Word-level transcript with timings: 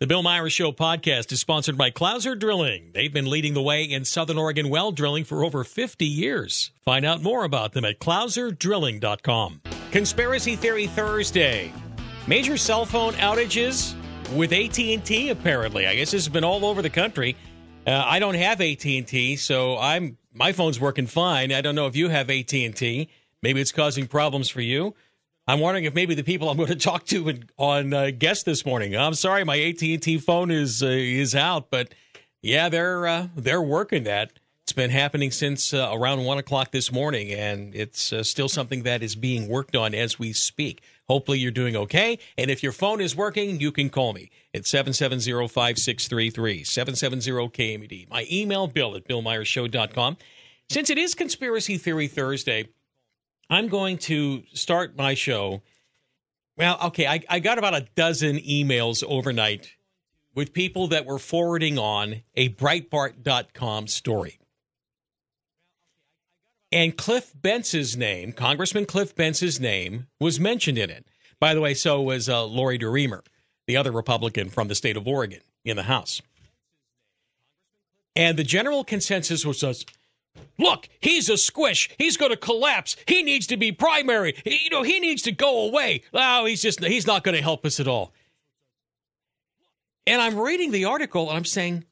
The 0.00 0.06
Bill 0.06 0.22
Myers 0.22 0.54
Show 0.54 0.72
podcast 0.72 1.30
is 1.30 1.40
sponsored 1.40 1.76
by 1.76 1.90
Clouser 1.90 2.34
Drilling. 2.34 2.92
They've 2.94 3.12
been 3.12 3.28
leading 3.28 3.52
the 3.52 3.60
way 3.60 3.84
in 3.84 4.06
Southern 4.06 4.38
Oregon 4.38 4.70
well 4.70 4.92
drilling 4.92 5.24
for 5.24 5.44
over 5.44 5.62
50 5.62 6.06
years. 6.06 6.70
Find 6.86 7.04
out 7.04 7.22
more 7.22 7.44
about 7.44 7.74
them 7.74 7.84
at 7.84 8.00
clouserdrilling.com. 8.00 9.60
Conspiracy 9.90 10.56
Theory 10.56 10.86
Thursday. 10.86 11.70
Major 12.26 12.56
cell 12.56 12.86
phone 12.86 13.12
outages 13.12 13.94
with 14.34 14.54
AT&T 14.54 15.28
apparently. 15.28 15.86
I 15.86 15.94
guess 15.96 16.12
this 16.12 16.24
has 16.24 16.32
been 16.32 16.44
all 16.44 16.64
over 16.64 16.80
the 16.80 16.88
country. 16.88 17.36
Uh, 17.86 18.02
I 18.06 18.20
don't 18.20 18.36
have 18.36 18.62
AT&T, 18.62 19.36
so 19.36 19.76
I'm 19.76 20.16
my 20.32 20.52
phone's 20.52 20.80
working 20.80 21.08
fine. 21.08 21.52
I 21.52 21.60
don't 21.60 21.74
know 21.74 21.88
if 21.88 21.94
you 21.94 22.08
have 22.08 22.30
AT&T. 22.30 23.10
Maybe 23.42 23.60
it's 23.60 23.72
causing 23.72 24.06
problems 24.06 24.48
for 24.48 24.62
you. 24.62 24.94
I'm 25.50 25.58
wondering 25.58 25.84
if 25.84 25.94
maybe 25.94 26.14
the 26.14 26.22
people 26.22 26.48
I'm 26.48 26.56
going 26.56 26.68
to 26.68 26.76
talk 26.76 27.06
to 27.06 27.34
on 27.58 27.92
uh, 27.92 28.10
guest 28.16 28.44
this 28.44 28.64
morning. 28.64 28.96
I'm 28.96 29.14
sorry, 29.14 29.42
my 29.42 29.58
AT 29.58 29.82
and 29.82 30.00
T 30.00 30.18
phone 30.18 30.50
is 30.52 30.80
uh, 30.80 30.86
is 30.86 31.34
out, 31.34 31.70
but 31.70 31.92
yeah, 32.40 32.68
they're 32.68 33.06
uh, 33.06 33.28
they're 33.34 33.62
working 33.62 34.04
that. 34.04 34.32
It's 34.62 34.72
been 34.72 34.90
happening 34.90 35.32
since 35.32 35.74
uh, 35.74 35.90
around 35.92 36.24
one 36.24 36.38
o'clock 36.38 36.70
this 36.70 36.92
morning, 36.92 37.32
and 37.32 37.74
it's 37.74 38.12
uh, 38.12 38.22
still 38.22 38.48
something 38.48 38.84
that 38.84 39.02
is 39.02 39.16
being 39.16 39.48
worked 39.48 39.74
on 39.74 39.92
as 39.92 40.20
we 40.20 40.32
speak. 40.32 40.84
Hopefully, 41.08 41.40
you're 41.40 41.50
doing 41.50 41.74
okay. 41.74 42.20
And 42.38 42.52
if 42.52 42.62
your 42.62 42.70
phone 42.70 43.00
is 43.00 43.16
working, 43.16 43.58
you 43.58 43.72
can 43.72 43.90
call 43.90 44.12
me 44.12 44.30
at 44.54 44.68
770 44.68 45.48
5633 45.48 46.62
770 46.62 47.30
KMED. 47.48 48.08
My 48.08 48.24
email, 48.30 48.68
bill 48.68 48.94
at 48.94 49.08
billmyershow.com. 49.08 50.16
Since 50.68 50.90
it 50.90 50.98
is 50.98 51.16
Conspiracy 51.16 51.76
Theory 51.76 52.06
Thursday, 52.06 52.68
I'm 53.50 53.66
going 53.66 53.98
to 53.98 54.44
start 54.54 54.96
my 54.96 55.14
show. 55.14 55.62
Well, 56.56 56.78
okay, 56.84 57.06
I, 57.06 57.20
I 57.28 57.40
got 57.40 57.58
about 57.58 57.74
a 57.74 57.88
dozen 57.96 58.36
emails 58.38 59.02
overnight 59.06 59.72
with 60.36 60.52
people 60.52 60.86
that 60.88 61.04
were 61.04 61.18
forwarding 61.18 61.76
on 61.76 62.22
a 62.36 62.50
Breitbart.com 62.50 63.88
story. 63.88 64.38
And 66.70 66.96
Cliff 66.96 67.32
Bentz's 67.34 67.96
name, 67.96 68.32
Congressman 68.32 68.86
Cliff 68.86 69.16
Bentz's 69.16 69.58
name, 69.58 70.06
was 70.20 70.38
mentioned 70.38 70.78
in 70.78 70.88
it. 70.88 71.04
By 71.40 71.52
the 71.52 71.60
way, 71.60 71.74
so 71.74 72.00
was 72.00 72.28
uh, 72.28 72.44
Lori 72.44 72.78
DeRemer, 72.78 73.22
the 73.66 73.76
other 73.76 73.90
Republican 73.90 74.50
from 74.50 74.68
the 74.68 74.76
state 74.76 74.96
of 74.96 75.08
Oregon 75.08 75.40
in 75.64 75.76
the 75.76 75.84
House. 75.84 76.22
And 78.14 78.38
the 78.38 78.44
general 78.44 78.84
consensus 78.84 79.44
was 79.44 79.58
Look, 80.58 80.88
he's 81.00 81.28
a 81.28 81.36
squish. 81.36 81.88
He's 81.98 82.16
going 82.16 82.30
to 82.30 82.36
collapse. 82.36 82.96
He 83.06 83.22
needs 83.22 83.46
to 83.48 83.56
be 83.56 83.72
primary. 83.72 84.34
He, 84.44 84.60
you 84.64 84.70
know, 84.70 84.82
he 84.82 85.00
needs 85.00 85.22
to 85.22 85.32
go 85.32 85.66
away. 85.66 86.02
Oh, 86.12 86.44
he's 86.44 86.62
just 86.62 86.84
he's 86.84 87.06
not 87.06 87.24
going 87.24 87.36
to 87.36 87.42
help 87.42 87.64
us 87.64 87.80
at 87.80 87.88
all. 87.88 88.12
And 90.06 90.20
I'm 90.20 90.38
reading 90.38 90.70
the 90.70 90.84
article 90.84 91.28
and 91.28 91.36
I'm 91.36 91.44
saying, 91.44 91.84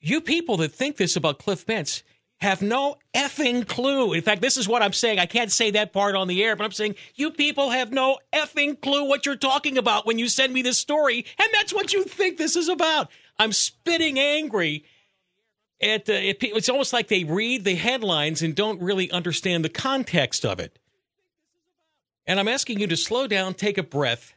you 0.00 0.20
people 0.20 0.56
that 0.58 0.72
think 0.72 0.96
this 0.96 1.16
about 1.16 1.38
Cliff 1.38 1.66
Bentz 1.66 2.02
have 2.40 2.62
no 2.62 2.96
effing 3.14 3.66
clue. 3.66 4.14
In 4.14 4.22
fact, 4.22 4.40
this 4.40 4.56
is 4.56 4.66
what 4.66 4.82
I'm 4.82 4.94
saying. 4.94 5.18
I 5.18 5.26
can't 5.26 5.52
say 5.52 5.70
that 5.72 5.92
part 5.92 6.14
on 6.14 6.26
the 6.26 6.42
air, 6.42 6.56
but 6.56 6.64
I'm 6.64 6.72
saying 6.72 6.94
you 7.14 7.30
people 7.30 7.70
have 7.70 7.92
no 7.92 8.18
effing 8.32 8.80
clue 8.80 9.04
what 9.04 9.26
you're 9.26 9.36
talking 9.36 9.76
about 9.76 10.06
when 10.06 10.18
you 10.18 10.26
send 10.26 10.52
me 10.52 10.62
this 10.62 10.78
story, 10.78 11.26
and 11.38 11.48
that's 11.52 11.74
what 11.74 11.92
you 11.92 12.04
think 12.04 12.38
this 12.38 12.56
is 12.56 12.68
about. 12.68 13.10
I'm 13.38 13.52
spitting 13.52 14.18
angry 14.18 14.84
it, 15.80 16.08
uh, 16.08 16.12
it, 16.12 16.38
it's 16.42 16.68
almost 16.68 16.92
like 16.92 17.08
they 17.08 17.24
read 17.24 17.64
the 17.64 17.74
headlines 17.74 18.42
and 18.42 18.54
don't 18.54 18.80
really 18.80 19.10
understand 19.10 19.64
the 19.64 19.70
context 19.70 20.44
of 20.44 20.60
it. 20.60 20.78
And 22.26 22.38
I'm 22.38 22.48
asking 22.48 22.78
you 22.78 22.86
to 22.88 22.96
slow 22.96 23.26
down, 23.26 23.54
take 23.54 23.78
a 23.78 23.82
breath, 23.82 24.34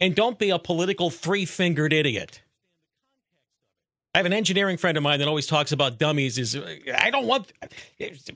and 0.00 0.14
don't 0.14 0.38
be 0.38 0.50
a 0.50 0.58
political 0.58 1.10
three 1.10 1.44
fingered 1.44 1.92
idiot. 1.92 2.42
I 4.14 4.18
have 4.18 4.26
an 4.26 4.32
engineering 4.32 4.76
friend 4.76 4.96
of 4.96 5.04
mine 5.04 5.20
that 5.20 5.28
always 5.28 5.46
talks 5.46 5.70
about 5.70 5.98
dummies. 5.98 6.36
Is 6.36 6.58
I 6.96 7.10
don't 7.10 7.26
want 7.26 7.52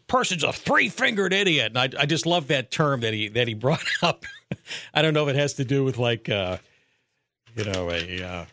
person's 0.07 0.45
a 0.45 0.53
three 0.53 0.89
fingered 0.89 1.33
idiot, 1.33 1.73
and 1.75 1.79
I, 1.79 2.03
I, 2.03 2.07
just 2.07 2.27
love 2.27 2.47
that 2.47 2.71
term 2.71 3.01
that 3.01 3.13
he 3.13 3.27
that 3.29 3.49
he 3.49 3.55
brought 3.55 3.83
up. 4.01 4.25
I 4.93 5.03
don't 5.03 5.15
know 5.15 5.27
if 5.27 5.35
it 5.35 5.39
has 5.39 5.55
to 5.55 5.65
do 5.65 5.83
with 5.83 5.99
like 5.99 6.29
uh, 6.29 6.59
you 7.57 7.65
know 7.65 7.91
a 7.91 8.23
uh, 8.23 8.45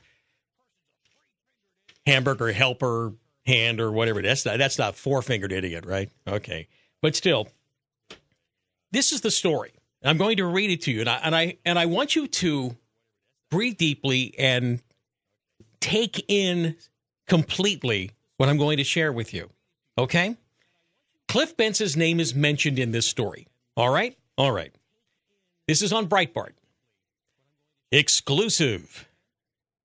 hamburger 2.06 2.52
helper 2.52 3.14
hand 3.46 3.80
or 3.80 3.92
whatever. 3.92 4.22
That's 4.22 4.46
not, 4.46 4.58
that's 4.58 4.78
not 4.78 4.96
four 4.96 5.22
fingered 5.22 5.52
idiot, 5.52 5.86
right? 5.86 6.10
Okay, 6.28 6.68
but 7.02 7.16
still, 7.16 7.48
this 8.92 9.12
is 9.12 9.22
the 9.22 9.32
story. 9.32 9.72
I'm 10.04 10.18
going 10.18 10.38
to 10.38 10.46
read 10.46 10.72
it 10.72 10.82
to 10.84 10.92
you, 10.92 11.02
and 11.02 11.10
I 11.10 11.16
and 11.24 11.36
I 11.36 11.58
and 11.66 11.78
I 11.78 11.86
want 11.86 12.16
you 12.16 12.28
to 12.28 12.76
breathe 13.52 13.78
deeply 13.78 14.34
and 14.38 14.82
take 15.80 16.26
in 16.28 16.76
completely 17.28 18.12
what 18.38 18.50
I'm 18.50 18.58
going 18.58 18.78
to 18.78 18.84
share 18.84 19.12
with 19.12 19.34
you. 19.34 19.50
Okay? 19.98 20.38
Cliff 21.28 21.56
Bentz's 21.56 21.96
name 21.96 22.20
is 22.20 22.34
mentioned 22.34 22.80
in 22.80 22.92
this 22.92 23.08
story. 23.08 23.48
All 23.78 23.90
right? 23.90 24.18
All 24.38 24.52
right. 24.52 24.74
This 25.68 25.82
is 25.82 25.94
on 25.94 26.08
Breitbart. 26.08 26.54
Exclusive. 27.92 29.08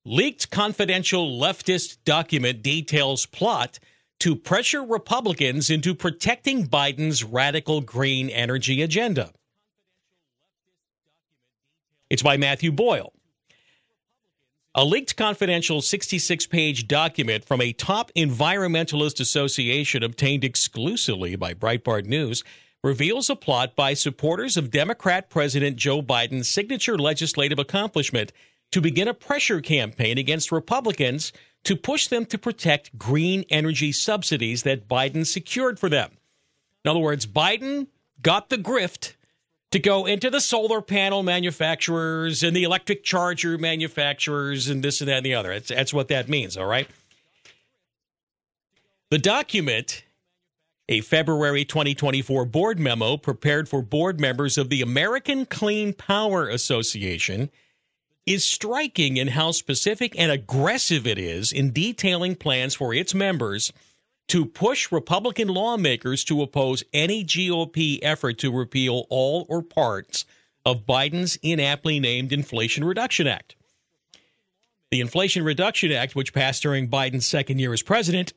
Leaked 0.08 0.52
confidential 0.52 1.36
leftist 1.36 1.96
document 2.04 2.62
details 2.62 3.26
plot 3.26 3.80
to 4.20 4.36
pressure 4.36 4.84
Republicans 4.84 5.68
into 5.68 5.96
protecting 5.96 6.68
Biden's 6.68 7.24
radical 7.24 7.80
green 7.80 8.30
energy 8.30 8.82
agenda. 8.82 9.32
It's 12.08 12.22
by 12.22 12.36
Matthew 12.36 12.70
Boyle. 12.70 13.14
A 14.76 14.84
leaked 14.84 15.16
confidential 15.16 15.82
66 15.82 16.46
page 16.46 16.86
document 16.86 17.44
from 17.44 17.60
a 17.60 17.72
top 17.72 18.12
environmentalist 18.14 19.18
association 19.18 20.04
obtained 20.04 20.44
exclusively 20.44 21.34
by 21.34 21.52
Breitbart 21.52 22.04
News 22.04 22.44
reveals 22.80 23.28
a 23.28 23.34
plot 23.34 23.74
by 23.74 23.94
supporters 23.94 24.56
of 24.56 24.70
Democrat 24.70 25.28
President 25.30 25.74
Joe 25.74 26.00
Biden's 26.00 26.48
signature 26.48 26.96
legislative 26.96 27.58
accomplishment 27.58 28.30
to 28.72 28.80
begin 28.80 29.08
a 29.08 29.14
pressure 29.14 29.60
campaign 29.60 30.18
against 30.18 30.52
Republicans 30.52 31.32
to 31.64 31.76
push 31.76 32.06
them 32.08 32.24
to 32.26 32.38
protect 32.38 32.96
green 32.96 33.44
energy 33.50 33.92
subsidies 33.92 34.62
that 34.62 34.88
Biden 34.88 35.26
secured 35.26 35.78
for 35.78 35.88
them. 35.88 36.12
In 36.84 36.90
other 36.90 37.00
words, 37.00 37.26
Biden 37.26 37.88
got 38.22 38.50
the 38.50 38.58
grift 38.58 39.14
to 39.72 39.78
go 39.78 40.06
into 40.06 40.30
the 40.30 40.40
solar 40.40 40.80
panel 40.80 41.22
manufacturers 41.22 42.42
and 42.42 42.56
the 42.56 42.62
electric 42.62 43.02
charger 43.02 43.58
manufacturers 43.58 44.68
and 44.68 44.82
this 44.82 45.00
and 45.00 45.08
that 45.08 45.18
and 45.18 45.26
the 45.26 45.34
other. 45.34 45.52
That's, 45.54 45.68
that's 45.68 45.94
what 45.94 46.08
that 46.08 46.28
means, 46.28 46.56
all 46.56 46.66
right? 46.66 46.88
The 49.10 49.18
document, 49.18 50.04
a 50.88 51.00
February 51.00 51.64
2024 51.64 52.44
board 52.44 52.78
memo 52.78 53.16
prepared 53.16 53.68
for 53.68 53.82
board 53.82 54.20
members 54.20 54.56
of 54.56 54.68
the 54.68 54.82
American 54.82 55.46
Clean 55.46 55.92
Power 55.92 56.48
Association, 56.48 57.50
is 58.26 58.44
striking 58.44 59.16
in 59.16 59.28
how 59.28 59.52
specific 59.52 60.18
and 60.18 60.32
aggressive 60.32 61.06
it 61.06 61.18
is 61.18 61.52
in 61.52 61.72
detailing 61.72 62.34
plans 62.34 62.74
for 62.74 62.92
its 62.92 63.14
members 63.14 63.72
to 64.28 64.44
push 64.44 64.90
Republican 64.90 65.46
lawmakers 65.48 66.24
to 66.24 66.42
oppose 66.42 66.82
any 66.92 67.24
GOP 67.24 68.00
effort 68.02 68.38
to 68.38 68.52
repeal 68.52 69.06
all 69.08 69.46
or 69.48 69.62
parts 69.62 70.24
of 70.64 70.84
Biden's 70.84 71.36
inaptly 71.42 72.00
named 72.00 72.32
Inflation 72.32 72.82
Reduction 72.82 73.28
Act. 73.28 73.54
The 74.90 75.00
Inflation 75.00 75.44
Reduction 75.44 75.92
Act, 75.92 76.16
which 76.16 76.32
passed 76.32 76.62
during 76.62 76.88
Biden's 76.88 77.26
second 77.26 77.60
year 77.60 77.72
as 77.72 77.82
president, 77.82 78.32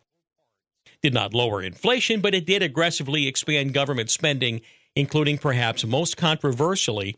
did 1.01 1.13
not 1.13 1.33
lower 1.33 1.61
inflation, 1.61 2.22
but 2.22 2.35
it 2.35 2.45
did 2.45 2.61
aggressively 2.61 3.28
expand 3.28 3.73
government 3.73 4.11
spending, 4.11 4.61
including 4.95 5.38
perhaps 5.38 5.85
most 5.85 6.17
controversially 6.17 7.16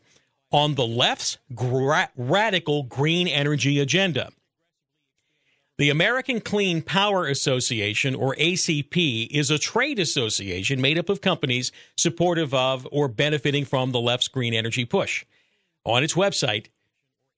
on 0.52 0.74
the 0.74 0.86
left's 0.86 1.38
gra- 1.54 2.10
radical 2.16 2.84
green 2.84 3.26
energy 3.26 3.80
agenda. 3.80 4.30
The 5.78 5.90
American 5.90 6.40
Clean 6.40 6.82
Power 6.82 7.26
Association, 7.26 8.14
or 8.14 8.36
ACP, 8.36 9.26
is 9.30 9.50
a 9.50 9.58
trade 9.58 9.98
association 9.98 10.80
made 10.80 10.98
up 10.98 11.08
of 11.08 11.22
companies 11.22 11.72
supportive 11.96 12.52
of 12.52 12.86
or 12.92 13.08
benefiting 13.08 13.64
from 13.64 13.90
the 13.90 14.00
left's 14.00 14.28
green 14.28 14.54
energy 14.54 14.84
push. 14.84 15.24
On 15.84 16.04
its 16.04 16.14
website, 16.14 16.66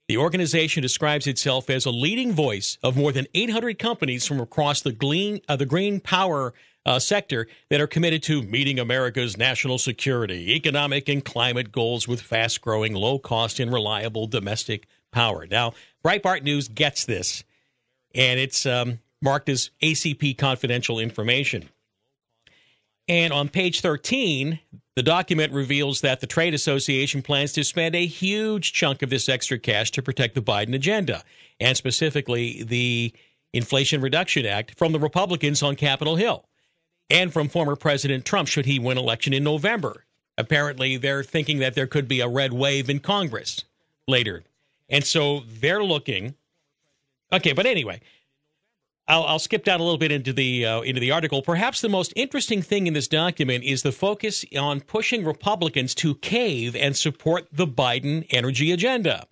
the 0.09 0.19
organization 0.19 0.83
describes 0.83 1.27
itself 1.27 1.71
as 1.71 1.87
a 1.87 1.91
leading 1.91 2.33
voice 2.33 2.77
of 2.83 2.97
more 2.97 3.12
than 3.12 3.27
800 3.33 3.79
companies 3.79 4.27
from 4.27 4.41
across 4.41 4.83
the, 4.83 4.93
green, 4.93 5.41
uh, 5.49 5.56
the 5.56 5.65
green 5.65 6.00
power 6.00 6.53
uh, 6.87 6.99
sector 6.99 7.47
that 7.71 7.81
are 7.81 7.87
committed 7.87 8.23
to 8.25 8.43
meeting 8.43 8.79
America's 8.79 9.37
national 9.37 9.79
security, 9.79 10.55
economic, 10.55 11.09
and 11.09 11.25
climate 11.25 11.73
goals 11.73 12.07
with 12.07 12.21
fast 12.21 12.61
growing, 12.61 12.95
low 12.95 13.19
cost, 13.19 13.59
and 13.59 13.73
reliable 13.73 14.27
domestic 14.27 14.87
power. 15.13 15.47
Now, 15.47 15.73
Breitbart 16.05 16.43
News 16.43 16.69
gets 16.69 17.05
this, 17.05 17.45
and 18.15 18.39
it's 18.39 18.67
um, 18.67 18.99
marked 19.23 19.49
as 19.49 19.71
ACP 19.83 20.37
confidential 20.37 20.99
information. 20.99 21.71
And 23.09 23.33
on 23.33 23.49
page 23.49 23.81
13, 23.81 24.61
The 24.97 25.03
document 25.03 25.53
reveals 25.53 26.03
that 26.03 26.21
the 26.21 26.27
trade 26.27 26.55
association 26.55 27.21
plans 27.21 27.53
to 27.55 27.65
spend 27.65 27.97
a 27.97 28.07
huge 28.07 28.73
chunk 28.73 29.03
of 29.03 29.11
this 29.11 29.29
extra 29.29 29.59
cash 29.59 29.91
to 29.93 30.03
protect 30.03 30.37
the 30.37 30.41
Biden 30.41 30.75
agenda, 30.75 31.25
and 31.59 31.77
specifically 31.77 32.63
the 32.63 33.13
Inflation 33.53 34.01
Reduction 34.01 34.47
Act 34.47 34.79
from 34.79 34.93
the 34.93 35.01
Republicans 35.01 35.63
on 35.63 35.75
Capitol 35.75 36.17
Hill 36.17 36.45
and 37.11 37.33
from 37.33 37.49
former 37.49 37.77
President 37.77 38.25
Trump 38.25 38.49
should 38.49 38.67
he 38.67 38.79
win 38.79 38.99
election 38.99 39.33
in 39.33 39.45
November. 39.45 40.05
Apparently, 40.37 40.97
they're 40.97 41.23
thinking 41.23 41.59
that 41.59 41.75
there 41.75 41.87
could 41.87 42.09
be 42.09 42.21
a 42.21 42.29
red 42.29 42.53
wave 42.53 42.91
in 42.91 42.99
Congress 42.99 43.65
later. 44.09 44.43
And 44.89 45.05
so 45.05 45.45
they're 45.47 45.85
looking. 45.85 46.35
Okay, 47.33 47.53
but 47.53 47.67
anyway, 47.67 48.01
I'll, 49.06 49.25
I'll 49.25 49.39
skip 49.39 49.65
down 49.65 49.81
a 49.81 49.83
little 49.83 49.99
bit 49.99 50.12
into 50.12 50.33
the 50.33 50.65
uh, 50.65 50.81
into 50.81 51.01
the 51.01 51.11
article. 51.11 51.43
Perhaps 51.43 51.81
the 51.81 51.89
most 51.89 52.12
interesting 52.17 52.62
thing 52.62 52.87
in 52.87 52.95
this 52.95 53.09
document 53.09 53.65
is 53.65 53.83
the 53.83 53.93
focus 53.93 54.45
on 54.59 54.81
pushing 54.81 55.25
Republicans 55.25 55.95
to 55.97 56.15
cave 56.17 56.75
and 56.75 56.97
support 56.97 57.47
the 57.53 57.67
Biden 57.67 58.27
energy 58.31 58.73
agenda. 58.73 59.27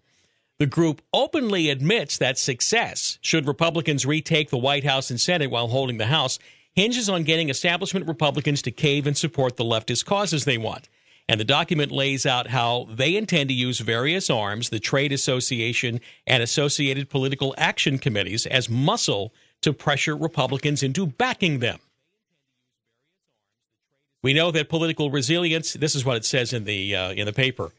The 0.58 0.66
group 0.66 1.02
openly 1.12 1.70
admits 1.70 2.18
that 2.18 2.38
success, 2.38 3.18
should 3.20 3.46
Republicans 3.46 4.06
retake 4.06 4.50
the 4.50 4.58
White 4.58 4.84
House 4.84 5.10
and 5.10 5.20
Senate 5.20 5.50
while 5.50 5.68
holding 5.68 5.98
the 5.98 6.06
House, 6.06 6.38
hinges 6.74 7.08
on 7.08 7.24
getting 7.24 7.48
establishment 7.48 8.06
Republicans 8.06 8.62
to 8.62 8.70
cave 8.70 9.06
and 9.06 9.16
support 9.16 9.56
the 9.56 9.64
leftist 9.64 10.04
causes 10.04 10.44
they 10.44 10.58
want. 10.58 10.88
And 11.28 11.38
the 11.38 11.44
document 11.44 11.92
lays 11.92 12.26
out 12.26 12.48
how 12.48 12.88
they 12.90 13.16
intend 13.16 13.48
to 13.48 13.54
use 13.54 13.78
various 13.78 14.28
arms, 14.28 14.70
the 14.70 14.80
trade 14.80 15.12
association 15.12 16.00
and 16.26 16.42
associated 16.42 17.10
political 17.10 17.54
action 17.56 17.98
committees, 17.98 18.44
as 18.46 18.68
muscle 18.68 19.32
to 19.60 19.72
pressure 19.72 20.16
Republicans 20.16 20.82
into 20.82 21.06
backing 21.06 21.60
them. 21.60 21.78
We 24.22 24.34
know 24.34 24.50
that 24.50 24.68
political 24.68 25.10
resilience, 25.10 25.72
this 25.74 25.94
is 25.94 26.04
what 26.04 26.16
it 26.16 26.24
says 26.24 26.52
in 26.52 26.64
the, 26.64 26.94
uh, 26.94 27.12
in 27.12 27.26
the 27.26 27.32
paper. 27.32 27.72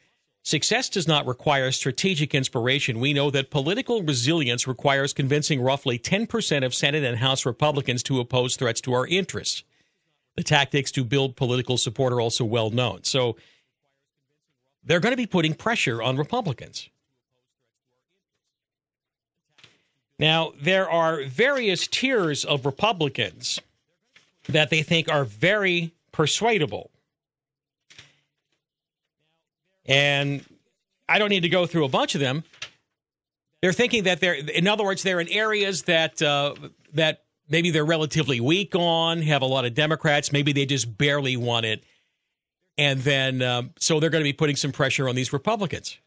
Success 0.46 0.90
does 0.90 1.08
not 1.08 1.26
require 1.26 1.72
strategic 1.72 2.36
inspiration. 2.36 3.00
We 3.00 3.14
know 3.14 3.32
that 3.32 3.50
political 3.50 4.04
resilience 4.04 4.68
requires 4.68 5.14
convincing 5.14 5.62
roughly 5.62 5.98
10% 5.98 6.66
of 6.66 6.76
Senate 6.76 7.06
and 7.06 7.18
House 7.18 7.46
Republicans 7.46 8.04
to 8.04 8.20
oppose 8.20 8.58
threats 8.58 8.82
to 8.82 8.94
our 8.94 9.08
interests. 9.08 9.64
The 10.36 10.44
tactics 10.44 10.92
to 10.92 11.06
build 11.06 11.38
political 11.38 11.78
support 11.78 12.12
are 12.12 12.20
also 12.20 12.44
well 12.44 12.72
known. 12.72 13.06
So 13.06 13.38
they're 14.84 15.00
going 15.00 15.14
to 15.14 15.18
be 15.18 15.26
putting 15.26 15.54
pressure 15.54 16.02
on 16.02 16.18
Republicans. 16.18 16.90
Now, 20.20 20.54
there 20.62 20.90
are 20.90 21.24
various 21.24 21.88
tiers 21.88 22.44
of 22.44 22.66
Republicans 22.66 23.62
that 24.50 24.70
they 24.70 24.82
think 24.82 25.10
are 25.10 25.24
very 25.24 25.94
persuadable. 26.12 26.92
And 29.86 30.44
I 31.10 31.20
don't 31.20 31.30
need 31.30 31.42
to 31.42 31.50
go 31.50 31.66
through 31.66 31.86
a 31.86 31.90
bunch 31.90 32.16
of 32.16 32.22
them. 32.22 32.44
They're 33.62 33.74
thinking 33.74 34.04
that 34.04 34.20
they're, 34.20 34.34
in 34.34 34.68
other 34.68 34.84
words, 34.84 35.04
they're 35.04 35.20
in 35.20 35.30
areas 35.30 35.84
that 35.84 36.22
uh, 36.22 36.56
that 36.94 37.24
maybe 37.50 37.72
they're 37.72 37.86
relatively 37.86 38.40
weak 38.40 38.76
on, 38.76 39.22
have 39.22 39.42
a 39.42 39.46
lot 39.46 39.66
of 39.66 39.74
Democrats, 39.74 40.32
maybe 40.32 40.52
they 40.52 40.66
just 40.66 40.98
barely 40.98 41.38
won 41.38 41.66
it, 41.66 41.84
and 42.78 43.00
then 43.02 43.42
um, 43.42 43.72
so 43.80 44.00
they're 44.00 44.10
going 44.10 44.24
to 44.24 44.30
be 44.30 44.34
putting 44.34 44.56
some 44.56 44.72
pressure 44.72 45.08
on 45.08 45.16
these 45.16 45.32
Republicans. 45.32 45.98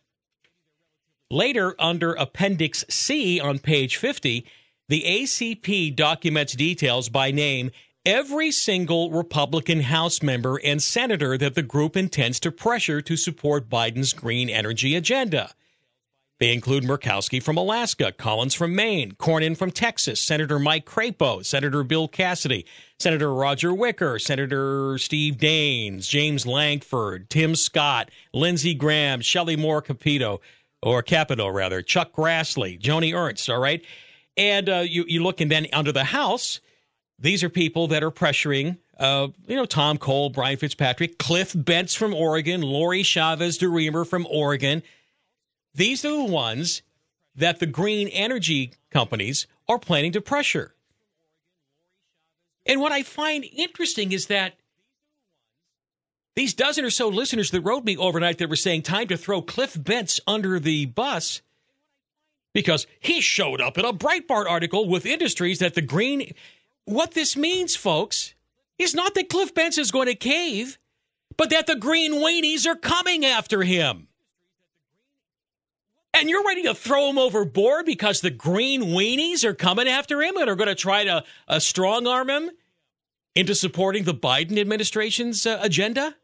Later, 1.31 1.75
under 1.79 2.13
Appendix 2.13 2.85
C 2.89 3.41
on 3.41 3.59
page 3.59 3.97
50, 3.97 4.47
the 4.89 5.03
ACP 5.03 5.97
documents 5.97 6.55
details 6.55 7.09
by 7.09 7.31
name 7.31 7.71
every 8.07 8.53
single 8.53 9.11
Republican 9.11 9.81
House 9.81 10.23
member 10.23 10.61
and 10.63 10.81
senator 10.81 11.37
that 11.37 11.57
the 11.57 11.63
group 11.63 11.97
intends 11.97 12.39
to 12.41 12.53
pressure 12.53 13.03
to 13.03 13.17
support 13.17 13.69
Biden's 13.69 14.13
green 14.13 14.49
energy 14.49 14.95
agenda. 14.95 15.51
They 16.39 16.53
include 16.53 16.85
Murkowski 16.85 17.43
from 17.43 17.57
Alaska, 17.57 18.13
Collins 18.13 18.55
from 18.55 18.77
Maine, 18.77 19.13
Cornyn 19.13 19.57
from 19.57 19.73
Texas, 19.73 20.23
Senator 20.23 20.59
Mike 20.59 20.85
Crapo, 20.85 21.45
Senator 21.45 21.83
Bill 21.83 22.07
Cassidy, 22.07 22.67
Senator 23.01 23.33
Roger 23.33 23.75
Wicker, 23.75 24.19
Senator 24.19 24.99
Steve 24.99 25.39
Daines, 25.39 26.07
James 26.09 26.47
Lankford, 26.47 27.29
Tim 27.29 27.57
Scott, 27.57 28.11
Lindsey 28.33 28.75
Graham, 28.75 29.23
Shelley 29.23 29.57
Moore 29.57 29.83
Capito, 29.83 30.41
or 30.83 31.03
Capito 31.03 31.49
rather, 31.49 31.83
Chuck 31.83 32.13
Grassley, 32.13 32.79
Joni 32.79 33.15
Ernst, 33.15 33.49
all 33.49 33.59
right? 33.59 33.83
And 34.37 34.69
uh, 34.69 34.85
you, 34.87 35.07
you 35.09 35.23
look 35.23 35.41
and 35.41 35.51
then 35.51 35.67
under 35.73 35.91
the 35.91 36.05
House, 36.05 36.61
these 37.19 37.43
are 37.43 37.49
people 37.49 37.89
that 37.89 38.03
are 38.03 38.11
pressuring, 38.11 38.79
uh, 38.99 39.29
you 39.47 39.57
know, 39.57 39.65
Tom 39.65 39.99
Cole, 39.99 40.31
Brian 40.31 40.57
Fitzpatrick, 40.57 41.19
Cliff 41.19 41.53
Bentz 41.53 41.97
from 41.97 42.15
Oregon, 42.15 42.61
Lori 42.63 43.03
Chavez 43.03 43.59
DeRemer 43.59 44.07
from 44.07 44.27
Oregon. 44.31 44.83
These 45.75 46.05
are 46.05 46.17
the 46.17 46.33
ones 46.33 46.83
that 47.35 47.59
the 47.59 47.67
green 47.67 48.09
energy 48.09 48.73
companies 48.91 49.47
are 49.69 49.79
planning 49.79 50.13
to 50.13 50.21
pressure. 50.21 50.75
And 52.67 52.81
what 52.81 52.93
I 52.93 53.03
find 53.03 53.45
interesting 53.45 54.13
is 54.13 54.27
that 54.27 54.55
these 56.35 56.53
dozen 56.53 56.85
or 56.85 56.91
so 56.91 57.09
listeners 57.09 57.51
that 57.53 57.63
wrote 57.63 57.85
me 57.85 57.97
overnight 57.97 58.39
that 58.39 58.51
were 58.51 58.57
saying 58.57 58.83
time 58.83 59.09
to 59.09 59.17
throw 59.17 59.41
Cliff 59.41 59.75
Bentz 59.75 60.21
under 60.27 60.59
the 60.59 60.87
bus 60.87 61.41
because 62.53 62.87
he 63.01 63.21
showed 63.21 63.61
up 63.61 63.79
in 63.79 63.85
a 63.85 63.93
Breitbart 63.93 64.47
article 64.49 64.89
with 64.89 65.07
industries 65.07 65.59
that 65.61 65.75
the 65.75 65.83
green 65.83 66.35
what 66.87 67.13
this 67.13 67.37
means, 67.37 67.77
folks, 67.77 68.35
is 68.79 68.95
not 68.95 69.15
that 69.15 69.29
Cliff 69.29 69.53
Bentz 69.53 69.79
is 69.79 69.91
going 69.91 70.07
to 70.07 70.15
cave, 70.15 70.79
but 71.37 71.51
that 71.51 71.67
the 71.67 71.77
green 71.77 72.15
weenies 72.15 72.67
are 72.67 72.77
coming 72.77 73.25
after 73.25 73.63
him. 73.63 74.09
And 76.15 76.31
you're 76.31 76.45
ready 76.45 76.63
to 76.63 76.75
throw 76.75 77.11
him 77.11 77.19
overboard 77.19 77.85
because 77.85 78.23
the 78.23 78.31
green 78.31 78.85
weenies 78.85 79.45
are 79.45 79.53
coming 79.53 79.87
after 79.87 80.23
him 80.23 80.37
and 80.39 80.49
are 80.49 80.57
going 80.57 80.69
to 80.69 80.75
try 80.75 81.05
to 81.05 81.25
uh, 81.47 81.59
strong 81.59 82.07
arm 82.07 82.31
him 82.31 82.51
into 83.35 83.55
supporting 83.55 84.05
the 84.05 84.15
Biden 84.15 84.59
administration's 84.59 85.45
uh, 85.45 85.59
agenda? 85.61 86.17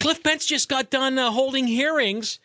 Cliff 0.00 0.22
Bentz 0.22 0.46
just 0.46 0.68
got 0.68 0.90
done 0.90 1.18
uh, 1.18 1.30
holding 1.30 1.68
hearings 1.68 2.40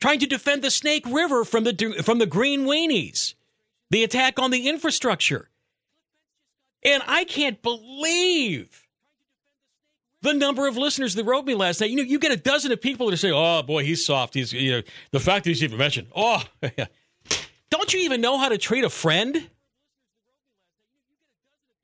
trying 0.00 0.18
to 0.18 0.26
defend 0.26 0.62
the 0.62 0.70
Snake 0.70 1.06
River 1.06 1.44
from 1.44 1.64
the 1.64 2.02
from 2.04 2.18
the 2.18 2.26
green 2.26 2.66
weenies, 2.66 3.34
the 3.90 4.02
attack 4.02 4.38
on 4.38 4.50
the 4.50 4.68
infrastructure. 4.68 5.49
And 6.82 7.02
I 7.06 7.24
can't 7.24 7.60
believe 7.62 8.86
the 10.22 10.34
number 10.34 10.66
of 10.66 10.76
listeners 10.76 11.14
that 11.14 11.24
wrote 11.24 11.44
me 11.44 11.54
last 11.54 11.80
night. 11.80 11.90
You 11.90 11.96
know, 11.96 12.02
you 12.02 12.18
get 12.18 12.32
a 12.32 12.36
dozen 12.36 12.72
of 12.72 12.80
people 12.80 13.10
that 13.10 13.16
say, 13.16 13.30
"Oh 13.30 13.62
boy, 13.62 13.84
he's 13.84 14.04
soft." 14.04 14.34
He's 14.34 14.52
you 14.52 14.72
know 14.72 14.82
the 15.10 15.20
fact 15.20 15.44
that 15.44 15.50
he's 15.50 15.62
even 15.62 15.78
mentioned. 15.78 16.08
Oh, 16.14 16.42
don't 17.70 17.92
you 17.92 18.00
even 18.00 18.20
know 18.20 18.38
how 18.38 18.48
to 18.48 18.58
treat 18.58 18.84
a 18.84 18.90
friend? 18.90 19.48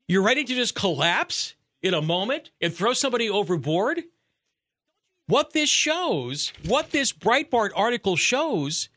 You're 0.07 0.23
ready 0.23 0.43
to 0.43 0.55
just 0.55 0.73
collapse 0.73 1.55
in 1.81 1.93
a 1.93 2.01
moment 2.01 2.51
and 2.61 2.73
throw 2.73 2.93
somebody 2.93 3.29
overboard. 3.29 4.03
What 5.27 5.51
this 5.51 5.69
shows, 5.69 6.53
what 6.65 6.91
this 6.91 7.11
Breitbart 7.11 7.71
article 7.75 8.15
shows, 8.15 8.87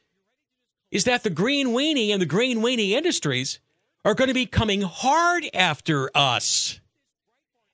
is 0.93 1.03
that 1.05 1.25
the 1.25 1.31
green 1.31 1.69
weenie 1.69 2.11
and 2.11 2.23
the 2.23 2.27
green 2.27 2.59
weenie 2.59 2.91
industries 2.91 3.59
are 4.05 4.15
going 4.15 4.29
to 4.29 4.35
be 4.35 4.47
coming 4.47 4.83
hard 4.83 5.45
after 5.53 6.11
us 6.15 6.81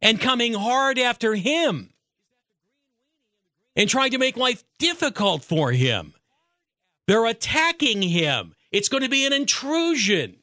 and 0.02 0.20
coming 0.20 0.54
hard 0.54 0.98
after 0.98 1.34
him 1.34 1.90
and 3.76 3.88
trying 3.88 4.10
to 4.10 4.18
make 4.18 4.36
life 4.36 4.64
difficult 4.78 5.44
for 5.44 5.72
him. 5.72 6.14
They're 7.06 7.26
attacking 7.26 8.02
him. 8.02 8.54
It's 8.72 8.88
going 8.88 9.02
to 9.02 9.08
be 9.08 9.26
an 9.26 9.32
intrusion 9.32 10.36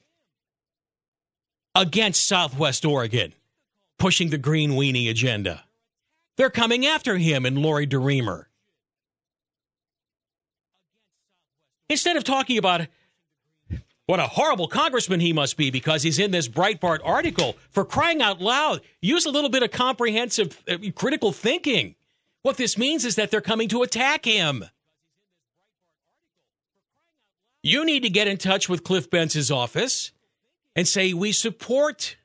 against 1.75 2.27
Southwest 2.27 2.85
Oregon, 2.85 3.33
pushing 3.97 4.29
the 4.29 4.37
green 4.37 4.71
weenie 4.71 5.09
agenda. 5.09 5.65
They're 6.37 6.49
coming 6.49 6.85
after 6.85 7.17
him 7.17 7.45
and 7.45 7.57
Lori 7.57 7.85
DeRemer. 7.85 8.45
Instead 11.89 12.15
of 12.15 12.23
talking 12.23 12.57
about 12.57 12.87
what 14.05 14.19
a 14.19 14.27
horrible 14.27 14.67
congressman 14.67 15.21
he 15.21 15.31
must 15.31 15.55
be 15.55 15.71
because 15.71 16.03
he's 16.03 16.19
in 16.19 16.31
this 16.31 16.49
Breitbart 16.49 16.99
article. 17.03 17.55
For 17.69 17.85
crying 17.85 18.21
out 18.21 18.41
loud, 18.41 18.81
use 19.01 19.25
a 19.25 19.31
little 19.31 19.49
bit 19.49 19.63
of 19.63 19.71
comprehensive 19.71 20.61
uh, 20.69 20.77
critical 20.93 21.31
thinking. 21.31 21.95
What 22.41 22.57
this 22.57 22.77
means 22.77 23.05
is 23.05 23.15
that 23.15 23.31
they're 23.31 23.39
coming 23.41 23.69
to 23.69 23.81
attack 23.81 24.25
him. 24.25 24.65
You 27.61 27.85
need 27.85 28.03
to 28.03 28.09
get 28.09 28.27
in 28.27 28.37
touch 28.37 28.67
with 28.67 28.83
Cliff 28.83 29.09
Bentz's 29.09 29.49
office 29.49 30.11
and 30.75 30.85
say, 30.85 31.13
We 31.13 31.31
support 31.31 32.17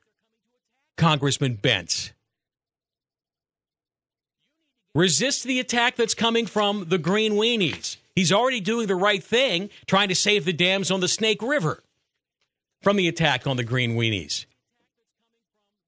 Congressman 0.96 1.58
Bentz. 1.58 2.10
Resist 4.96 5.44
the 5.44 5.60
attack 5.60 5.94
that's 5.94 6.14
coming 6.14 6.44
from 6.44 6.86
the 6.88 6.98
Green 6.98 7.34
Weenies. 7.34 7.98
He's 8.18 8.32
already 8.32 8.58
doing 8.58 8.88
the 8.88 8.96
right 8.96 9.22
thing, 9.22 9.70
trying 9.86 10.08
to 10.08 10.14
save 10.16 10.44
the 10.44 10.52
dams 10.52 10.90
on 10.90 10.98
the 10.98 11.06
Snake 11.06 11.40
River 11.40 11.84
from 12.82 12.96
the 12.96 13.06
attack 13.06 13.46
on 13.46 13.56
the 13.56 13.62
Green 13.62 13.94
Weenies. 13.94 14.44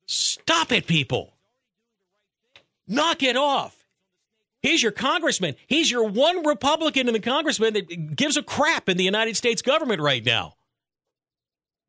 Stop 0.06 0.70
it, 0.70 0.86
people. 0.86 1.34
Knock 2.86 3.24
it 3.24 3.36
off. 3.36 3.84
He's 4.62 4.80
your 4.80 4.92
congressman. 4.92 5.56
He's 5.66 5.90
your 5.90 6.04
one 6.04 6.46
Republican 6.46 7.08
in 7.08 7.14
the 7.14 7.20
congressman 7.20 7.72
that 7.72 8.14
gives 8.14 8.36
a 8.36 8.44
crap 8.44 8.88
in 8.88 8.96
the 8.96 9.02
United 9.02 9.36
States 9.36 9.60
government 9.60 10.00
right 10.00 10.24
now. 10.24 10.54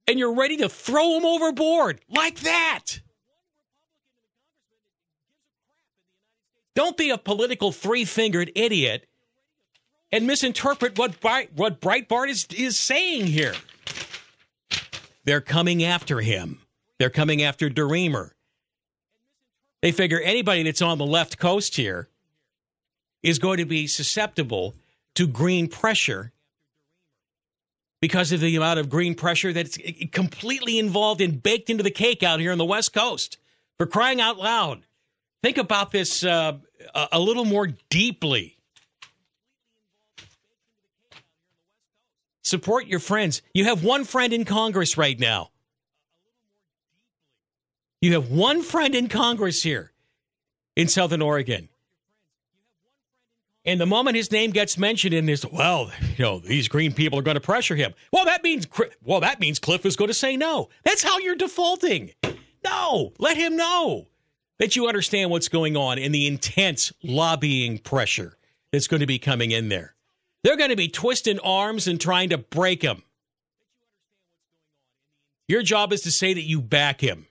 And 0.08 0.18
you're 0.18 0.34
ready 0.34 0.58
to 0.58 0.70
throw 0.70 1.18
him 1.18 1.24
overboard 1.24 2.02
like 2.10 2.40
that. 2.40 3.00
Don't 6.74 6.98
be 6.98 7.12
a 7.12 7.20
political 7.20 7.72
three 7.72 8.06
fingered 8.06 8.52
idiot 8.56 9.06
and 10.12 10.28
misinterpret 10.28 10.98
what, 10.98 11.16
what 11.56 11.82
Breitbart 11.82 12.30
is, 12.30 12.48
is 12.56 12.78
saying 12.78 13.28
here. 13.28 13.56
They're 15.24 15.42
coming 15.42 15.84
after 15.84 16.22
him. 16.22 16.62
They're 16.98 17.10
coming 17.10 17.42
after 17.42 17.70
DeRemer. 17.70 18.32
They 19.82 19.92
figure 19.92 20.20
anybody 20.20 20.64
that's 20.64 20.82
on 20.82 20.98
the 20.98 21.06
left 21.06 21.38
coast 21.38 21.76
here 21.76 22.10
is 23.24 23.40
going 23.40 23.58
to 23.58 23.66
be 23.66 23.88
susceptible 23.88 24.76
to 25.16 25.28
green 25.28 25.68
pressure 25.68 26.32
because 28.00 28.32
of 28.32 28.40
the 28.40 28.56
amount 28.56 28.80
of 28.80 28.90
green 28.90 29.14
pressure 29.16 29.54
that's 29.54 29.78
completely 30.12 30.80
involved 30.80 31.22
and 31.22 31.42
baked 31.42 31.70
into 31.70 31.84
the 31.84 31.92
cake 31.92 32.24
out 32.24 32.40
here 32.40 32.52
on 32.52 32.58
the 32.58 32.66
West 32.66 32.94
Coast. 32.94 33.38
For 33.78 33.86
crying 33.86 34.20
out 34.20 34.38
loud, 34.38 34.82
think 35.44 35.58
about 35.58 35.92
this 35.92 36.24
uh, 36.24 36.58
a 37.12 37.20
little 37.20 37.46
more 37.46 37.70
deeply. 37.90 38.58
Support 42.52 42.88
your 42.88 43.00
friends. 43.00 43.42
You 43.54 43.64
have 43.64 43.82
one 43.82 44.04
friend 44.04 44.34
in 44.34 44.44
Congress 44.44 44.98
right 44.98 45.18
now. 45.18 45.52
You 48.02 48.12
have 48.12 48.30
one 48.30 48.62
friend 48.62 48.94
in 48.94 49.08
Congress 49.08 49.64
here 49.64 49.94
in 50.76 50.90
Southern 50.90 51.22
Oregon. 51.22 51.70
And 53.64 53.80
the 53.80 53.86
moment 53.86 54.18
his 54.18 54.34
name 54.34 54.52
gets 54.52 54.78
mentioned 54.78 55.14
in 55.14 55.28
this, 55.28 55.46
well, 55.46 55.94
you 56.18 56.26
know, 56.26 56.40
these 56.40 56.68
green 56.68 56.92
people 56.92 57.18
are 57.18 57.22
going 57.22 57.36
to 57.36 57.40
pressure 57.42 57.78
him. 57.78 57.94
Well, 58.12 58.26
that 58.26 58.44
means 58.44 58.68
well, 59.02 59.22
that 59.22 59.40
means 59.40 59.58
Cliff 59.58 59.86
is 59.86 59.96
going 59.96 60.10
to 60.10 60.14
say 60.14 60.36
no. 60.36 60.68
That's 60.84 61.04
how 61.04 61.20
you're 61.20 61.38
defaulting. 61.38 62.12
No, 62.66 63.14
let 63.18 63.38
him 63.38 63.56
know 63.56 64.08
that 64.60 64.76
you 64.76 64.90
understand 64.90 65.32
what's 65.32 65.48
going 65.48 65.78
on 65.78 65.98
and 66.00 66.14
the 66.14 66.28
intense 66.28 66.92
lobbying 67.02 67.78
pressure 67.78 68.38
that's 68.74 68.88
going 68.88 69.00
to 69.00 69.08
be 69.08 69.20
coming 69.20 69.52
in 69.52 69.70
there. 69.70 69.96
They're 70.44 70.58
going 70.58 70.70
to 70.70 70.76
be 70.76 70.88
twisting 70.88 71.40
arms 71.40 71.88
and 71.88 72.00
trying 72.00 72.30
to 72.30 72.38
break 72.38 72.82
him. 72.82 73.04
Your 75.48 75.62
job 75.62 75.94
is 75.94 76.02
to 76.02 76.12
say 76.12 76.34
that 76.34 76.44
you 76.44 76.62
back 76.62 77.02
him. 77.02 77.28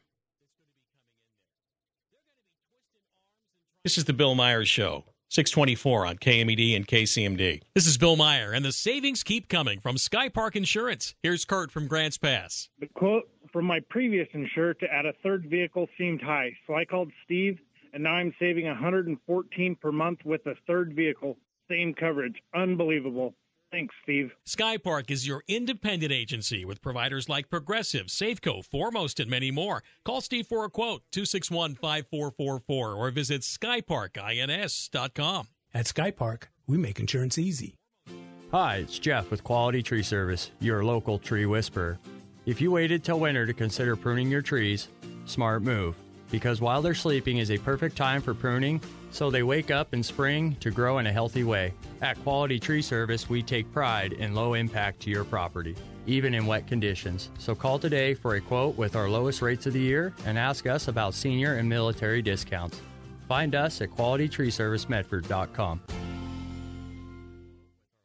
This 3.82 3.96
is 3.96 4.04
the 4.04 4.12
Bill 4.12 4.34
Myers 4.34 4.68
Show. 4.68 5.04
624 5.30 6.06
on 6.06 6.18
KMED 6.18 6.74
and 6.74 6.88
KCMD. 6.88 7.62
This 7.72 7.86
is 7.86 7.96
Bill 7.96 8.16
Meyer, 8.16 8.50
and 8.50 8.64
the 8.64 8.72
savings 8.72 9.22
keep 9.22 9.48
coming 9.48 9.78
from 9.78 9.96
Sky 9.96 10.28
Park 10.28 10.56
Insurance. 10.56 11.14
Here's 11.22 11.44
Kurt 11.44 11.70
from 11.70 11.86
Grants 11.86 12.18
Pass. 12.18 12.68
The 12.80 12.88
quote 12.88 13.28
from 13.52 13.64
my 13.64 13.78
previous 13.88 14.26
insurer 14.32 14.74
to 14.74 14.92
add 14.92 15.06
a 15.06 15.12
third 15.22 15.46
vehicle 15.48 15.86
seemed 15.96 16.20
high, 16.20 16.50
so 16.66 16.74
I 16.74 16.84
called 16.84 17.12
Steve, 17.24 17.60
and 17.94 18.02
now 18.02 18.14
I'm 18.14 18.34
saving 18.40 18.66
114 18.66 19.76
per 19.76 19.92
month 19.92 20.18
with 20.24 20.44
a 20.46 20.54
third 20.66 20.94
vehicle. 20.94 21.36
Same 21.70 21.94
coverage. 21.94 22.36
Unbelievable. 22.54 23.34
Thanks, 23.70 23.94
Steve. 24.02 24.32
Skypark 24.48 25.10
is 25.10 25.26
your 25.26 25.44
independent 25.46 26.10
agency 26.10 26.64
with 26.64 26.82
providers 26.82 27.28
like 27.28 27.48
Progressive, 27.48 28.06
Safeco, 28.06 28.64
Foremost, 28.64 29.20
and 29.20 29.30
many 29.30 29.52
more. 29.52 29.84
Call 30.04 30.20
Steve 30.20 30.48
for 30.48 30.64
a 30.64 30.70
quote, 30.70 31.02
261 31.12 31.76
5444, 31.76 32.94
or 32.94 33.10
visit 33.10 33.42
skyparkins.com. 33.42 35.46
At 35.72 35.86
Skypark, 35.86 36.44
we 36.66 36.78
make 36.78 36.98
insurance 36.98 37.38
easy. 37.38 37.76
Hi, 38.50 38.78
it's 38.78 38.98
Jeff 38.98 39.30
with 39.30 39.44
Quality 39.44 39.84
Tree 39.84 40.02
Service, 40.02 40.50
your 40.58 40.84
local 40.84 41.20
tree 41.20 41.46
whisperer. 41.46 42.00
If 42.46 42.60
you 42.60 42.72
waited 42.72 43.04
till 43.04 43.20
winter 43.20 43.46
to 43.46 43.52
consider 43.52 43.94
pruning 43.94 44.28
your 44.28 44.42
trees, 44.42 44.88
smart 45.26 45.62
move. 45.62 45.94
Because 46.30 46.60
while 46.60 46.82
they're 46.82 46.94
sleeping 46.94 47.38
is 47.38 47.50
a 47.50 47.58
perfect 47.58 47.96
time 47.96 48.22
for 48.22 48.34
pruning 48.34 48.80
so 49.10 49.30
they 49.30 49.42
wake 49.42 49.70
up 49.70 49.92
in 49.92 50.02
spring 50.02 50.56
to 50.60 50.70
grow 50.70 50.98
in 50.98 51.06
a 51.06 51.12
healthy 51.12 51.44
way. 51.44 51.74
At 52.00 52.22
Quality 52.22 52.58
Tree 52.58 52.82
Service, 52.82 53.28
we 53.28 53.42
take 53.42 53.70
pride 53.72 54.12
in 54.12 54.34
low 54.34 54.54
impact 54.54 55.00
to 55.00 55.10
your 55.10 55.24
property, 55.24 55.74
even 56.06 56.34
in 56.34 56.46
wet 56.46 56.66
conditions. 56.66 57.30
So 57.38 57.54
call 57.54 57.78
today 57.78 58.14
for 58.14 58.36
a 58.36 58.40
quote 58.40 58.76
with 58.76 58.96
our 58.96 59.08
lowest 59.08 59.42
rates 59.42 59.66
of 59.66 59.72
the 59.72 59.80
year 59.80 60.14
and 60.24 60.38
ask 60.38 60.66
us 60.66 60.88
about 60.88 61.14
senior 61.14 61.54
and 61.54 61.68
military 61.68 62.22
discounts. 62.22 62.80
Find 63.28 63.54
us 63.54 63.80
at 63.80 63.90
qualitytreeservicemedford.com. 63.90 65.80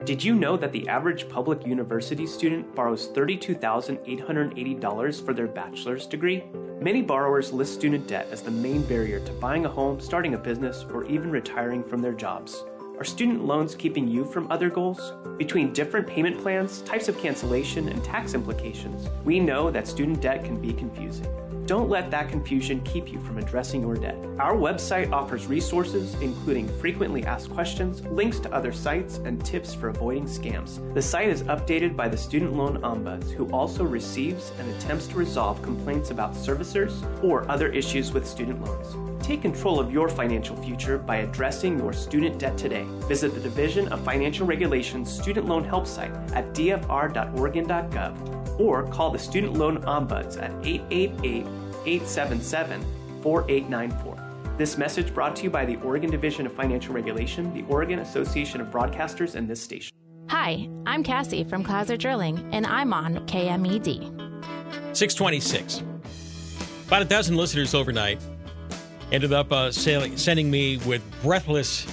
Did 0.06 0.24
you 0.24 0.36
know 0.36 0.56
that 0.56 0.72
the 0.72 0.88
average 0.88 1.28
public 1.30 1.66
university 1.66 2.28
student 2.28 2.76
borrows 2.76 3.08
$32,880 3.08 5.26
for 5.26 5.34
their 5.34 5.48
bachelor's 5.48 6.06
degree? 6.06 6.44
Many 6.80 7.02
borrowers 7.02 7.52
list 7.52 7.74
student 7.74 8.06
debt 8.06 8.28
as 8.30 8.44
the 8.44 8.52
main 8.52 8.84
barrier 8.84 9.20
to 9.22 9.32
buying 9.34 9.66
a 9.66 9.70
home, 9.70 10.00
starting 10.00 10.36
a 10.36 10.38
business, 10.38 10.86
or 10.94 11.06
even 11.06 11.32
retiring 11.32 11.84
from 11.84 12.04
their 12.04 12.14
jobs. 12.14 12.64
Are 13.00 13.04
student 13.04 13.46
loans 13.46 13.74
keeping 13.74 14.08
you 14.08 14.26
from 14.26 14.52
other 14.52 14.70
goals? 14.70 15.12
Between 15.40 15.74
different 15.74 16.06
payment 16.06 16.40
plans, 16.40 16.82
types 16.82 17.08
of 17.08 17.18
cancellation, 17.18 17.88
and 17.88 18.04
tax 18.04 18.36
implications, 18.36 19.10
we 19.24 19.40
know 19.40 19.72
that 19.72 19.88
student 19.88 20.22
debt 20.22 20.46
can 20.46 20.62
be 20.62 20.72
confusing. 20.72 21.26
Don't 21.65 21.89
let 21.89 22.12
that 22.12 22.29
confusion 22.29 22.79
keep 22.81 23.12
you 23.12 23.19
from 23.19 23.39
addressing 23.39 23.81
your 23.81 23.95
debt. 23.95 24.15
Our 24.38 24.55
website 24.55 25.12
offers 25.12 25.48
resources, 25.48 26.13
including 26.22 26.67
frequently 26.79 27.24
asked 27.25 27.50
questions, 27.50 28.03
links 28.05 28.39
to 28.41 28.53
other 28.53 28.72
sites, 28.72 29.17
and 29.17 29.43
tips 29.43 29.74
for 29.74 29.89
avoiding 29.89 30.25
scams. 30.25 30.93
The 30.93 31.01
site 31.01 31.29
is 31.29 31.41
updated 31.43 31.95
by 31.95 32.07
the 32.07 32.17
Student 32.17 32.53
Loan 32.53 32.77
Ombuds, 32.84 33.31
who 33.31 33.50
also 33.51 33.84
receives 33.84 34.51
and 34.60 34.69
attempts 34.75 35.07
to 35.07 35.17
resolve 35.17 35.60
complaints 35.63 36.12
about 36.12 36.36
servicers 36.36 37.01
or 37.24 37.50
other 37.50 37.69
issues 37.69 38.13
with 38.13 38.27
student 38.27 38.63
loans. 38.63 39.14
Take 39.25 39.41
control 39.41 39.79
of 39.79 39.91
your 39.91 40.08
financial 40.08 40.55
future 40.55 41.00
by 41.00 41.15
addressing 41.15 41.79
your 41.79 41.94
student 41.94 42.38
debt 42.38 42.60
today. 42.60 42.86
Visit 43.08 43.34
the 43.34 43.39
Division 43.39 43.88
of 43.88 44.00
Financial 44.01 44.46
Regulations 44.46 45.12
Student 45.12 45.48
Loan 45.48 45.63
Help 45.63 45.88
site 45.88 46.12
at 46.34 46.53
dfr.oregon.gov 46.53 48.60
or 48.60 48.86
call 48.86 49.10
the 49.10 49.17
Student 49.17 49.53
Loan 49.53 49.82
Ombuds 49.82 50.39
at 50.39 50.51
888 50.63 51.48
877 51.88 52.86
4894. 53.24 54.53
This 54.60 54.77
message 54.77 55.12
brought 55.12 55.36
to 55.38 55.46
you 55.46 55.50
by 55.50 55.65
the 55.65 55.77
Oregon 55.77 56.12
Division 56.12 56.46
of 56.46 56.53
Financial 56.53 56.94
Regulation, 56.94 57.51
the 57.51 57.63
Oregon 57.63 57.98
Association 58.00 58.62
of 58.62 58.67
Broadcasters, 58.67 59.34
and 59.34 59.50
this 59.50 59.60
station. 59.60 59.91
Hi, 60.29 60.70
I'm 60.86 61.01
Cassie 61.01 61.44
from 61.44 61.63
Clouser 61.63 61.98
Drilling, 61.98 62.48
and 62.53 62.67
I'm 62.67 62.94
on 62.94 63.25
KMED. 63.25 64.96
626. 64.96 65.82
About 66.86 67.01
a 67.01 67.05
dozen 67.05 67.36
listeners 67.36 67.74
overnight 67.74 68.22
ended 69.12 69.34
up 69.34 69.52
uh, 69.52 69.72
sailing, 69.72 70.18
sending 70.18 70.50
me 70.50 70.78
with 70.78 71.02
breathless 71.22 71.86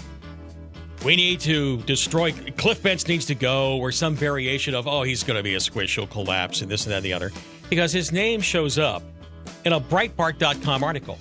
we 1.04 1.16
need 1.16 1.40
to 1.40 1.78
destroy 1.78 2.32
Cliff 2.56 2.82
Bentz 2.82 3.08
needs 3.08 3.26
to 3.26 3.34
go, 3.34 3.76
or 3.78 3.90
some 3.90 4.14
variation 4.14 4.74
of, 4.74 4.86
oh, 4.86 5.02
he's 5.02 5.24
going 5.24 5.36
to 5.36 5.42
be 5.42 5.54
a 5.54 5.60
squish, 5.60 5.96
he'll 5.96 6.06
collapse, 6.06 6.62
and 6.62 6.70
this 6.70 6.84
and 6.84 6.92
that 6.92 6.98
and 6.98 7.04
the 7.04 7.12
other, 7.12 7.32
because 7.68 7.92
his 7.92 8.12
name 8.12 8.40
shows 8.40 8.78
up 8.78 9.02
in 9.64 9.72
a 9.72 9.80
Breitbart.com 9.80 10.84
article. 10.84 11.18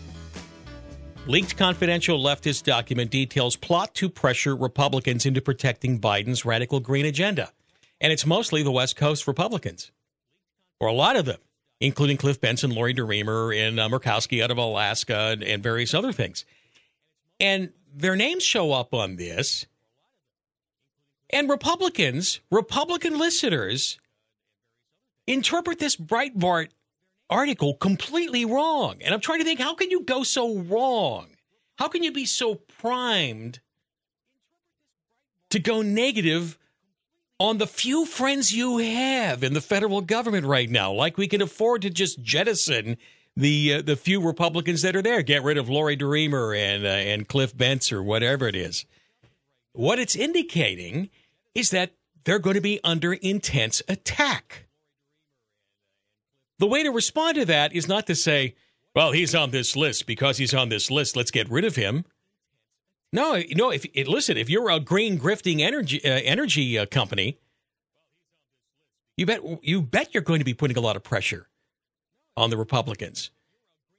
Leaked 1.28 1.58
confidential 1.58 2.20
leftist 2.20 2.64
document 2.64 3.12
details 3.12 3.56
plot 3.56 3.94
to 3.96 4.10
pressure 4.10 4.56
Republicans 4.56 5.26
into 5.26 5.42
protecting 5.42 6.00
Biden's 6.00 6.46
radical 6.46 6.80
green 6.80 7.06
agenda. 7.06 7.52
And 8.00 8.12
it's 8.12 8.26
mostly 8.26 8.64
the 8.64 8.72
West 8.72 8.96
Coast 8.96 9.28
Republicans, 9.28 9.92
or 10.80 10.88
a 10.88 10.94
lot 10.94 11.16
of 11.16 11.26
them, 11.26 11.38
including 11.82 12.16
Cliff 12.16 12.40
Benson, 12.40 12.72
Lori 12.72 12.94
DeRemer, 12.94 13.58
and 13.58 13.80
uh, 13.80 13.90
Murkowski 13.90 14.42
out 14.42 14.52
of 14.52 14.58
Alaska, 14.58 15.32
and, 15.32 15.44
and 15.44 15.64
various 15.64 15.94
other 15.94 16.14
things. 16.14 16.46
And 17.40 17.74
their 17.94 18.16
names 18.16 18.44
show 18.44 18.72
up 18.72 18.94
on 18.94 19.16
this. 19.16 19.66
And 21.32 21.50
Republicans, 21.50 22.40
Republican 22.52 23.18
listeners, 23.18 24.00
interpret 25.26 25.80
this 25.80 25.96
Breitbart 25.96 26.70
article 27.30 27.74
completely 27.74 28.46
wrong. 28.46 28.98
And 29.02 29.14
I'm 29.14 29.22
trying 29.22 29.40
to 29.40 29.46
think 29.46 29.60
how 29.60 29.74
can 29.74 29.90
you 29.90 30.04
go 30.04 30.24
so 30.24 30.60
wrong? 30.60 31.30
How 31.78 31.88
can 31.88 32.04
you 32.04 32.12
be 32.12 32.26
so 32.26 32.56
primed 32.56 33.60
to 35.50 35.60
go 35.60 35.82
negative 35.82 36.60
on 37.42 37.58
the 37.58 37.66
few 37.66 38.06
friends 38.06 38.54
you 38.54 38.78
have 38.78 39.44
in 39.44 39.56
the 39.56 39.62
federal 39.62 40.02
government 40.02 40.46
right 40.46 40.70
now? 40.70 40.92
Like 40.92 41.18
we 41.18 41.28
can 41.28 41.42
afford 41.42 41.82
to 41.82 41.90
just 41.90 42.22
jettison 42.22 42.98
the 43.36 43.76
uh, 43.76 43.82
the 43.82 43.96
few 43.96 44.22
Republicans 44.22 44.84
that 44.84 44.96
are 44.96 45.02
there, 45.02 45.24
get 45.24 45.42
rid 45.42 45.58
of 45.58 45.68
Lori 45.68 45.98
DeRemer 45.98 46.56
and 46.56 46.86
uh, 46.86 46.90
and 46.90 47.28
Cliff 47.28 47.58
Bentz 47.58 47.92
or 47.92 48.04
whatever 48.04 48.48
it 48.48 48.56
is. 48.56 48.86
What 49.74 49.98
it's 49.98 50.16
indicating 50.16 51.10
is 51.56 51.72
that 51.72 51.94
they're 52.26 52.38
going 52.38 52.58
to 52.58 52.62
be 52.62 52.80
under 52.84 53.14
intense 53.14 53.82
attack. 53.88 54.68
The 56.60 56.68
way 56.68 56.84
to 56.84 56.92
respond 56.92 57.38
to 57.38 57.46
that 57.46 57.74
is 57.74 57.88
not 57.88 58.06
to 58.06 58.14
say, 58.14 58.54
well, 58.94 59.14
he's 59.14 59.34
on 59.34 59.50
this 59.50 59.76
list 59.76 60.06
because 60.06 60.38
he's 60.38 60.54
on 60.54 60.70
this 60.70 60.92
list, 60.92 61.16
let's 61.16 61.32
get 61.32 61.50
rid 61.50 61.66
of 61.66 61.76
him. 61.76 62.06
No, 63.14 63.42
no. 63.52 63.72
If 63.72 63.86
listen, 64.08 64.38
if 64.38 64.50
you're 64.50 64.70
a 64.70 64.80
green 64.80 65.20
grifting 65.20 65.60
energy 65.60 66.04
uh, 66.04 66.22
energy 66.24 66.78
uh, 66.80 66.86
company, 66.86 67.38
you 69.18 69.26
bet 69.26 69.42
you 69.64 69.82
bet 69.82 70.14
you're 70.14 70.24
going 70.24 70.40
to 70.40 70.46
be 70.46 70.54
putting 70.54 70.78
a 70.78 70.82
lot 70.82 70.96
of 70.96 71.04
pressure 71.04 71.48
on 72.38 72.50
the 72.50 72.58
Republicans 72.58 73.32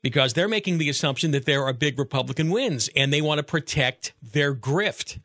because 0.02 0.32
they're 0.32 0.48
making 0.48 0.78
the 0.78 0.88
assumption 0.88 1.30
that 1.30 1.44
there 1.44 1.64
are 1.64 1.72
big 1.72 1.98
Republican 1.98 2.50
wins 2.50 2.88
and 2.96 3.12
they 3.12 3.20
want 3.20 3.38
to 3.38 3.42
protect 3.42 4.14
their 4.20 4.54
grift, 4.54 5.20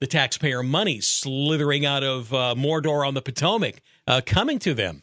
the 0.00 0.06
taxpayer 0.06 0.62
money 0.62 1.00
slithering 1.00 1.86
out 1.86 2.02
of 2.02 2.32
uh, 2.32 2.54
Mordor 2.56 3.06
on 3.06 3.14
the 3.14 3.22
Potomac, 3.22 3.82
uh, 4.06 4.20
coming 4.24 4.58
to 4.58 4.74
them. 4.74 5.02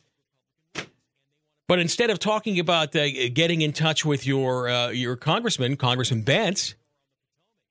But 1.67 1.79
instead 1.79 2.09
of 2.09 2.19
talking 2.19 2.59
about 2.59 2.95
uh, 2.95 3.29
getting 3.29 3.61
in 3.61 3.71
touch 3.71 4.03
with 4.03 4.27
your 4.27 4.67
uh, 4.69 4.89
your 4.89 5.15
congressman, 5.15 5.77
Congressman 5.77 6.23
Bentz, 6.23 6.75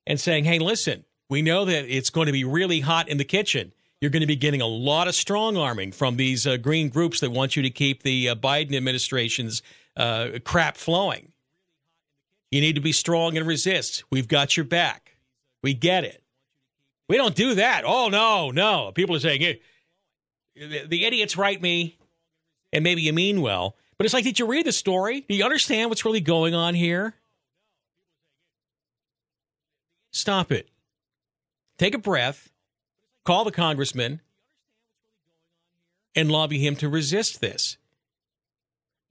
and 0.06 0.20
saying, 0.20 0.44
"Hey, 0.44 0.58
listen, 0.58 1.04
we 1.28 1.42
know 1.42 1.64
that 1.64 1.84
it's 1.84 2.10
going 2.10 2.26
to 2.26 2.32
be 2.32 2.44
really 2.44 2.80
hot 2.80 3.08
in 3.08 3.18
the 3.18 3.24
kitchen. 3.24 3.72
You're 4.00 4.10
going 4.10 4.22
to 4.22 4.26
be 4.26 4.36
getting 4.36 4.60
a 4.60 4.66
lot 4.66 5.08
of 5.08 5.14
strong 5.14 5.56
arming 5.56 5.92
from 5.92 6.16
these 6.16 6.46
uh, 6.46 6.56
green 6.56 6.88
groups 6.88 7.20
that 7.20 7.30
want 7.30 7.56
you 7.56 7.62
to 7.62 7.70
keep 7.70 8.02
the 8.02 8.30
uh, 8.30 8.34
Biden 8.34 8.74
administration's 8.74 9.62
uh, 9.96 10.38
crap 10.44 10.76
flowing. 10.76 11.32
You 12.50 12.60
need 12.60 12.74
to 12.74 12.80
be 12.80 12.92
strong 12.92 13.36
and 13.36 13.46
resist. 13.46 14.04
We've 14.10 14.28
got 14.28 14.56
your 14.56 14.64
back. 14.64 15.16
We 15.62 15.72
get 15.72 16.04
it. 16.04 16.22
We 17.08 17.16
don't 17.16 17.34
do 17.34 17.54
that. 17.54 17.84
Oh 17.86 18.08
no, 18.08 18.50
no. 18.50 18.92
People 18.92 19.16
are 19.16 19.20
saying 19.20 19.40
hey, 19.40 19.60
the, 20.56 20.86
the 20.86 21.04
idiots 21.04 21.36
write 21.36 21.62
me, 21.62 21.96
and 22.72 22.82
maybe 22.82 23.02
you 23.02 23.12
mean 23.12 23.40
well." 23.40 23.76
But 24.02 24.06
it's 24.06 24.14
like, 24.14 24.24
did 24.24 24.40
you 24.40 24.46
read 24.46 24.66
the 24.66 24.72
story? 24.72 25.20
Do 25.28 25.34
you 25.36 25.44
understand 25.44 25.88
what's 25.88 26.04
really 26.04 26.20
going 26.20 26.56
on 26.56 26.74
here? 26.74 27.14
Stop 30.12 30.52
it. 30.52 30.68
Take 31.78 31.94
a 31.94 31.98
breath, 31.98 32.50
call 33.24 33.44
the 33.44 33.50
congressman, 33.50 34.20
and 36.14 36.30
lobby 36.30 36.58
him 36.58 36.76
to 36.76 36.88
resist 36.88 37.40
this. 37.40 37.78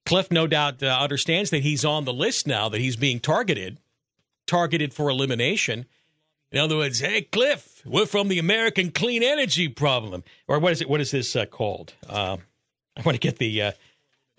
Cliff, 0.06 0.32
no 0.32 0.48
doubt, 0.48 0.82
uh, 0.82 0.98
understands 1.00 1.50
that 1.50 1.64
he's 1.64 1.84
on 1.84 2.06
the 2.06 2.14
list 2.14 2.48
now, 2.48 2.70
that 2.70 2.80
he's 2.80 2.96
being 2.96 3.20
targeted, 3.20 3.78
targeted 4.48 4.94
for 4.94 5.10
elimination. 5.10 5.86
In 6.52 6.60
other 6.60 6.78
words, 6.78 7.00
hey, 7.00 7.22
Cliff, 7.22 7.82
we're 7.86 8.06
from 8.06 8.28
the 8.28 8.40
American 8.40 8.92
clean 8.92 9.24
energy 9.24 9.68
problem. 9.68 10.24
Or 10.48 10.60
what 10.60 10.74
is 10.74 10.82
it? 10.82 10.90
What 10.90 11.02
is 11.02 11.12
this 11.12 11.36
uh, 11.36 11.46
called? 11.46 11.94
Uh, 12.08 12.38
I 12.98 13.02
want 13.04 13.16
to 13.16 13.20
get 13.20 13.38
the 13.38 13.62
uh, 13.62 13.72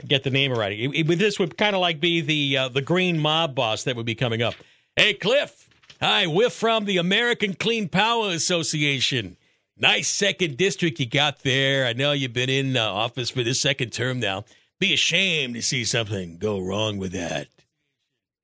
get 0.07 0.23
the 0.23 0.31
name 0.31 0.53
right. 0.53 0.79
It, 0.79 0.91
it, 0.95 1.19
this 1.19 1.39
would 1.39 1.57
kind 1.57 1.75
of 1.75 1.81
like 1.81 2.01
be 2.01 2.21
the 2.21 2.57
uh, 2.59 2.69
the 2.69 2.83
green 2.83 3.19
mob 3.19 3.55
boss 3.55 3.85
that 3.85 3.97
would 3.97 4.07
be 4.07 4.15
coming 4.15 4.43
up. 4.43 4.55
Hey, 4.95 5.15
Cliff. 5.15 5.69
Hi, 6.03 6.27
we're 6.27 6.51
from 6.51 6.85
the 6.85 6.97
American 6.97 7.55
Clean 7.55 7.89
Power 7.89 8.31
Association. 8.31 9.37
Nice 9.79 10.09
second 10.09 10.57
district 10.57 10.99
you 10.99 11.07
got 11.07 11.45
there. 11.45 11.87
I 11.87 11.93
know 11.93 12.11
you've 12.11 12.33
been 12.33 12.51
in 12.51 12.77
uh, 12.77 12.85
office 12.85 13.31
for 13.31 13.45
this 13.45 13.61
second 13.61 13.93
term 13.93 14.19
now. 14.19 14.45
Be 14.81 14.93
ashamed 14.93 15.55
to 15.55 15.63
see 15.63 15.85
something 15.85 16.39
go 16.39 16.59
wrong 16.59 16.99
with 16.99 17.13
that. 17.13 17.47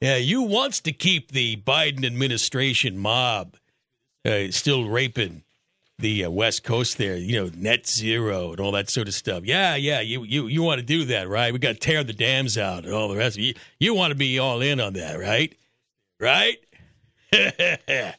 Yeah, 0.01 0.15
you 0.15 0.43
wants 0.43 0.79
to 0.83 0.93
keep 0.93 1.33
the 1.33 1.57
Biden 1.57 2.07
administration 2.07 2.97
mob 2.97 3.57
uh, 4.25 4.53
still 4.53 4.85
raping 4.85 5.43
the 5.99 6.27
uh, 6.27 6.31
West 6.31 6.63
Coast 6.63 6.97
there, 6.97 7.17
you 7.17 7.41
know, 7.41 7.51
net 7.57 7.89
zero 7.89 8.53
and 8.53 8.61
all 8.61 8.71
that 8.71 8.89
sort 8.89 9.09
of 9.09 9.15
stuff. 9.15 9.45
Yeah, 9.45 9.75
yeah, 9.75 10.01
you 10.01 10.23
you 10.23 10.47
you 10.47 10.63
want 10.63 10.79
to 10.79 10.87
do 10.87 11.07
that, 11.07 11.29
right? 11.29 11.53
We 11.53 11.59
got 11.59 11.73
to 11.73 11.81
tear 11.81 12.05
the 12.05 12.13
dams 12.13 12.57
out 12.57 12.85
and 12.85 12.95
all 12.95 13.09
the 13.09 13.17
rest. 13.17 13.37
You 13.37 13.55
you 13.81 13.95
want 13.95 14.13
to 14.13 14.17
be 14.17 14.39
all 14.39 14.61
in 14.61 14.79
on 14.79 14.93
that, 14.93 15.19
right? 15.19 15.53
Right? 16.21 16.59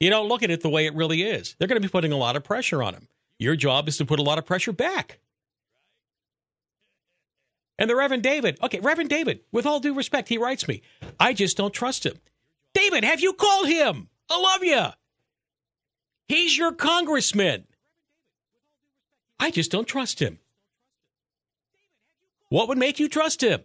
you 0.00 0.10
don't 0.10 0.28
look 0.28 0.42
at 0.42 0.50
it 0.50 0.62
the 0.62 0.68
way 0.68 0.86
it 0.86 0.94
really 0.94 1.22
is. 1.22 1.54
They're 1.58 1.68
going 1.68 1.80
to 1.80 1.86
be 1.86 1.90
putting 1.90 2.12
a 2.12 2.16
lot 2.16 2.36
of 2.36 2.44
pressure 2.44 2.82
on 2.82 2.94
him. 2.94 3.08
Your 3.38 3.56
job 3.56 3.88
is 3.88 3.96
to 3.98 4.04
put 4.04 4.18
a 4.18 4.22
lot 4.22 4.38
of 4.38 4.46
pressure 4.46 4.72
back. 4.72 5.18
And 7.78 7.88
the 7.88 7.94
Reverend 7.94 8.24
David, 8.24 8.58
okay, 8.62 8.80
Reverend 8.80 9.08
David, 9.08 9.40
with 9.52 9.64
all 9.64 9.78
due 9.78 9.94
respect, 9.94 10.28
he 10.28 10.38
writes 10.38 10.66
me, 10.66 10.82
I 11.20 11.32
just 11.32 11.56
don't 11.56 11.72
trust 11.72 12.04
him. 12.04 12.18
David, 12.74 13.04
have 13.04 13.20
you 13.20 13.32
called 13.32 13.68
him? 13.68 14.08
I 14.28 14.40
love 14.40 14.64
you. 14.64 14.86
He's 16.26 16.58
your 16.58 16.72
congressman. 16.72 17.64
I 19.38 19.50
just 19.52 19.70
don't 19.70 19.86
trust 19.86 20.18
him. 20.20 20.38
What 22.48 22.68
would 22.68 22.78
make 22.78 22.98
you 22.98 23.08
trust 23.08 23.42
him? 23.42 23.60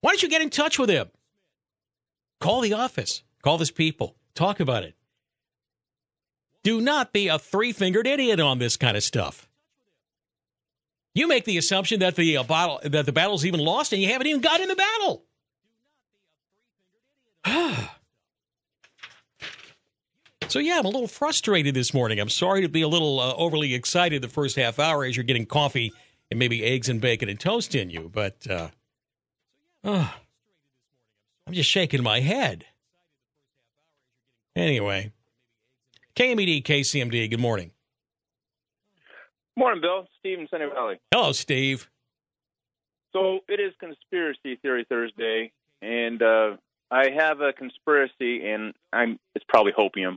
Why 0.00 0.10
don't 0.10 0.22
you 0.22 0.28
get 0.28 0.42
in 0.42 0.50
touch 0.50 0.78
with 0.78 0.88
him? 0.88 1.08
Call 2.40 2.60
the 2.60 2.72
office, 2.72 3.22
call 3.42 3.58
his 3.58 3.70
people, 3.70 4.16
talk 4.34 4.60
about 4.60 4.84
it. 4.84 4.94
Do 6.62 6.80
not 6.80 7.12
be 7.12 7.28
a 7.28 7.38
three 7.38 7.72
fingered 7.72 8.06
idiot 8.06 8.40
on 8.40 8.58
this 8.58 8.76
kind 8.76 8.96
of 8.96 9.02
stuff. 9.02 9.48
You 11.14 11.26
make 11.26 11.44
the 11.44 11.58
assumption 11.58 12.00
that 12.00 12.16
the 12.16 12.36
uh, 12.36 12.42
battle 12.44 12.80
that 12.84 13.06
the 13.06 13.12
battle's 13.12 13.44
even 13.44 13.60
lost, 13.60 13.92
and 13.92 14.00
you 14.00 14.08
haven't 14.08 14.26
even 14.26 14.40
got 14.40 14.60
in 14.60 14.68
the 14.68 14.76
battle. 14.76 15.24
So, 20.48 20.60
yeah, 20.60 20.78
I'm 20.78 20.86
a 20.86 20.88
little 20.88 21.08
frustrated 21.08 21.74
this 21.74 21.92
morning. 21.92 22.18
I'm 22.18 22.30
sorry 22.30 22.62
to 22.62 22.70
be 22.70 22.80
a 22.80 22.88
little 22.88 23.20
uh, 23.20 23.34
overly 23.34 23.74
excited 23.74 24.22
the 24.22 24.28
first 24.28 24.56
half 24.56 24.78
hour 24.78 25.04
as 25.04 25.14
you're 25.14 25.24
getting 25.24 25.44
coffee 25.44 25.92
and 26.30 26.38
maybe 26.38 26.64
eggs 26.64 26.88
and 26.88 27.02
bacon 27.02 27.28
and 27.28 27.38
toast 27.38 27.74
in 27.74 27.90
you, 27.90 28.10
but 28.12 28.46
uh, 28.48 28.68
uh, 29.84 30.08
I'm 31.48 31.54
just 31.54 31.70
shaking 31.70 32.02
my 32.02 32.20
head. 32.20 32.66
Anyway, 34.54 35.12
KMED, 36.14 36.62
KCMD, 36.62 37.30
good 37.30 37.40
morning. 37.40 37.70
Morning, 39.56 39.80
Bill. 39.80 40.06
Steve 40.18 40.40
in 40.40 40.48
Sunny 40.50 40.66
Valley. 40.66 40.96
Hello, 41.10 41.32
Steve. 41.32 41.88
So 43.14 43.38
it 43.48 43.60
is 43.60 43.72
Conspiracy 43.80 44.56
Theory 44.60 44.84
Thursday, 44.90 45.52
and 45.80 46.22
uh, 46.22 46.56
I 46.90 47.08
have 47.16 47.40
a 47.40 47.54
conspiracy, 47.54 48.46
and 48.46 48.74
I'm 48.92 49.18
it's 49.34 49.44
probably 49.48 49.72
hopium 49.72 50.16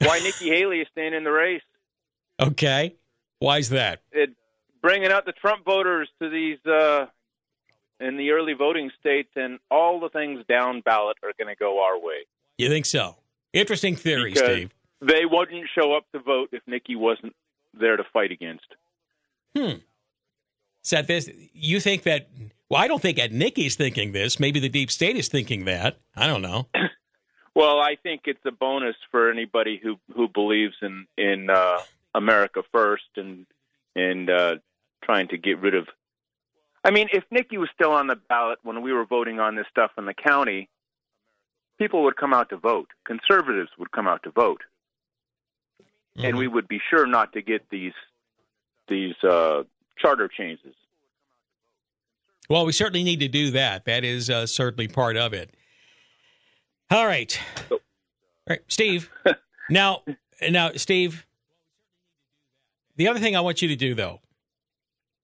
why 0.00 0.18
Nikki 0.18 0.48
Haley 0.52 0.80
is 0.80 0.88
staying 0.90 1.14
in 1.14 1.22
the 1.22 1.30
race. 1.30 1.62
Okay. 2.40 2.96
Why's 3.38 3.68
that? 3.68 4.02
It 4.10 4.30
bringing 4.82 5.12
out 5.12 5.26
the 5.26 5.32
Trump 5.32 5.64
voters 5.64 6.08
to 6.20 6.28
these 6.28 6.58
uh, 6.66 7.06
in 8.00 8.16
the 8.16 8.30
early 8.30 8.54
voting 8.54 8.90
states, 9.00 9.30
and 9.36 9.58
all 9.70 10.00
the 10.00 10.08
things 10.08 10.44
down 10.48 10.80
ballot 10.80 11.16
are 11.22 11.32
going 11.38 11.54
to 11.54 11.58
go 11.58 11.82
our 11.82 11.98
way. 11.98 12.26
You 12.58 12.68
think 12.68 12.86
so? 12.86 13.16
Interesting 13.52 13.96
theory, 13.96 14.32
because 14.32 14.48
Steve. 14.48 14.70
They 15.00 15.24
wouldn't 15.24 15.68
show 15.74 15.94
up 15.94 16.04
to 16.12 16.18
vote 16.18 16.50
if 16.52 16.62
Nikki 16.66 16.96
wasn't 16.96 17.34
there 17.78 17.96
to 17.96 18.04
fight 18.12 18.32
against. 18.32 18.66
Hmm. 19.56 19.78
So 20.82 21.02
this, 21.02 21.28
you 21.52 21.80
think 21.80 22.04
that? 22.04 22.28
Well, 22.68 22.80
I 22.80 22.88
don't 22.88 23.02
think 23.02 23.16
that 23.18 23.32
Nikki's 23.32 23.76
thinking 23.76 24.12
this. 24.12 24.38
Maybe 24.38 24.60
the 24.60 24.68
deep 24.68 24.90
state 24.90 25.16
is 25.16 25.28
thinking 25.28 25.64
that. 25.64 25.98
I 26.14 26.26
don't 26.26 26.42
know. 26.42 26.68
Well, 27.56 27.80
I 27.80 27.96
think 28.02 28.24
it's 28.26 28.44
a 28.44 28.50
bonus 28.50 28.96
for 29.10 29.30
anybody 29.30 29.80
who 29.82 29.96
who 30.14 30.28
believes 30.28 30.74
in 30.82 31.06
in 31.16 31.48
uh, 31.48 31.78
America 32.14 32.62
first 32.70 33.08
and 33.16 33.46
and 33.94 34.28
uh, 34.28 34.56
trying 35.02 35.28
to 35.28 35.38
get 35.38 35.58
rid 35.60 35.74
of. 35.74 35.88
I 36.86 36.92
mean, 36.92 37.08
if 37.12 37.24
Nikki 37.32 37.58
was 37.58 37.68
still 37.74 37.90
on 37.90 38.06
the 38.06 38.14
ballot 38.14 38.60
when 38.62 38.80
we 38.80 38.92
were 38.92 39.04
voting 39.04 39.40
on 39.40 39.56
this 39.56 39.66
stuff 39.68 39.90
in 39.98 40.06
the 40.06 40.14
county, 40.14 40.68
people 41.78 42.04
would 42.04 42.16
come 42.16 42.32
out 42.32 42.48
to 42.50 42.56
vote. 42.56 42.86
Conservatives 43.04 43.70
would 43.76 43.90
come 43.90 44.06
out 44.06 44.22
to 44.22 44.30
vote, 44.30 44.62
mm-hmm. 45.82 46.26
and 46.26 46.38
we 46.38 46.46
would 46.46 46.68
be 46.68 46.78
sure 46.88 47.04
not 47.04 47.32
to 47.32 47.42
get 47.42 47.68
these 47.70 47.92
these 48.88 49.16
uh, 49.24 49.64
charter 49.98 50.28
changes. 50.28 50.74
Well, 52.48 52.64
we 52.64 52.70
certainly 52.70 53.02
need 53.02 53.18
to 53.18 53.28
do 53.28 53.50
that. 53.50 53.84
That 53.86 54.04
is 54.04 54.30
uh, 54.30 54.46
certainly 54.46 54.86
part 54.86 55.16
of 55.16 55.32
it. 55.32 55.50
All 56.88 57.04
right. 57.04 57.36
All 57.68 57.78
right, 58.48 58.60
Steve. 58.68 59.10
now, 59.70 60.02
now, 60.48 60.70
Steve. 60.76 61.26
The 62.94 63.08
other 63.08 63.18
thing 63.18 63.34
I 63.34 63.40
want 63.40 63.60
you 63.60 63.66
to 63.66 63.76
do, 63.76 63.96
though, 63.96 64.20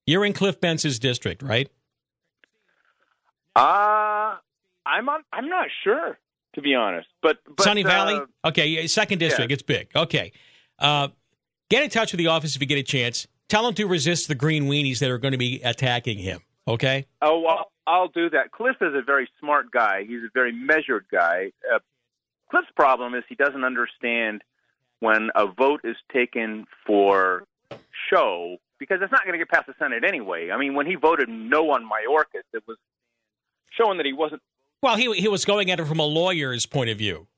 you're 0.07 0.25
in 0.25 0.33
Cliff 0.33 0.61
Bentz's 0.61 0.99
district, 0.99 1.43
right? 1.43 1.71
Uh 3.55 4.37
I'm 4.85 5.09
on. 5.09 5.23
I'm 5.33 5.49
not 5.49 5.69
sure, 5.85 6.19
to 6.55 6.63
be 6.63 6.75
honest. 6.75 7.09
But, 7.23 7.39
but 7.47 7.63
Sunny 7.63 7.83
Valley. 7.83 8.15
Uh, 8.15 8.49
okay, 8.49 8.87
second 8.87 9.19
district. 9.19 9.51
Yeah. 9.51 9.55
It's 9.55 9.63
big. 9.63 9.89
Okay. 9.95 10.33
Uh, 10.79 11.09
get 11.71 11.83
in 11.83 11.91
touch 11.91 12.13
with 12.13 12.19
the 12.19 12.29
office 12.29 12.57
if 12.57 12.61
you 12.61 12.67
get 12.67 12.79
a 12.79 12.83
chance. 12.83 13.27
Tell 13.49 13.65
them 13.65 13.75
to 13.75 13.87
resist 13.87 14.29
the 14.29 14.35
green 14.35 14.65
weenies 14.65 14.99
that 15.01 15.11
are 15.11 15.19
going 15.19 15.33
to 15.33 15.39
be 15.39 15.61
attacking 15.63 16.19
him. 16.19 16.41
Okay. 16.67 17.07
Oh 17.21 17.41
well, 17.41 17.73
I'll 17.87 18.09
do 18.09 18.31
that. 18.31 18.51
Cliff 18.53 18.77
is 18.81 18.95
a 18.95 19.03
very 19.03 19.29
smart 19.41 19.71
guy. 19.71 20.05
He's 20.07 20.23
a 20.23 20.31
very 20.33 20.53
measured 20.53 21.07
guy. 21.11 21.53
Uh, 21.73 21.79
Cliff's 22.51 22.71
problem 22.77 23.15
is 23.15 23.25
he 23.29 23.35
doesn't 23.35 23.65
understand 23.65 24.43
when 25.01 25.31
a 25.35 25.47
vote 25.47 25.81
is 25.85 25.97
taken 26.13 26.67
for 26.87 27.45
show 28.11 28.59
because 28.83 28.99
it's 29.01 29.13
not 29.13 29.23
going 29.23 29.35
to 29.35 29.39
get 29.39 29.49
past 29.49 29.69
the 29.69 29.75
Senate 29.79 30.03
anyway. 30.03 30.51
I 30.51 30.59
mean, 30.59 30.75
when 30.75 30.87
he 30.87 30.97
voted 30.97 31.29
no 31.29 31.71
on 31.71 31.85
Mayorkas, 31.85 32.43
it 32.53 32.65
was 32.67 32.77
showing 33.79 33.99
that 33.99 34.07
he 34.07 34.13
wasn't. 34.13 34.43
Well, 34.83 34.97
he 34.97 35.13
he 35.13 35.29
was 35.29 35.45
going 35.45 35.71
at 35.71 35.79
it 35.79 35.87
from 35.87 36.01
a 36.01 36.05
lawyer's 36.05 36.67
point 36.67 36.91
of 36.91 36.99
view. 36.99 37.29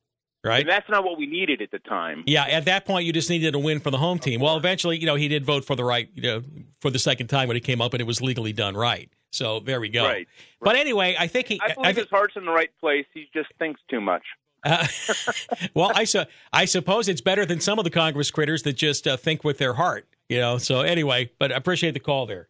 right? 0.42 0.60
And 0.60 0.70
that's 0.70 0.88
not 0.88 1.04
what 1.04 1.18
we 1.18 1.26
needed 1.26 1.60
at 1.60 1.70
the 1.70 1.80
time. 1.80 2.24
Yeah, 2.26 2.44
at 2.44 2.64
that 2.64 2.86
point, 2.86 3.04
you 3.04 3.12
just 3.12 3.28
needed 3.28 3.54
a 3.54 3.58
win 3.58 3.80
for 3.80 3.90
the 3.90 3.98
home 3.98 4.18
team. 4.18 4.40
Well, 4.40 4.56
eventually, 4.56 4.98
you 4.98 5.04
know, 5.04 5.16
he 5.16 5.28
did 5.28 5.44
vote 5.44 5.66
for 5.66 5.76
the 5.76 5.84
right, 5.84 6.08
you 6.14 6.22
know, 6.22 6.42
for 6.80 6.90
the 6.90 6.98
second 6.98 7.26
time 7.26 7.48
when 7.48 7.58
it 7.58 7.64
came 7.64 7.82
up, 7.82 7.92
and 7.92 8.00
it 8.00 8.06
was 8.06 8.22
legally 8.22 8.54
done 8.54 8.74
right. 8.74 9.10
So 9.30 9.60
there 9.60 9.80
we 9.80 9.90
go. 9.90 10.04
Right. 10.04 10.26
But 10.62 10.76
anyway, 10.76 11.16
I 11.18 11.26
think 11.26 11.48
he. 11.48 11.60
I 11.62 11.74
believe 11.74 11.96
his 11.96 12.08
heart's 12.08 12.36
in 12.36 12.46
the 12.46 12.52
right 12.52 12.70
place. 12.80 13.04
He 13.12 13.28
just 13.34 13.48
thinks 13.58 13.80
too 13.90 14.00
much. 14.00 14.22
Uh, 14.64 14.86
well, 15.74 15.92
I 15.94 16.04
su- 16.04 16.24
I 16.52 16.64
suppose 16.64 17.08
it's 17.08 17.20
better 17.20 17.44
than 17.44 17.60
some 17.60 17.78
of 17.78 17.84
the 17.84 17.90
Congress 17.90 18.30
critters 18.30 18.62
that 18.62 18.74
just 18.74 19.06
uh, 19.06 19.16
think 19.18 19.44
with 19.44 19.58
their 19.58 19.74
heart, 19.74 20.08
you 20.28 20.38
know. 20.38 20.58
So 20.58 20.80
anyway, 20.80 21.30
but 21.38 21.52
I 21.52 21.56
appreciate 21.56 21.92
the 21.92 22.00
call 22.00 22.26
there. 22.26 22.48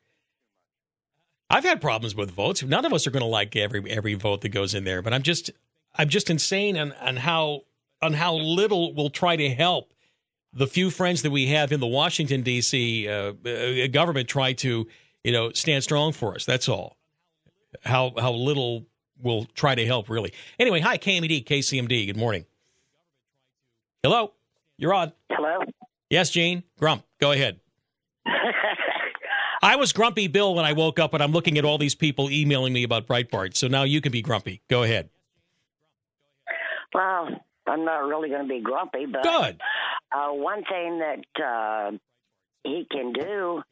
I've 1.51 1.65
had 1.65 1.81
problems 1.81 2.15
with 2.15 2.31
votes. 2.31 2.63
None 2.63 2.85
of 2.85 2.93
us 2.93 3.07
are 3.07 3.11
going 3.11 3.23
to 3.23 3.29
like 3.29 3.55
every 3.55 3.89
every 3.91 4.15
vote 4.15 4.41
that 4.43 4.49
goes 4.49 4.75
in 4.75 4.85
there, 4.85 5.03
but 5.03 5.13
I'm 5.13 5.23
just 5.23 5.51
I'm 5.95 6.09
just 6.09 6.31
insane 6.31 6.77
on, 6.77 6.93
on 6.93 7.17
how 7.17 7.63
on 8.03 8.15
how 8.15 8.35
little 8.35 8.93
we'll 8.95 9.11
try 9.11 9.37
to 9.37 9.51
help 9.51 9.93
the 10.53 10.67
few 10.67 10.91
friends 10.91 11.23
that 11.23 11.31
we 11.31 11.47
have 11.47 11.73
in 11.73 11.81
the 11.81 11.87
Washington 11.87 12.43
D.C. 12.43 13.09
Uh, 13.09 13.33
uh, 13.47 13.87
government 13.89 14.29
try 14.29 14.53
to 14.55 14.87
you 15.23 15.33
know 15.33 15.53
stand 15.53 15.83
strong 15.85 16.13
for 16.13 16.35
us. 16.35 16.45
That's 16.45 16.69
all. 16.69 16.97
How 17.83 18.13
how 18.19 18.33
little 18.33 18.87
we'll 19.23 19.45
try 19.55 19.75
to 19.75 19.85
help 19.85 20.09
really. 20.09 20.33
Anyway, 20.59 20.81
hi 20.81 20.99
KMED 20.99 21.45
KCMD. 21.45 22.07
Good 22.07 22.17
morning. 22.17 22.47
Hello, 24.03 24.33
you're 24.77 24.95
on. 24.95 25.13
Hello. 25.31 25.61
Yes, 26.11 26.31
Gene 26.31 26.63
Grump. 26.79 27.05
Go 27.21 27.33
ahead. 27.33 27.61
I 29.63 29.77
was 29.77 29.93
grumpy 29.93 30.29
Bill 30.29 30.55
when 30.55 30.65
I 30.65 30.73
woke 30.73 30.99
up, 30.99 31.15
and 31.15 31.23
I'm 31.23 31.33
looking 31.33 31.59
at 31.59 31.65
all 31.65 31.79
these 31.79 31.95
people 31.95 32.31
emailing 32.31 32.73
me 32.73 32.83
about 32.83 33.07
Breitbart. 33.07 33.57
So 33.57 33.69
now 33.69 33.85
you 33.85 34.01
can 34.01 34.13
be 34.13 34.23
grumpy. 34.23 34.61
Go 34.69 34.83
ahead. 34.83 35.09
Well, 36.93 37.29
I'm 37.67 37.85
not 37.85 38.05
really 38.05 38.29
going 38.29 38.43
to 38.43 38.49
be 38.49 38.61
grumpy, 38.61 39.07
but 39.07 39.23
Good. 39.23 39.61
Uh, 40.13 40.29
one 40.33 40.63
thing 40.65 41.01
that 41.01 41.43
uh, 41.43 41.91
he 42.63 42.87
can 42.91 43.13
do 43.13 43.63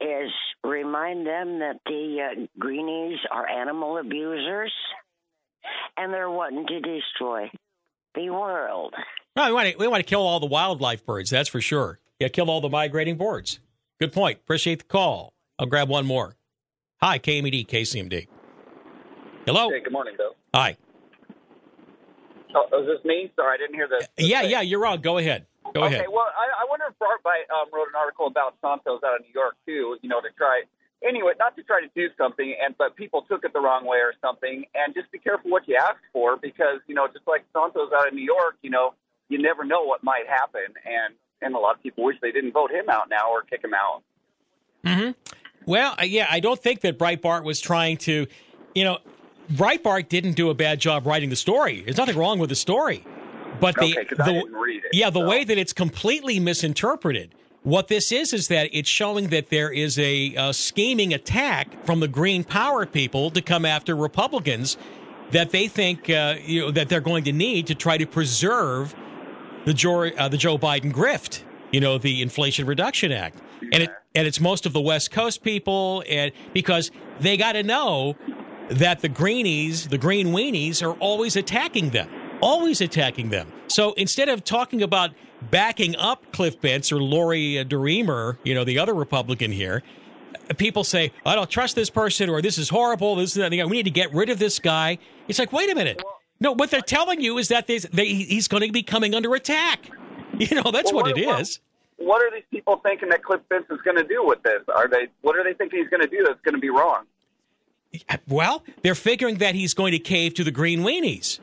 is 0.00 0.30
remind 0.62 1.26
them 1.26 1.60
that 1.60 1.80
the 1.86 2.18
uh, 2.20 2.46
greenies 2.58 3.18
are 3.30 3.48
animal 3.48 3.98
abusers, 3.98 4.72
and 5.96 6.12
they're 6.12 6.30
wanting 6.30 6.66
to 6.66 6.80
destroy 6.80 7.50
the 8.14 8.30
world. 8.30 8.94
No, 9.36 9.46
we 9.46 9.52
want 9.52 9.72
to 9.72 9.76
we 9.78 9.86
want 9.86 10.00
to 10.00 10.08
kill 10.08 10.22
all 10.22 10.40
the 10.40 10.46
wildlife 10.46 11.06
birds. 11.06 11.30
That's 11.30 11.48
for 11.48 11.60
sure. 11.60 11.98
Yeah, 12.18 12.28
kill 12.28 12.50
all 12.50 12.60
the 12.60 12.68
migrating 12.68 13.16
birds. 13.16 13.60
Good 14.00 14.12
point. 14.12 14.38
Appreciate 14.38 14.80
the 14.80 14.84
call. 14.86 15.34
I'll 15.58 15.66
grab 15.66 15.88
one 15.88 16.04
more. 16.04 16.34
Hi, 17.00 17.18
KMED, 17.18 17.68
KCMD. 17.68 18.26
Hello. 19.46 19.70
Hey, 19.70 19.80
good 19.80 19.92
morning, 19.92 20.14
Bill. 20.16 20.34
Hi. 20.52 20.76
Oh, 22.56 22.80
is 22.80 22.86
this 22.86 23.04
me? 23.04 23.30
Sorry, 23.36 23.54
I 23.54 23.56
didn't 23.56 23.74
hear 23.74 23.88
the 23.88 24.08
Yeah, 24.16 24.42
yeah, 24.42 24.62
you're 24.62 24.84
on. 24.84 25.00
Go 25.00 25.18
ahead. 25.18 25.46
Go 25.74 25.84
okay, 25.84 25.96
ahead. 25.96 26.06
well, 26.10 26.26
I, 26.26 26.64
I 26.64 26.66
wonder 26.68 26.86
if 26.88 26.98
Breitbart 26.98 27.46
um, 27.54 27.68
wrote 27.72 27.88
an 27.88 27.94
article 27.94 28.26
about 28.26 28.54
Santos 28.60 29.00
out 29.04 29.20
of 29.20 29.22
New 29.22 29.32
York 29.34 29.54
too. 29.66 29.96
You 30.02 30.08
know, 30.08 30.20
to 30.20 30.28
try 30.36 30.62
anyway, 31.06 31.32
not 31.38 31.54
to 31.56 31.62
try 31.62 31.80
to 31.80 31.88
do 31.94 32.08
something, 32.16 32.56
and 32.64 32.74
but 32.78 32.96
people 32.96 33.22
took 33.28 33.44
it 33.44 33.52
the 33.52 33.60
wrong 33.60 33.86
way 33.86 33.98
or 33.98 34.14
something. 34.20 34.64
And 34.74 34.94
just 34.94 35.12
be 35.12 35.18
careful 35.18 35.50
what 35.50 35.68
you 35.68 35.76
ask 35.76 36.00
for 36.12 36.36
because 36.36 36.80
you 36.88 36.94
know, 36.94 37.06
just 37.06 37.28
like 37.28 37.44
Santos 37.52 37.92
out 37.94 38.08
of 38.08 38.14
New 38.14 38.24
York, 38.24 38.56
you 38.62 38.70
know, 38.70 38.94
you 39.28 39.40
never 39.40 39.62
know 39.62 39.84
what 39.84 40.02
might 40.02 40.26
happen, 40.26 40.72
and 40.84 41.14
and 41.42 41.54
a 41.54 41.58
lot 41.58 41.74
of 41.76 41.82
people 41.82 42.04
wish 42.04 42.16
they 42.20 42.32
didn't 42.32 42.52
vote 42.52 42.70
him 42.70 42.88
out 42.88 43.08
now 43.08 43.30
or 43.30 43.42
kick 43.42 43.62
him 43.62 43.72
out. 43.74 44.02
hmm 44.84 45.10
Well, 45.66 45.94
uh, 46.00 46.04
yeah, 46.04 46.26
I 46.30 46.40
don't 46.40 46.60
think 46.60 46.80
that 46.82 46.98
Breitbart 46.98 47.44
was 47.44 47.60
trying 47.60 47.96
to, 47.98 48.26
you 48.74 48.84
know, 48.84 48.98
Breitbart 49.52 50.08
didn't 50.08 50.32
do 50.32 50.50
a 50.50 50.54
bad 50.54 50.78
job 50.80 51.06
writing 51.06 51.30
the 51.30 51.36
story. 51.36 51.82
There's 51.82 51.96
nothing 51.96 52.16
wrong 52.16 52.38
with 52.38 52.50
the 52.50 52.56
story, 52.56 53.04
but 53.60 53.74
the, 53.76 53.98
Okay, 53.98 54.04
the 54.16 54.44
it, 54.46 54.84
yeah, 54.92 55.10
the 55.10 55.20
so. 55.20 55.28
way 55.28 55.44
that 55.44 55.56
it's 55.58 55.72
completely 55.72 56.38
misinterpreted. 56.38 57.34
What 57.62 57.88
this 57.88 58.12
is 58.12 58.32
is 58.32 58.48
that 58.48 58.68
it's 58.72 58.88
showing 58.88 59.28
that 59.28 59.48
there 59.50 59.70
is 59.70 59.98
a, 59.98 60.34
uh 60.36 60.52
scheming 60.52 61.12
attack 61.12 61.84
from 61.84 62.00
the 62.00 62.08
Green 62.08 62.44
Power 62.44 62.86
people 62.86 63.30
to 63.30 63.42
come 63.42 63.64
after 63.64 63.96
Republicans 63.96 64.76
that 65.32 65.50
they 65.50 65.68
think 65.68 66.08
uh, 66.08 66.36
you 66.42 66.60
know 66.62 66.70
that 66.70 66.88
they're 66.88 67.00
going 67.00 67.24
to 67.24 67.32
need 67.32 67.66
to 67.66 67.74
try 67.74 67.98
to 67.98 68.06
preserve 68.06 68.94
the 69.68 69.74
Joe, 69.74 70.04
uh, 70.04 70.28
the 70.28 70.38
Joe 70.38 70.56
Biden 70.56 70.90
grift, 70.90 71.42
you 71.72 71.80
know, 71.80 71.98
the 71.98 72.22
Inflation 72.22 72.64
Reduction 72.64 73.12
Act, 73.12 73.38
and 73.70 73.82
it 73.82 73.90
and 74.14 74.26
it's 74.26 74.40
most 74.40 74.64
of 74.64 74.72
the 74.72 74.80
West 74.80 75.10
Coast 75.10 75.42
people, 75.42 76.02
and 76.08 76.32
because 76.54 76.90
they 77.20 77.36
got 77.36 77.52
to 77.52 77.62
know 77.62 78.16
that 78.70 79.00
the 79.00 79.10
greenies, 79.10 79.88
the 79.88 79.98
green 79.98 80.28
weenies, 80.28 80.82
are 80.82 80.94
always 80.94 81.36
attacking 81.36 81.90
them, 81.90 82.08
always 82.40 82.80
attacking 82.80 83.28
them. 83.28 83.52
So 83.66 83.92
instead 83.92 84.30
of 84.30 84.42
talking 84.42 84.82
about 84.82 85.10
backing 85.50 85.94
up 85.96 86.32
Cliff 86.32 86.58
Bentz 86.62 86.90
or 86.90 87.02
Lori 87.02 87.62
DeRemer, 87.62 88.38
you 88.44 88.54
know, 88.54 88.64
the 88.64 88.78
other 88.78 88.94
Republican 88.94 89.52
here, 89.52 89.82
people 90.56 90.82
say, 90.82 91.12
I 91.26 91.34
don't 91.34 91.50
trust 91.50 91.76
this 91.76 91.90
person, 91.90 92.30
or 92.30 92.40
this 92.40 92.56
is 92.56 92.70
horrible, 92.70 93.16
this 93.16 93.36
is 93.36 93.50
we 93.50 93.66
need 93.66 93.82
to 93.82 93.90
get 93.90 94.14
rid 94.14 94.30
of 94.30 94.38
this 94.38 94.58
guy. 94.58 94.96
It's 95.28 95.38
like, 95.38 95.52
wait 95.52 95.70
a 95.70 95.74
minute. 95.74 96.02
No, 96.40 96.52
what 96.52 96.70
they're 96.70 96.80
telling 96.80 97.20
you 97.20 97.38
is 97.38 97.48
that 97.48 97.66
there's, 97.66 97.82
they, 97.84 98.06
he's 98.06 98.46
going 98.48 98.62
to 98.64 98.70
be 98.72 98.82
coming 98.82 99.14
under 99.14 99.34
attack. 99.34 99.90
You 100.38 100.54
know, 100.62 100.70
that's 100.70 100.92
Well, 100.92 101.02
what 101.02 101.18
it 101.18 101.26
what- 101.26 101.40
is. 101.40 101.58
What 101.96 102.22
are 102.22 102.30
these 102.30 102.44
people 102.52 102.76
thinking 102.84 103.08
that 103.08 103.24
Cliff 103.24 103.40
Bentz 103.50 103.64
is 103.72 103.80
going 103.82 103.96
to 103.96 104.04
do 104.04 104.24
with 104.24 104.40
this? 104.44 104.62
Are 104.72 104.86
they? 104.86 105.08
What 105.22 105.36
are 105.36 105.42
they 105.42 105.52
thinking 105.52 105.80
he's 105.80 105.88
going 105.88 106.02
to 106.02 106.06
do 106.06 106.22
that's 106.24 106.40
going 106.42 106.54
to 106.54 106.60
be 106.60 106.70
wrong? 106.70 107.06
Well, 108.28 108.62
they're 108.82 108.94
figuring 108.94 109.38
that 109.38 109.56
he's 109.56 109.74
going 109.74 109.90
to 109.92 109.98
cave 109.98 110.34
to 110.34 110.44
the 110.44 110.52
green 110.52 110.80
weenies. 110.82 111.40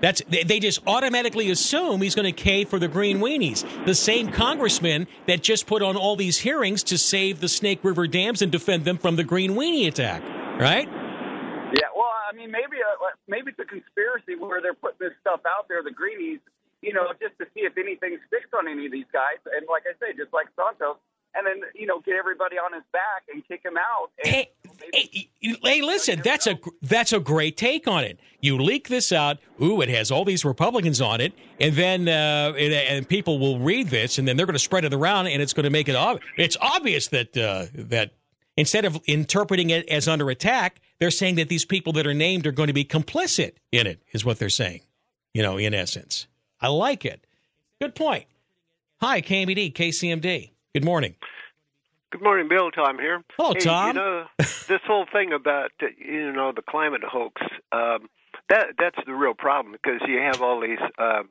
That's 0.00 0.22
they, 0.28 0.44
they 0.44 0.60
just 0.60 0.80
automatically 0.86 1.50
assume 1.50 2.02
he's 2.02 2.14
going 2.14 2.32
to 2.32 2.40
cave 2.40 2.68
for 2.68 2.78
the 2.78 2.86
green 2.86 3.18
weenies. 3.18 3.64
The 3.84 3.94
same 3.96 4.30
congressman 4.30 5.08
that 5.26 5.42
just 5.42 5.66
put 5.66 5.82
on 5.82 5.96
all 5.96 6.14
these 6.14 6.38
hearings 6.38 6.84
to 6.84 6.98
save 6.98 7.40
the 7.40 7.48
Snake 7.48 7.80
River 7.82 8.06
dams 8.06 8.42
and 8.42 8.52
defend 8.52 8.84
them 8.84 8.98
from 8.98 9.16
the 9.16 9.24
green 9.24 9.52
weenie 9.52 9.88
attack, 9.88 10.22
right? 10.60 10.88
Yeah, 12.36 12.44
well, 12.44 12.44
I 12.44 12.46
mean, 12.46 12.50
maybe 12.52 12.76
a, 12.82 12.92
maybe 13.28 13.50
it's 13.50 13.60
a 13.60 13.64
conspiracy 13.64 14.36
where 14.36 14.60
they're 14.60 14.74
putting 14.74 15.08
this 15.08 15.16
stuff 15.20 15.40
out 15.46 15.68
there, 15.68 15.82
the 15.82 15.90
greenies, 15.90 16.40
you 16.82 16.92
know, 16.92 17.08
just 17.20 17.38
to 17.38 17.46
see 17.54 17.64
if 17.64 17.76
anything 17.78 18.18
sticks 18.28 18.50
on 18.56 18.68
any 18.68 18.86
of 18.86 18.92
these 18.92 19.08
guys. 19.12 19.40
And 19.56 19.66
like 19.68 19.84
I 19.88 19.96
say, 19.98 20.16
just 20.16 20.32
like 20.32 20.46
Santos, 20.56 20.96
and 21.34 21.46
then 21.46 21.68
you 21.74 21.86
know, 21.86 22.00
get 22.00 22.14
everybody 22.16 22.56
on 22.56 22.72
his 22.72 22.82
back 22.92 23.24
and 23.32 23.46
kick 23.46 23.64
him 23.64 23.76
out. 23.76 24.10
And 24.24 24.34
Hey, 24.34 24.50
hey, 24.92 25.28
hey, 25.62 25.82
listen, 25.82 26.20
that's 26.22 26.46
a 26.46 26.58
that's 26.82 27.12
a 27.12 27.20
great 27.20 27.56
take 27.56 27.86
on 27.86 28.04
it. 28.04 28.18
You 28.40 28.58
leak 28.58 28.88
this 28.88 29.12
out. 29.12 29.38
Ooh, 29.62 29.80
it 29.80 29.88
has 29.88 30.10
all 30.10 30.24
these 30.24 30.44
Republicans 30.44 31.00
on 31.00 31.20
it, 31.20 31.32
and 31.60 31.74
then 31.74 32.08
uh, 32.08 32.54
and, 32.56 32.72
and 32.72 33.08
people 33.08 33.38
will 33.38 33.58
read 33.58 33.88
this, 33.88 34.18
and 34.18 34.26
then 34.26 34.36
they're 34.36 34.46
going 34.46 34.54
to 34.54 34.58
spread 34.58 34.84
it 34.84 34.94
around, 34.94 35.26
and 35.26 35.42
it's 35.42 35.52
going 35.52 35.64
to 35.64 35.70
make 35.70 35.88
it 35.88 35.96
ob- 35.96 36.20
it's 36.36 36.56
obvious 36.60 37.08
that 37.08 37.36
uh, 37.36 37.66
that 37.74 38.12
instead 38.56 38.84
of 38.84 38.98
interpreting 39.06 39.70
it 39.70 39.88
as 39.88 40.08
under 40.08 40.30
attack, 40.30 40.80
they're 40.98 41.10
saying 41.10 41.36
that 41.36 41.48
these 41.48 41.64
people 41.64 41.92
that 41.94 42.06
are 42.06 42.14
named 42.14 42.46
are 42.46 42.52
going 42.52 42.68
to 42.68 42.72
be 42.72 42.84
complicit 42.84 43.52
in 43.72 43.86
it. 43.86 44.00
Is 44.12 44.24
what 44.24 44.38
they're 44.38 44.48
saying. 44.48 44.80
You 45.34 45.42
know, 45.42 45.58
in 45.58 45.74
essence, 45.74 46.26
I 46.60 46.68
like 46.68 47.04
it. 47.04 47.26
Good 47.80 47.94
point. 47.94 48.24
Hi, 49.00 49.20
KMED, 49.20 49.74
KCMD. 49.74 50.50
Good 50.72 50.84
morning. 50.84 51.14
Good 52.10 52.22
morning, 52.22 52.48
Bill. 52.48 52.70
Tom 52.70 52.98
here. 52.98 53.22
Hello, 53.36 53.52
hey, 53.52 53.60
Tom. 53.60 53.88
You 53.88 53.92
know, 53.92 54.24
this 54.38 54.80
whole 54.86 55.06
thing 55.12 55.32
about 55.32 55.70
you 55.98 56.32
know 56.32 56.52
the 56.52 56.62
climate 56.62 57.02
hoax. 57.04 57.42
Um, 57.72 58.08
that 58.48 58.68
that's 58.78 58.98
the 59.06 59.12
real 59.12 59.34
problem 59.34 59.72
because 59.72 60.00
you 60.08 60.18
have 60.18 60.40
all 60.40 60.60
these 60.60 60.78
uh, 60.98 61.22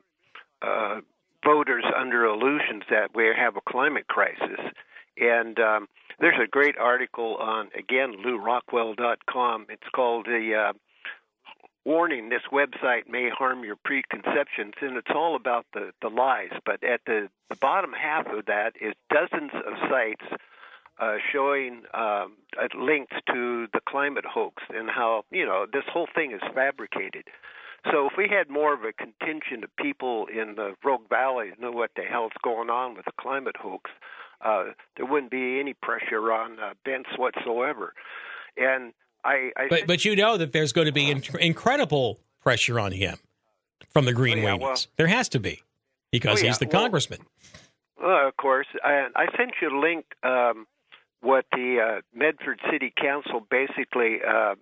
uh, 0.62 1.00
voters 1.44 1.84
under 1.98 2.24
illusions 2.24 2.84
that 2.90 3.10
we 3.14 3.24
have 3.36 3.56
a 3.56 3.60
climate 3.68 4.06
crisis, 4.06 4.60
and 5.18 5.58
um, 5.58 5.88
there's 6.18 6.40
a 6.42 6.48
great 6.48 6.76
article 6.78 7.36
on 7.36 7.68
again 7.78 8.14
LewRockwell.com. 8.24 9.66
It's 9.68 9.88
called 9.94 10.26
the 10.26 10.54
uh, 10.54 10.72
warning 11.84 12.28
this 12.28 12.42
website 12.52 13.08
may 13.08 13.30
harm 13.30 13.62
your 13.62 13.76
preconceptions 13.84 14.74
and 14.80 14.96
it's 14.96 15.12
all 15.14 15.36
about 15.36 15.66
the, 15.72 15.92
the 16.02 16.08
lies 16.08 16.50
but 16.64 16.82
at 16.82 17.00
the, 17.06 17.28
the 17.48 17.54
bottom 17.56 17.92
half 17.92 18.26
of 18.26 18.46
that 18.46 18.72
is 18.80 18.92
dozens 19.08 19.52
of 19.54 19.72
sites 19.88 20.24
uh, 20.98 21.14
showing 21.32 21.82
um, 21.94 22.32
links 22.76 23.14
to 23.32 23.68
the 23.72 23.80
climate 23.88 24.24
hoax 24.24 24.64
and 24.70 24.90
how 24.90 25.22
you 25.30 25.46
know 25.46 25.64
this 25.72 25.84
whole 25.92 26.08
thing 26.12 26.32
is 26.32 26.40
fabricated 26.52 27.22
so 27.92 28.06
if 28.06 28.14
we 28.18 28.28
had 28.28 28.50
more 28.50 28.74
of 28.74 28.80
a 28.82 28.92
contingent 28.92 29.62
of 29.62 29.70
people 29.76 30.26
in 30.26 30.56
the 30.56 30.74
Rogue 30.84 31.08
Valley 31.08 31.52
know 31.60 31.70
what 31.70 31.92
the 31.94 32.02
hell's 32.02 32.32
going 32.42 32.68
on 32.68 32.96
with 32.96 33.04
the 33.04 33.12
climate 33.20 33.56
hoax, 33.56 33.90
uh, 34.44 34.64
there 34.96 35.06
wouldn't 35.06 35.30
be 35.30 35.60
any 35.60 35.74
pressure 35.74 36.32
on 36.32 36.58
uh, 36.58 36.74
Bentz 36.86 37.18
whatsoever. 37.18 37.94
And 38.56 38.92
I, 39.24 39.50
I 39.56 39.66
But 39.68 39.86
but 39.86 40.04
you 40.04 40.16
know 40.16 40.36
that 40.36 40.52
there's 40.52 40.72
going 40.72 40.86
to 40.86 40.92
be 40.92 41.10
in- 41.10 41.22
incredible 41.40 42.20
pressure 42.42 42.78
on 42.78 42.92
him 42.92 43.16
from 43.90 44.04
the 44.04 44.12
Green 44.12 44.38
Oh, 44.38 44.42
yeah, 44.42 44.54
well- 44.54 44.76
there 44.96 45.06
has 45.08 45.28
to 45.30 45.40
be 45.40 45.62
because 46.10 46.40
Oh, 46.40 46.42
yeah, 46.44 46.50
he's 46.50 46.58
the 46.58 46.66
well- 46.66 46.82
congressman. 46.82 47.20
Uh, 48.02 48.28
of 48.28 48.36
course, 48.36 48.66
I, 48.84 49.08
I 49.16 49.26
sent 49.38 49.52
you 49.62 49.70
a 49.70 49.80
link. 49.80 50.04
Um, 50.22 50.66
what 51.22 51.46
the 51.52 51.78
uh, 51.80 52.00
Medford 52.14 52.60
City 52.70 52.92
Council 52.94 53.44
basically 53.50 54.18
uh, 54.22 54.54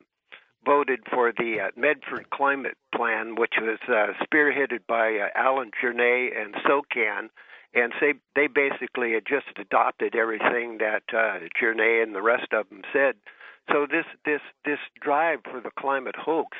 voted 0.64 1.00
for 1.12 1.32
the 1.36 1.56
uh, 1.60 1.68
Medford 1.76 2.30
Climate 2.30 2.76
Plan, 2.94 3.34
which 3.34 3.54
was 3.60 3.78
uh, 3.88 4.12
spearheaded 4.24 4.86
by 4.88 5.18
uh, 5.18 5.28
Alan 5.34 5.72
Journet 5.82 6.40
and 6.40 6.54
SOCAN. 6.64 7.28
And 7.74 7.92
they 8.00 8.14
they 8.36 8.46
basically 8.46 9.12
had 9.14 9.24
just 9.26 9.58
adopted 9.58 10.14
everything 10.14 10.78
that 10.78 11.02
uh, 11.12 11.40
Journet 11.60 12.02
and 12.02 12.14
the 12.14 12.22
rest 12.22 12.52
of 12.52 12.68
them 12.68 12.82
said. 12.92 13.14
So 13.72 13.86
this 13.90 14.04
this 14.24 14.40
this 14.64 14.78
drive 15.00 15.40
for 15.44 15.60
the 15.60 15.70
climate 15.78 16.16
hoax 16.16 16.56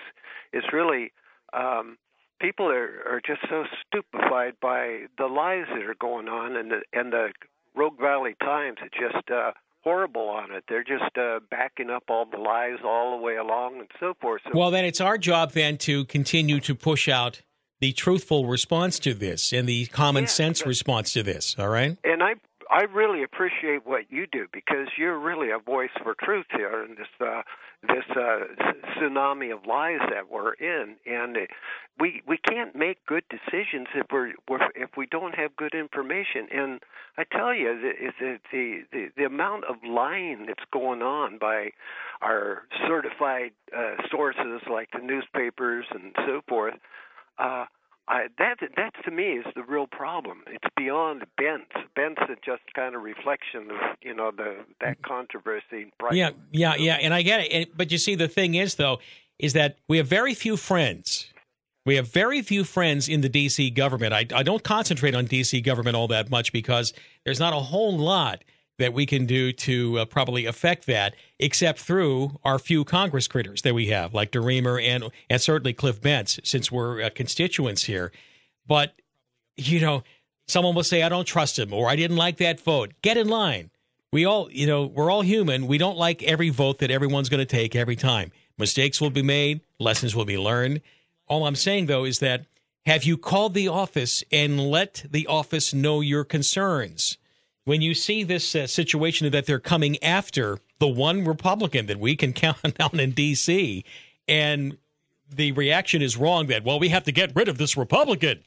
is 0.52 0.64
really 0.72 1.12
um, 1.52 1.98
people 2.40 2.66
are, 2.66 3.02
are 3.08 3.20
just 3.24 3.40
so 3.48 3.64
stupefied 3.86 4.54
by 4.60 5.06
the 5.18 5.26
lies 5.26 5.66
that 5.68 5.84
are 5.84 5.96
going 6.00 6.28
on, 6.28 6.56
and 6.56 6.70
the 6.70 6.82
and 6.92 7.12
the 7.12 7.28
Rogue 7.74 8.00
Valley 8.00 8.34
Times 8.40 8.78
is 8.84 8.90
just 8.98 9.30
uh, 9.30 9.52
horrible 9.82 10.28
on 10.28 10.52
it. 10.52 10.64
They're 10.68 10.84
just 10.84 11.16
uh, 11.16 11.40
backing 11.50 11.90
up 11.90 12.04
all 12.08 12.26
the 12.26 12.38
lies 12.38 12.78
all 12.84 13.16
the 13.16 13.22
way 13.22 13.36
along 13.36 13.78
and 13.78 13.88
so 14.00 14.14
forth. 14.20 14.42
So, 14.44 14.58
well, 14.58 14.70
then 14.70 14.84
it's 14.84 15.00
our 15.00 15.18
job 15.18 15.52
then 15.52 15.76
to 15.78 16.04
continue 16.06 16.60
to 16.60 16.74
push 16.74 17.08
out 17.08 17.42
the 17.80 17.92
truthful 17.92 18.46
response 18.46 18.98
to 19.00 19.14
this 19.14 19.52
and 19.52 19.68
the 19.68 19.86
common 19.86 20.24
Yeah, 20.24 20.28
sense 20.28 20.60
but- 20.62 20.68
response 20.68 21.12
to 21.14 21.22
this. 21.22 21.56
All 21.58 21.68
right. 21.68 21.96
and 22.04 22.22
I 22.22 22.34
I 22.70 22.84
really 22.84 23.22
appreciate 23.22 23.86
what 23.86 24.10
you 24.10 24.26
do 24.26 24.46
because 24.52 24.88
you're 24.98 25.18
really 25.18 25.50
a 25.50 25.58
voice 25.58 25.90
for 26.02 26.14
truth 26.20 26.46
here 26.50 26.82
in 26.84 26.96
this 26.96 27.06
uh, 27.20 27.42
this 27.82 28.04
uh, 28.16 28.72
tsunami 28.96 29.52
of 29.52 29.66
lies 29.66 30.00
that 30.10 30.30
we're 30.30 30.54
in, 30.54 30.96
and 31.06 31.36
we 32.00 32.22
we 32.26 32.38
can't 32.38 32.74
make 32.74 33.04
good 33.06 33.22
decisions 33.28 33.88
if 33.94 34.06
we're, 34.10 34.32
we're 34.48 34.66
if 34.74 34.90
we 34.96 35.06
don't 35.06 35.34
have 35.34 35.54
good 35.54 35.74
information. 35.74 36.48
And 36.50 36.80
I 37.18 37.24
tell 37.30 37.54
you, 37.54 37.78
the 37.78 37.92
the 38.18 38.38
the, 38.50 38.80
the, 38.90 39.08
the 39.18 39.24
amount 39.24 39.64
of 39.66 39.76
lying 39.86 40.46
that's 40.46 40.64
going 40.72 41.02
on 41.02 41.38
by 41.38 41.70
our 42.22 42.62
certified 42.88 43.52
uh, 43.76 43.96
sources 44.10 44.62
like 44.70 44.88
the 44.92 45.04
newspapers 45.04 45.84
and 45.94 46.12
so 46.26 46.40
forth. 46.48 46.74
Uh, 47.38 47.64
I, 48.06 48.26
that 48.38 48.56
that 48.76 48.92
to 49.04 49.10
me 49.10 49.38
is 49.38 49.46
the 49.54 49.62
real 49.62 49.86
problem. 49.86 50.42
It's 50.46 50.64
beyond 50.76 51.24
Bentz. 51.40 51.70
Bentz 51.96 52.30
is 52.30 52.36
just 52.44 52.62
kind 52.74 52.94
of 52.94 53.02
reflection 53.02 53.70
of 53.70 53.96
you 54.02 54.14
know 54.14 54.30
the 54.30 54.56
that 54.80 55.02
controversy. 55.02 55.90
Yeah, 56.12 56.30
yeah, 56.52 56.74
yeah, 56.76 56.98
and 57.00 57.14
I 57.14 57.22
get 57.22 57.40
it. 57.40 57.52
And, 57.52 57.66
but 57.74 57.90
you 57.90 57.98
see, 57.98 58.14
the 58.14 58.28
thing 58.28 58.54
is, 58.54 58.74
though, 58.74 58.98
is 59.38 59.54
that 59.54 59.78
we 59.88 59.96
have 59.96 60.06
very 60.06 60.34
few 60.34 60.56
friends. 60.56 61.32
We 61.86 61.96
have 61.96 62.08
very 62.08 62.40
few 62.40 62.64
friends 62.64 63.08
in 63.08 63.20
the 63.20 63.28
D.C. 63.28 63.70
government. 63.70 64.14
I, 64.14 64.26
I 64.34 64.42
don't 64.42 64.62
concentrate 64.62 65.14
on 65.14 65.26
D.C. 65.26 65.60
government 65.60 65.96
all 65.96 66.08
that 66.08 66.30
much 66.30 66.50
because 66.50 66.94
there's 67.24 67.40
not 67.40 67.52
a 67.52 67.60
whole 67.60 67.96
lot 67.96 68.42
that 68.78 68.92
we 68.92 69.06
can 69.06 69.26
do 69.26 69.52
to 69.52 70.00
uh, 70.00 70.04
probably 70.04 70.46
affect 70.46 70.86
that, 70.86 71.14
except 71.38 71.78
through 71.78 72.38
our 72.44 72.58
few 72.58 72.84
Congress 72.84 73.28
critters 73.28 73.62
that 73.62 73.74
we 73.74 73.86
have, 73.86 74.14
like 74.14 74.32
DeRemer 74.32 74.82
and 74.82 75.04
and 75.30 75.40
certainly 75.40 75.72
Cliff 75.72 76.00
Bentz, 76.00 76.40
since 76.44 76.72
we're 76.72 77.02
uh, 77.02 77.10
constituents 77.14 77.84
here. 77.84 78.12
But 78.66 78.94
you 79.56 79.80
know, 79.80 80.02
someone 80.46 80.74
will 80.74 80.84
say, 80.84 81.02
"I 81.02 81.08
don't 81.08 81.26
trust 81.26 81.58
him," 81.58 81.72
or 81.72 81.88
"I 81.88 81.96
didn't 81.96 82.16
like 82.16 82.38
that 82.38 82.60
vote." 82.60 82.92
Get 83.02 83.16
in 83.16 83.28
line. 83.28 83.70
We 84.12 84.24
all, 84.24 84.48
you 84.50 84.66
know, 84.66 84.86
we're 84.86 85.10
all 85.10 85.22
human. 85.22 85.66
We 85.66 85.76
don't 85.76 85.96
like 85.96 86.22
every 86.22 86.50
vote 86.50 86.78
that 86.78 86.90
everyone's 86.90 87.28
going 87.28 87.40
to 87.40 87.44
take 87.44 87.74
every 87.74 87.96
time. 87.96 88.30
Mistakes 88.56 89.00
will 89.00 89.10
be 89.10 89.22
made, 89.22 89.60
lessons 89.80 90.14
will 90.14 90.24
be 90.24 90.38
learned. 90.38 90.82
All 91.26 91.46
I'm 91.46 91.56
saying, 91.56 91.86
though, 91.86 92.04
is 92.04 92.20
that 92.20 92.46
have 92.86 93.02
you 93.02 93.16
called 93.16 93.54
the 93.54 93.66
office 93.66 94.22
and 94.30 94.60
let 94.60 95.04
the 95.10 95.26
office 95.26 95.74
know 95.74 96.00
your 96.00 96.22
concerns? 96.22 97.18
When 97.64 97.80
you 97.80 97.94
see 97.94 98.24
this 98.24 98.54
uh, 98.54 98.66
situation 98.66 99.30
that 99.30 99.46
they're 99.46 99.58
coming 99.58 100.02
after 100.02 100.58
the 100.78 100.88
one 100.88 101.24
Republican 101.24 101.86
that 101.86 101.98
we 101.98 102.14
can 102.16 102.32
count 102.34 102.80
on 102.80 103.00
in 103.00 103.12
D.C., 103.12 103.84
and 104.28 104.76
the 105.30 105.52
reaction 105.52 106.02
is 106.02 106.16
wrong 106.16 106.46
that, 106.48 106.64
well, 106.64 106.78
we 106.78 106.88
have 106.90 107.04
to 107.04 107.12
get 107.12 107.32
rid 107.34 107.48
of 107.48 107.58
this 107.58 107.76
Republican, 107.76 108.40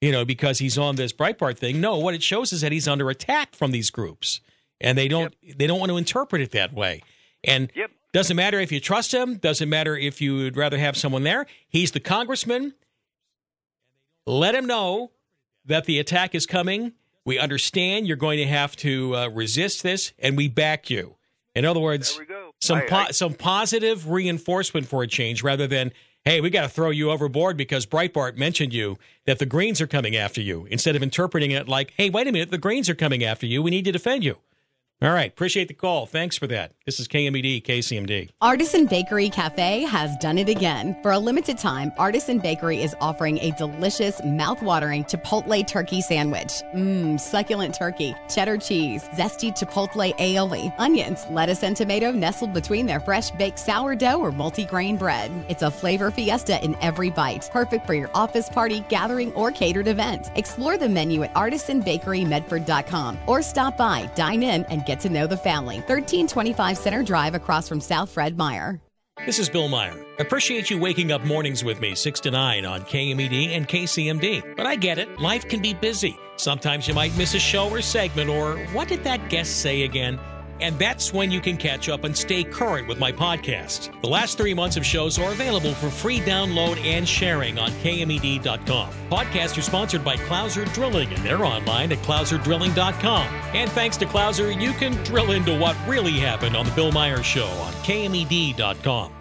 you 0.00 0.12
know, 0.12 0.24
because 0.24 0.58
he's 0.58 0.78
on 0.78 0.96
this 0.96 1.12
Breitbart 1.12 1.58
thing. 1.58 1.80
No, 1.80 1.98
what 1.98 2.14
it 2.14 2.22
shows 2.22 2.52
is 2.52 2.60
that 2.60 2.72
he's 2.72 2.86
under 2.88 3.10
attack 3.10 3.54
from 3.54 3.70
these 3.70 3.90
groups, 3.90 4.40
and 4.80 4.96
they 4.96 5.08
don't 5.08 5.34
they 5.56 5.66
don't 5.66 5.80
want 5.80 5.90
to 5.90 5.96
interpret 5.96 6.42
it 6.42 6.52
that 6.52 6.72
way. 6.72 7.02
And 7.44 7.70
Yep. 7.74 7.90
doesn't 8.12 8.36
matter 8.36 8.60
if 8.60 8.70
you 8.72 8.80
trust 8.80 9.12
him, 9.12 9.36
doesn't 9.36 9.68
matter 9.68 9.96
if 9.96 10.20
you 10.20 10.36
would 10.36 10.56
rather 10.56 10.78
have 10.78 10.96
someone 10.96 11.24
there. 11.24 11.46
He's 11.68 11.92
the 11.92 12.00
congressman. 12.00 12.74
Let 14.26 14.54
him 14.54 14.66
know 14.66 15.12
that 15.64 15.86
the 15.86 15.98
attack 15.98 16.34
is 16.34 16.46
coming. 16.46 16.92
We 17.28 17.38
understand 17.38 18.06
you're 18.08 18.16
going 18.16 18.38
to 18.38 18.46
have 18.46 18.74
to 18.76 19.14
uh, 19.14 19.28
resist 19.28 19.82
this, 19.82 20.12
and 20.18 20.34
we 20.36 20.48
back 20.48 20.88
you. 20.88 21.16
In 21.54 21.64
other 21.66 21.78
words, 21.80 22.16
There 22.16 22.22
we 22.22 22.26
go. 22.26 22.54
some 22.60 22.78
I- 22.90 23.06
I- 23.08 23.10
some 23.10 23.34
positive 23.34 24.08
reinforcement 24.10 24.86
for 24.86 25.02
a 25.02 25.06
change 25.06 25.42
rather 25.42 25.66
than 25.66 25.92
hey 26.24 26.40
we 26.40 26.50
got 26.50 26.62
to 26.62 26.68
throw 26.68 26.90
you 26.90 27.10
overboard 27.10 27.56
because 27.56 27.84
breitbart 27.86 28.36
mentioned 28.36 28.72
you 28.72 28.98
that 29.26 29.38
the 29.38 29.46
greens 29.46 29.80
are 29.80 29.86
coming 29.86 30.16
after 30.16 30.40
you 30.40 30.66
instead 30.70 30.96
of 30.96 31.02
interpreting 31.02 31.50
it 31.52 31.68
like 31.68 31.92
hey 31.96 32.10
wait 32.10 32.26
a 32.26 32.32
minute 32.32 32.50
the 32.50 32.58
greens 32.58 32.88
are 32.88 32.94
coming 32.94 33.22
after 33.24 33.46
you 33.46 33.62
we 33.62 33.70
need 33.70 33.84
to 33.84 33.92
defend 33.92 34.24
you 34.24 34.36
all 35.00 35.12
right 35.12 35.30
appreciate 35.32 35.68
the 35.68 35.74
call 35.74 36.06
thanks 36.06 36.36
for 36.36 36.46
that 36.46 36.72
this 36.86 36.98
is 36.98 37.06
kmed 37.08 37.62
kcmd 37.62 38.28
Artisan 38.40 38.86
Bakery 38.86 39.28
Cafe 39.28 39.82
has 39.82 40.16
done 40.18 40.38
it 40.38 40.48
again. 40.48 40.96
For 41.02 41.12
a 41.12 41.18
limited 41.18 41.58
time, 41.58 41.92
Artisan 41.98 42.38
Bakery 42.38 42.82
is 42.82 42.94
offering 43.00 43.38
a 43.38 43.50
delicious, 43.52 44.22
mouth-watering 44.24 45.04
Chipotle 45.04 45.66
turkey 45.66 46.00
sandwich. 46.00 46.62
Mmm, 46.74 47.20
succulent 47.20 47.74
turkey, 47.74 48.14
cheddar 48.28 48.56
cheese, 48.56 49.02
zesty 49.14 49.50
Chipotle 49.50 50.16
aioli, 50.16 50.72
onions, 50.78 51.26
lettuce 51.30 51.62
and 51.62 51.76
tomato 51.76 52.10
nestled 52.10 52.52
between 52.54 52.86
their 52.86 53.00
fresh 53.00 53.30
baked 53.32 53.58
sourdough 53.58 54.18
or 54.18 54.32
multi-grain 54.32 54.96
bread. 54.96 55.30
It's 55.48 55.62
a 55.62 55.70
flavor 55.70 56.10
fiesta 56.10 56.64
in 56.64 56.76
every 56.80 57.10
bite, 57.10 57.50
perfect 57.52 57.86
for 57.86 57.94
your 57.94 58.10
office 58.14 58.48
party, 58.48 58.80
gathering, 58.88 59.32
or 59.34 59.50
catered 59.50 59.88
event. 59.88 60.30
Explore 60.36 60.78
the 60.78 60.88
menu 60.88 61.22
at 61.22 61.34
artisanbakerymedford.com 61.34 63.18
or 63.26 63.42
stop 63.42 63.76
by, 63.76 64.10
dine 64.14 64.42
in, 64.42 64.64
and 64.64 64.86
get 64.88 64.98
to 65.00 65.10
know 65.10 65.28
the 65.28 65.36
family. 65.36 65.76
1325 65.76 66.76
Center 66.76 67.04
Drive 67.04 67.34
across 67.34 67.68
from 67.68 67.80
South 67.80 68.10
Fred 68.10 68.36
Meyer. 68.36 68.80
this 69.26 69.38
is 69.38 69.48
bill 69.48 69.68
meyer. 69.68 69.94
Appreciate 70.18 70.70
you 70.70 70.78
waking 70.78 71.12
up 71.12 71.24
mornings 71.24 71.62
with 71.62 71.80
me 71.80 71.94
6 71.94 72.20
to 72.20 72.30
9 72.30 72.64
on 72.64 72.80
kmed 72.82 73.56
and 73.56 73.68
kcmd 73.68 74.56
but 74.56 74.66
i 74.66 74.74
get 74.74 74.98
it. 74.98 75.20
Life 75.20 75.46
can 75.48 75.60
be 75.60 75.74
busy. 75.74 76.16
Sometimes 76.36 76.88
you 76.88 76.94
might 76.94 77.16
miss 77.18 77.34
a 77.34 77.38
show 77.38 77.68
or 77.68 77.82
segment 77.82 78.30
or 78.30 78.56
what 78.72 78.88
did 78.88 79.04
that 79.04 79.28
guest 79.28 79.60
say 79.60 79.82
again 79.82 80.18
and 80.60 80.78
that's 80.78 81.12
when 81.12 81.30
you 81.30 81.40
can 81.40 81.56
catch 81.56 81.88
up 81.88 82.04
and 82.04 82.16
stay 82.16 82.44
current 82.44 82.88
with 82.88 82.98
my 82.98 83.12
podcast. 83.12 84.00
The 84.00 84.08
last 84.08 84.38
three 84.38 84.54
months 84.54 84.76
of 84.76 84.86
shows 84.86 85.18
are 85.18 85.32
available 85.32 85.74
for 85.74 85.90
free 85.90 86.20
download 86.20 86.82
and 86.84 87.06
sharing 87.06 87.58
on 87.58 87.70
KMED.com. 87.82 88.92
Podcasts 89.10 89.58
are 89.58 89.62
sponsored 89.62 90.04
by 90.04 90.16
Clouser 90.16 90.72
Drilling, 90.74 91.08
and 91.12 91.24
they're 91.24 91.44
online 91.44 91.92
at 91.92 91.98
clouserdrilling.com. 91.98 93.26
And 93.54 93.70
thanks 93.72 93.96
to 93.98 94.06
Clouser, 94.06 94.60
you 94.60 94.72
can 94.72 94.92
drill 95.04 95.32
into 95.32 95.58
what 95.58 95.76
really 95.86 96.12
happened 96.12 96.56
on 96.56 96.66
The 96.66 96.72
Bill 96.72 96.92
Meyer 96.92 97.22
Show 97.22 97.46
on 97.46 97.72
KMED.com. 97.84 99.17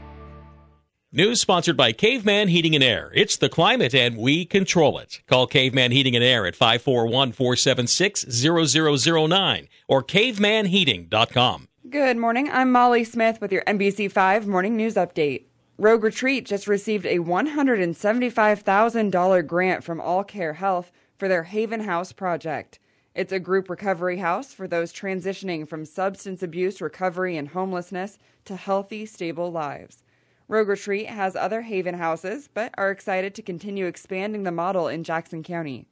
News 1.13 1.39
sponsored 1.39 1.78
by 1.78 1.93
Caveman 1.93 2.50
Heating 2.50 2.76
and 2.76 2.84
Air. 2.84 3.13
It's 3.15 3.38
the 3.38 3.48
climate 3.48 3.96
and 3.96 4.17
we 4.17 4.43
control 4.43 5.00
it. 5.00 5.22
Call 5.26 5.48
Caveman 5.48 5.93
Heating 5.93 6.17
and 6.17 6.24
Air 6.24 6.46
at 6.46 6.54
541 6.54 7.32
476 7.32 8.26
0009 8.30 9.70
or 9.88 10.04
cavemanheating.com. 10.04 11.70
Good 11.89 12.17
morning. 12.17 12.50
I'm 12.52 12.74
Molly 12.74 13.06
Smith 13.06 13.39
with 13.39 13.54
your 13.54 13.63
NBC5 13.63 14.48
Morning 14.48 14.76
News 14.76 14.96
Update. 14.96 15.46
Rogue 15.78 16.04
Retreat 16.04 16.46
just 16.46 16.67
received 16.67 17.06
a 17.06 17.20
$175,000 17.20 19.48
grant 19.48 19.86
from 19.86 20.02
All 20.02 20.26
Care 20.26 20.56
Health 20.56 20.91
for 21.17 21.30
their 21.30 21.43
Haven 21.43 21.86
House 21.86 22.12
project. 22.12 22.80
It's 23.15 23.32
a 23.32 23.39
group 23.39 23.70
recovery 23.70 24.17
house 24.17 24.54
for 24.54 24.67
those 24.67 24.91
transitioning 24.91 25.70
from 25.70 25.86
substance 25.86 26.43
abuse, 26.43 26.82
recovery, 26.82 27.38
and 27.38 27.48
homelessness 27.48 28.17
to 28.43 28.58
healthy, 28.58 29.06
stable 29.06 29.54
lives. 29.54 30.04
Rogue 30.50 30.70
Retreat 30.70 31.08
has 31.08 31.36
other 31.36 31.64
Haven 31.64 31.96
houses, 31.96 32.48
but 32.54 32.74
are 32.78 32.90
excited 32.90 33.36
to 33.36 33.42
continue 33.42 33.86
expanding 33.86 34.44
the 34.44 34.52
model 34.52 34.88
in 34.88 35.04
Jackson 35.04 35.44
County. 35.44 35.88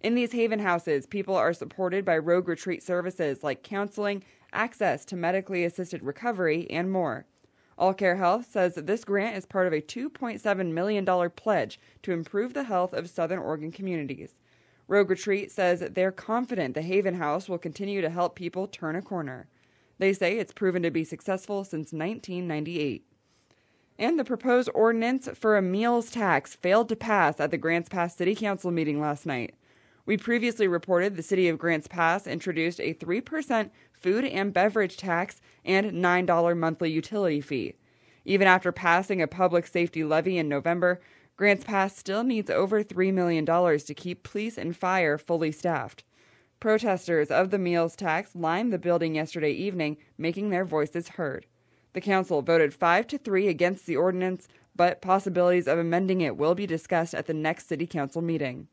In 0.00 0.14
these 0.14 0.30
Haven 0.30 0.60
houses, 0.60 1.06
people 1.06 1.34
are 1.34 1.52
supported 1.52 2.04
by 2.04 2.16
Rogue 2.16 2.46
Retreat 2.46 2.84
services 2.84 3.42
like 3.42 3.64
counseling, 3.64 4.22
access 4.52 5.04
to 5.06 5.16
medically 5.16 5.64
assisted 5.64 6.04
recovery, 6.04 6.70
and 6.70 6.92
more. 6.92 7.26
All 7.76 7.92
Care 7.92 8.14
Health 8.14 8.46
says 8.48 8.76
that 8.76 8.86
this 8.86 9.04
grant 9.04 9.36
is 9.36 9.44
part 9.44 9.66
of 9.66 9.72
a 9.72 9.82
$2.7 9.82 10.72
million 10.72 11.30
pledge 11.30 11.80
to 12.02 12.12
improve 12.12 12.54
the 12.54 12.64
health 12.64 12.92
of 12.92 13.10
Southern 13.10 13.40
Oregon 13.40 13.72
communities. 13.72 14.34
Rogue 14.86 15.10
Retreat 15.10 15.50
says 15.50 15.80
they're 15.80 16.12
confident 16.12 16.74
the 16.74 16.82
Haven 16.82 17.16
House 17.16 17.48
will 17.48 17.58
continue 17.58 18.00
to 18.02 18.10
help 18.10 18.36
people 18.36 18.68
turn 18.68 18.94
a 18.94 19.02
corner. 19.02 19.48
They 19.98 20.12
say 20.12 20.38
it's 20.38 20.52
proven 20.52 20.84
to 20.84 20.92
be 20.92 21.02
successful 21.02 21.64
since 21.64 21.92
1998. 21.92 23.04
And 23.98 24.18
the 24.18 24.24
proposed 24.24 24.68
ordinance 24.74 25.28
for 25.34 25.56
a 25.56 25.62
meals 25.62 26.10
tax 26.10 26.54
failed 26.54 26.88
to 26.90 26.96
pass 26.96 27.40
at 27.40 27.50
the 27.50 27.56
Grants 27.56 27.88
Pass 27.88 28.14
City 28.14 28.34
Council 28.34 28.70
meeting 28.70 29.00
last 29.00 29.24
night. 29.24 29.54
We 30.04 30.16
previously 30.16 30.68
reported 30.68 31.16
the 31.16 31.22
City 31.22 31.48
of 31.48 31.58
Grants 31.58 31.88
Pass 31.88 32.26
introduced 32.26 32.78
a 32.78 32.94
3% 32.94 33.70
food 33.92 34.24
and 34.24 34.52
beverage 34.52 34.96
tax 34.96 35.40
and 35.64 35.92
$9 35.92 36.56
monthly 36.56 36.90
utility 36.90 37.40
fee. 37.40 37.74
Even 38.24 38.46
after 38.46 38.70
passing 38.70 39.22
a 39.22 39.26
public 39.26 39.66
safety 39.66 40.04
levy 40.04 40.38
in 40.38 40.48
November, 40.48 41.00
Grants 41.36 41.64
Pass 41.64 41.96
still 41.96 42.22
needs 42.22 42.50
over 42.50 42.84
$3 42.84 43.12
million 43.12 43.44
to 43.44 43.94
keep 43.94 44.22
police 44.22 44.56
and 44.56 44.76
fire 44.76 45.18
fully 45.18 45.52
staffed. 45.52 46.04
Protesters 46.60 47.30
of 47.30 47.50
the 47.50 47.58
meals 47.58 47.96
tax 47.96 48.34
lined 48.34 48.72
the 48.72 48.78
building 48.78 49.14
yesterday 49.14 49.52
evening, 49.52 49.96
making 50.16 50.50
their 50.50 50.64
voices 50.64 51.10
heard. 51.10 51.46
The 51.96 52.02
council 52.02 52.42
voted 52.42 52.74
5 52.74 53.06
to 53.06 53.16
3 53.16 53.48
against 53.48 53.86
the 53.86 53.96
ordinance, 53.96 54.48
but 54.76 55.00
possibilities 55.00 55.66
of 55.66 55.78
amending 55.78 56.20
it 56.20 56.36
will 56.36 56.54
be 56.54 56.66
discussed 56.66 57.14
at 57.14 57.24
the 57.24 57.32
next 57.32 57.68
city 57.68 57.86
council 57.86 58.20
meeting. 58.20 58.68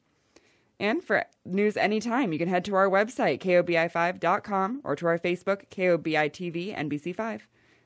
And 0.77 1.01
for 1.01 1.23
news 1.45 1.77
anytime, 1.77 2.33
you 2.33 2.39
can 2.39 2.49
head 2.49 2.65
to 2.65 2.75
our 2.75 2.89
website, 2.89 3.39
kobi5.com, 3.39 4.81
or 4.83 4.97
to 4.97 5.07
our 5.07 5.17
Facebook, 5.17 5.69
KOBI 5.69 6.31
TV 6.31 6.75
NBC5. 6.75 7.39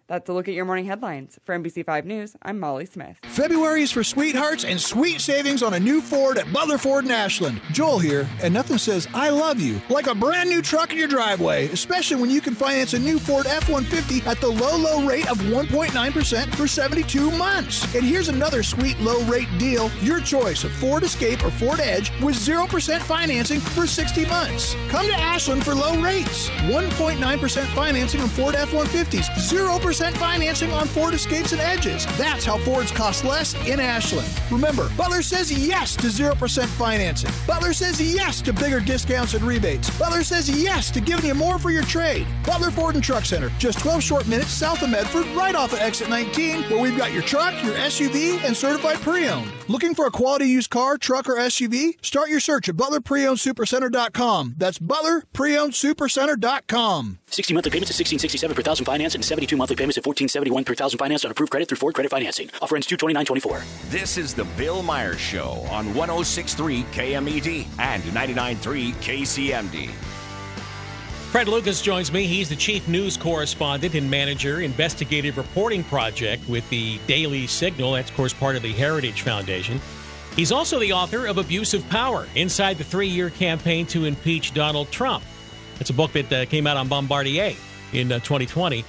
That's 0.08 0.30
a 0.30 0.34
look 0.34 0.48
at 0.48 0.54
your 0.54 0.64
morning 0.64 0.86
headlines. 0.86 1.38
For 1.44 1.58
NBC5 1.58 2.06
News, 2.06 2.38
I'm 2.42 2.62
Molly 2.62 2.86
Smith. 2.86 3.18
February 3.24 3.82
is 3.82 3.92
for 3.92 4.06
sweethearts 4.06 4.64
and 4.64 4.80
sweet 4.80 5.20
savings 5.20 5.62
on 5.62 5.74
a 5.74 5.80
new 5.80 6.00
Ford 6.00 6.38
at 6.38 6.52
Butler 6.54 6.78
Ford 6.78 7.04
in 7.04 7.12
Ashland. 7.12 7.62
Joel 7.74 8.00
here, 8.00 8.28
and 8.42 8.54
nothing 8.54 8.78
says 8.78 9.06
I 9.14 9.30
love 9.32 9.60
you 9.60 9.82
like 9.90 10.08
a 10.08 10.16
brand 10.16 10.50
new 10.50 10.62
truck 10.62 10.94
in 10.94 10.98
your 10.98 11.10
driveway, 11.10 11.68
especially 11.68 12.22
when 12.22 12.30
you 12.30 12.40
can 12.40 12.56
finance 12.56 12.94
a 12.94 13.00
new 13.00 13.20
Ford 13.20 13.48
F 13.48 13.68
150 13.70 14.26
at 14.30 14.40
the 14.40 14.48
low, 14.48 14.78
low 14.78 15.06
rate 15.06 15.30
of 15.30 15.40
1.9% 15.40 16.56
for 16.56 16.68
72 16.68 17.32
months. 17.32 17.94
And 17.94 18.06
here's 18.06 18.30
another 18.30 18.64
sweet 18.64 18.98
low 19.02 19.22
rate 19.26 19.50
deal 19.58 19.92
your 20.02 20.22
choice 20.22 20.64
of 20.64 20.72
Ford 20.72 21.04
Escape 21.04 21.44
or 21.44 21.52
Ford 21.52 21.82
Edge 21.82 22.12
with 22.22 22.36
0% 22.36 23.02
financing 23.02 23.60
for 23.60 23.86
60 23.86 24.26
months. 24.28 24.74
Come 24.88 25.08
to 25.08 25.16
Ashland 25.16 25.66
for 25.66 25.76
low 25.76 26.02
rates 26.02 26.48
1.9% 26.72 27.66
financing 27.76 28.22
on 28.22 28.30
Ford 28.30 28.56
F 28.56 28.72
150s, 28.72 29.26
0% 29.36 29.97
financing 29.98 30.72
on 30.72 30.88
Ford 30.88 31.14
Escapes 31.14 31.54
and 31.54 31.62
Edges. 31.62 32.06
That's 32.18 32.46
how 32.46 32.58
Fords 32.60 32.92
cost 32.92 33.24
less 33.24 33.54
in 33.68 33.80
Ashland. 33.80 34.28
Remember, 34.52 34.90
Butler 34.96 35.22
says 35.22 35.52
yes 35.52 35.96
to 35.96 36.08
0% 36.08 36.66
financing. 36.66 37.32
Butler 37.48 37.74
says 37.74 38.00
yes 38.00 38.42
to 38.44 38.54
bigger 38.54 38.80
discounts 38.80 39.34
and 39.34 39.44
rebates. 39.44 39.90
Butler 39.98 40.24
says 40.24 40.50
yes 40.50 40.92
to 40.92 41.02
giving 41.02 41.26
you 41.26 41.34
more 41.34 41.58
for 41.58 41.72
your 41.72 41.84
trade. 41.84 42.28
Butler 42.46 42.72
Ford 42.72 42.96
and 42.96 43.04
Truck 43.04 43.26
Center, 43.26 43.50
just 43.58 43.80
12 43.80 44.04
short 44.04 44.28
minutes 44.28 44.52
south 44.52 44.82
of 44.84 44.90
Medford, 44.90 45.26
right 45.28 45.56
off 45.56 45.74
of 45.74 45.80
exit 45.80 46.10
19, 46.10 46.64
where 46.64 46.80
we've 46.80 46.98
got 46.98 47.14
your 47.14 47.24
truck, 47.24 47.54
your 47.64 47.76
SUV, 47.76 48.44
and 48.44 48.56
certified 48.56 48.98
pre-owned. 48.98 49.52
Looking 49.68 49.96
for 49.96 50.06
a 50.06 50.12
quality 50.12 50.46
used 50.46 50.70
car, 50.70 50.98
truck, 50.98 51.28
or 51.28 51.36
SUV? 51.36 51.94
Start 52.06 52.30
your 52.30 52.40
search 52.40 52.70
at 52.70 52.76
ButlerPreOwnedSupercenter.com. 52.76 54.56
That's 54.58 54.80
ButlerPreOwnedSupercenter.com. 54.80 57.20
60 57.30 57.54
monthly 57.54 57.72
payments 57.72 57.90
of 57.90 57.96
1667 57.96 58.56
per 58.56 58.62
thousand 58.62 58.86
finance 58.86 59.14
and 59.14 59.24
72 59.24 59.58
monthly 59.58 59.76
payments 59.76 59.98
of 59.98 60.06
1471 60.06 60.64
per 60.64 60.74
thousand 60.74 60.98
finance 60.98 61.26
on 61.26 61.32
approved 61.32 61.52
credit 61.52 61.68
through 61.68 61.78
Ford 61.78 61.94
Credit 61.94 62.10
Financing. 62.10 62.50
Offer 62.62 62.78
ends 62.78 62.88
22924. 62.88 63.90
This 63.90 64.18
is 64.18 64.34
the 64.34 64.46
Bill 64.58 64.82
Meyer 64.82 65.18
Show 65.18 65.66
on 65.70 65.94
1063 65.94 66.84
KMED 66.84 67.68
and 67.80 68.04
993 68.14 68.92
KCMD. 68.94 69.90
Fred 71.32 71.50
Lucas 71.50 71.82
joins 71.82 72.14
me. 72.14 72.26
He's 72.26 72.48
the 72.48 72.56
chief 72.56 72.88
news 72.88 73.18
correspondent 73.18 73.94
and 73.96 74.10
manager, 74.10 74.62
investigative 74.62 75.38
reporting 75.38 75.84
project 75.84 76.48
with 76.48 76.68
the 76.70 76.98
Daily 77.08 77.46
Signal. 77.46 77.92
That's, 77.92 78.10
of 78.10 78.16
course, 78.16 78.34
part 78.34 78.56
of 78.56 78.62
the 78.62 78.72
Heritage 78.72 79.24
Foundation. 79.24 79.82
He's 80.38 80.54
also 80.54 80.80
the 80.80 80.94
author 80.94 81.26
of 81.26 81.38
Abuse 81.38 81.74
of 81.74 81.88
Power 81.90 82.28
Inside 82.36 82.78
the 82.78 82.86
Three 82.86 83.08
Year 83.08 83.30
Campaign 83.30 83.86
to 83.88 84.06
Impeach 84.06 84.54
Donald 84.54 84.90
Trump. 84.90 85.24
It's 85.80 85.90
a 85.90 85.94
book 85.94 86.12
that 86.14 86.34
uh, 86.34 86.46
came 86.46 86.68
out 86.68 86.78
on 86.78 86.88
Bombardier 86.88 87.54
in 87.94 88.12
uh, 88.12 88.20
2020. 88.20 88.84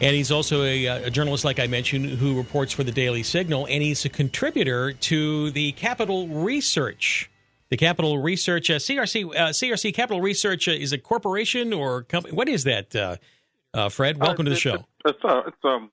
And 0.00 0.16
he's 0.16 0.32
also 0.32 0.64
a, 0.64 0.88
uh, 0.88 1.06
a, 1.06 1.10
journalist, 1.10 1.44
like 1.44 1.60
I 1.60 1.68
mentioned, 1.68 2.06
who 2.06 2.36
reports 2.36 2.72
for 2.72 2.82
the 2.82 2.90
Daily 2.90 3.22
Signal, 3.22 3.66
and 3.68 3.82
he's 3.82 4.04
a 4.04 4.08
contributor 4.08 4.92
to 4.92 5.50
the 5.52 5.72
Capital 5.72 6.26
Research. 6.28 7.30
The 7.68 7.76
Capital 7.76 8.18
Research 8.18 8.68
uh, 8.68 8.74
CRC 8.74 9.26
uh, 9.34 9.48
CRC 9.50 9.94
Capital 9.94 10.20
Research 10.20 10.68
uh, 10.68 10.72
is 10.72 10.92
a 10.92 10.98
corporation 10.98 11.72
or 11.72 12.02
company. 12.02 12.34
What 12.34 12.48
is 12.48 12.64
that, 12.64 12.94
Fred? 13.90 14.18
Welcome 14.18 14.44
to 14.44 14.50
the 14.50 14.56
show. 14.56 14.84
It's, 15.04 15.18
it's 15.24 15.56
um 15.64 15.90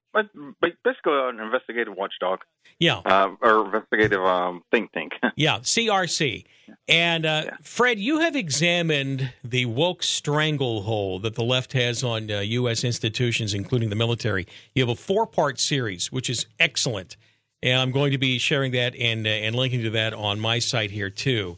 basically 0.62 1.14
an 1.14 1.40
investigative 1.40 1.96
watchdog. 1.96 2.40
Yeah. 2.80 3.00
Uh, 3.00 3.36
or 3.42 3.66
investigative 3.66 4.24
um, 4.24 4.64
think 4.72 4.92
tank. 4.92 5.14
yeah, 5.36 5.60
CRC. 5.60 6.46
And 6.88 7.26
uh, 7.26 7.44
yeah. 7.46 7.58
Fred, 7.62 8.00
you 8.00 8.20
have 8.20 8.36
examined 8.36 9.34
the 9.44 9.66
woke 9.66 10.04
stranglehold 10.04 11.24
that 11.24 11.36
the 11.36 11.44
left 11.44 11.74
has 11.74 12.04
on 12.04 12.32
uh, 12.32 12.40
U.S. 12.40 12.84
institutions, 12.84 13.54
including 13.54 13.90
the 13.90 13.96
military. 13.96 14.48
You 14.74 14.84
have 14.84 14.90
a 14.90 15.00
four 15.00 15.26
part 15.26 15.60
series, 15.60 16.12
which 16.12 16.30
is 16.30 16.46
excellent. 16.60 17.18
And 17.62 17.80
I'm 17.80 17.92
going 17.92 18.12
to 18.14 18.18
be 18.18 18.38
sharing 18.38 18.72
that 18.72 18.96
and, 18.96 19.28
uh, 19.28 19.30
and 19.30 19.56
linking 19.56 19.84
to 19.84 19.90
that 19.92 20.14
on 20.14 20.40
my 20.40 20.60
site 20.60 20.92
here, 20.92 21.10
too. 21.10 21.58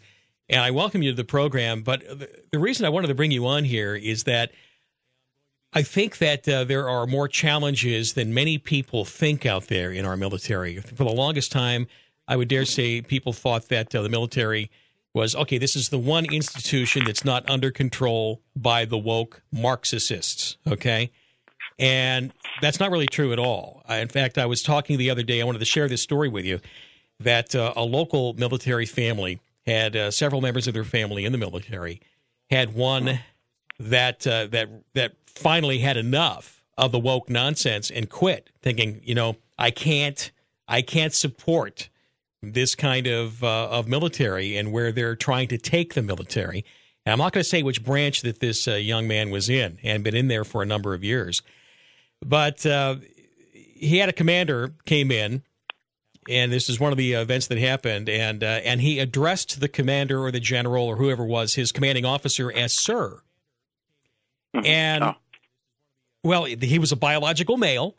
And 0.49 0.59
I 0.59 0.71
welcome 0.71 1.03
you 1.03 1.11
to 1.11 1.15
the 1.15 1.23
program. 1.23 1.83
But 1.83 2.03
the 2.51 2.59
reason 2.59 2.85
I 2.85 2.89
wanted 2.89 3.07
to 3.07 3.15
bring 3.15 3.31
you 3.31 3.45
on 3.45 3.63
here 3.63 3.95
is 3.95 4.23
that 4.23 4.51
I 5.73 5.83
think 5.83 6.17
that 6.17 6.47
uh, 6.49 6.65
there 6.65 6.89
are 6.89 7.07
more 7.07 7.27
challenges 7.27 8.13
than 8.13 8.33
many 8.33 8.57
people 8.57 9.05
think 9.05 9.45
out 9.45 9.67
there 9.67 9.91
in 9.91 10.05
our 10.05 10.17
military. 10.17 10.77
For 10.77 11.05
the 11.05 11.11
longest 11.11 11.51
time, 11.51 11.87
I 12.27 12.35
would 12.35 12.49
dare 12.49 12.65
say 12.65 13.01
people 13.01 13.31
thought 13.31 13.69
that 13.69 13.95
uh, 13.95 14.01
the 14.01 14.09
military 14.09 14.69
was 15.13 15.35
okay, 15.35 15.57
this 15.57 15.75
is 15.75 15.89
the 15.89 15.97
one 15.97 16.25
institution 16.25 17.03
that's 17.05 17.25
not 17.25 17.49
under 17.49 17.69
control 17.69 18.41
by 18.55 18.85
the 18.85 18.97
woke 18.97 19.41
Marxists, 19.51 20.55
okay? 20.65 21.11
And 21.77 22.31
that's 22.61 22.79
not 22.79 22.91
really 22.91 23.07
true 23.07 23.33
at 23.33 23.39
all. 23.39 23.83
I, 23.87 23.97
in 23.97 24.07
fact, 24.07 24.37
I 24.37 24.45
was 24.45 24.61
talking 24.61 24.97
the 24.97 25.09
other 25.09 25.23
day, 25.23 25.41
I 25.41 25.43
wanted 25.43 25.59
to 25.59 25.65
share 25.65 25.89
this 25.89 26.01
story 26.01 26.29
with 26.29 26.45
you 26.45 26.61
that 27.19 27.55
uh, 27.55 27.73
a 27.75 27.83
local 27.83 28.33
military 28.33 28.85
family 28.85 29.39
had 29.65 29.95
uh, 29.95 30.11
several 30.11 30.41
members 30.41 30.67
of 30.67 30.73
their 30.73 30.83
family 30.83 31.25
in 31.25 31.31
the 31.31 31.37
military, 31.37 32.01
had 32.49 32.73
one 32.73 33.19
that 33.79 34.25
uh, 34.25 34.47
that 34.47 34.69
that 34.93 35.13
finally 35.35 35.79
had 35.79 35.97
enough 35.97 36.61
of 36.77 36.91
the 36.91 36.99
woke 36.99 37.29
nonsense 37.29 37.91
and 37.91 38.09
quit, 38.09 38.49
thinking, 38.61 39.01
you 39.03 39.15
know, 39.15 39.35
I 39.57 39.71
can't, 39.71 40.31
I 40.67 40.81
can't 40.81 41.13
support 41.13 41.89
this 42.41 42.75
kind 42.75 43.07
of 43.07 43.43
uh, 43.43 43.69
of 43.69 43.87
military 43.87 44.57
and 44.57 44.71
where 44.71 44.91
they're 44.91 45.15
trying 45.15 45.47
to 45.49 45.57
take 45.57 45.93
the 45.93 46.01
military. 46.01 46.65
And 47.05 47.13
I'm 47.13 47.19
not 47.19 47.33
going 47.33 47.43
to 47.43 47.49
say 47.49 47.63
which 47.63 47.83
branch 47.83 48.21
that 48.21 48.39
this 48.39 48.67
uh, 48.67 48.75
young 48.75 49.07
man 49.07 49.29
was 49.29 49.49
in 49.49 49.77
and 49.83 50.03
been 50.03 50.15
in 50.15 50.27
there 50.27 50.43
for 50.43 50.61
a 50.61 50.65
number 50.65 50.93
of 50.93 51.03
years, 51.03 51.41
but 52.25 52.65
uh, 52.65 52.95
he 53.53 53.97
had 53.97 54.09
a 54.09 54.13
commander 54.13 54.73
came 54.85 55.11
in, 55.11 55.43
and 56.29 56.51
this 56.51 56.69
is 56.69 56.79
one 56.79 56.91
of 56.91 56.97
the 56.97 57.13
events 57.13 57.47
that 57.47 57.57
happened, 57.57 58.07
and 58.07 58.43
uh, 58.43 58.61
and 58.63 58.81
he 58.81 58.99
addressed 58.99 59.59
the 59.59 59.67
commander 59.67 60.23
or 60.23 60.31
the 60.31 60.39
general 60.39 60.85
or 60.85 60.97
whoever 60.97 61.25
was 61.25 61.55
his 61.55 61.71
commanding 61.71 62.05
officer 62.05 62.51
as 62.51 62.73
sir. 62.73 63.19
Mm-hmm. 64.55 64.65
And 64.65 65.03
oh. 65.03 65.15
Well, 66.23 66.45
he 66.45 66.79
was 66.79 66.91
a 66.91 66.95
biological 66.95 67.57
male. 67.57 67.95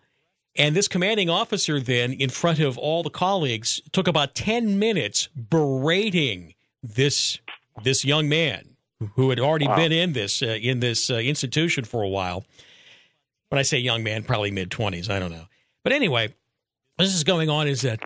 And 0.55 0.77
this 0.77 0.87
commanding 0.87 1.31
officer 1.31 1.81
then, 1.81 2.13
in 2.13 2.29
front 2.29 2.59
of 2.59 2.77
all 2.77 3.03
the 3.03 3.11
colleagues, 3.11 3.81
took 3.91 4.07
about 4.07 4.35
10 4.35 4.79
minutes 4.79 5.29
berating 5.29 6.55
this 6.83 7.39
this 7.83 8.05
young 8.05 8.29
man 8.29 8.77
who 9.15 9.31
had 9.31 9.41
already 9.41 9.67
wow. 9.67 9.77
been 9.77 9.93
in 9.93 10.13
this 10.13 10.43
uh, 10.43 10.59
in 10.61 10.81
this 10.81 11.11
uh, 11.11 11.15
institution 11.15 11.85
for 11.85 12.03
a 12.03 12.09
while. 12.09 12.45
When 13.49 13.59
I 13.59 13.63
say 13.63 13.79
young 13.79 14.03
man, 14.03 14.25
probably 14.25 14.51
mid 14.51 14.71
20s, 14.71 15.11
I 15.11 15.19
don't 15.19 15.31
know. 15.31 15.47
But 15.85 15.93
anyway, 15.93 16.35
this 16.99 17.15
is 17.15 17.25
going 17.25 17.49
on 17.49 17.67
is 17.67 17.81
that 17.83 18.01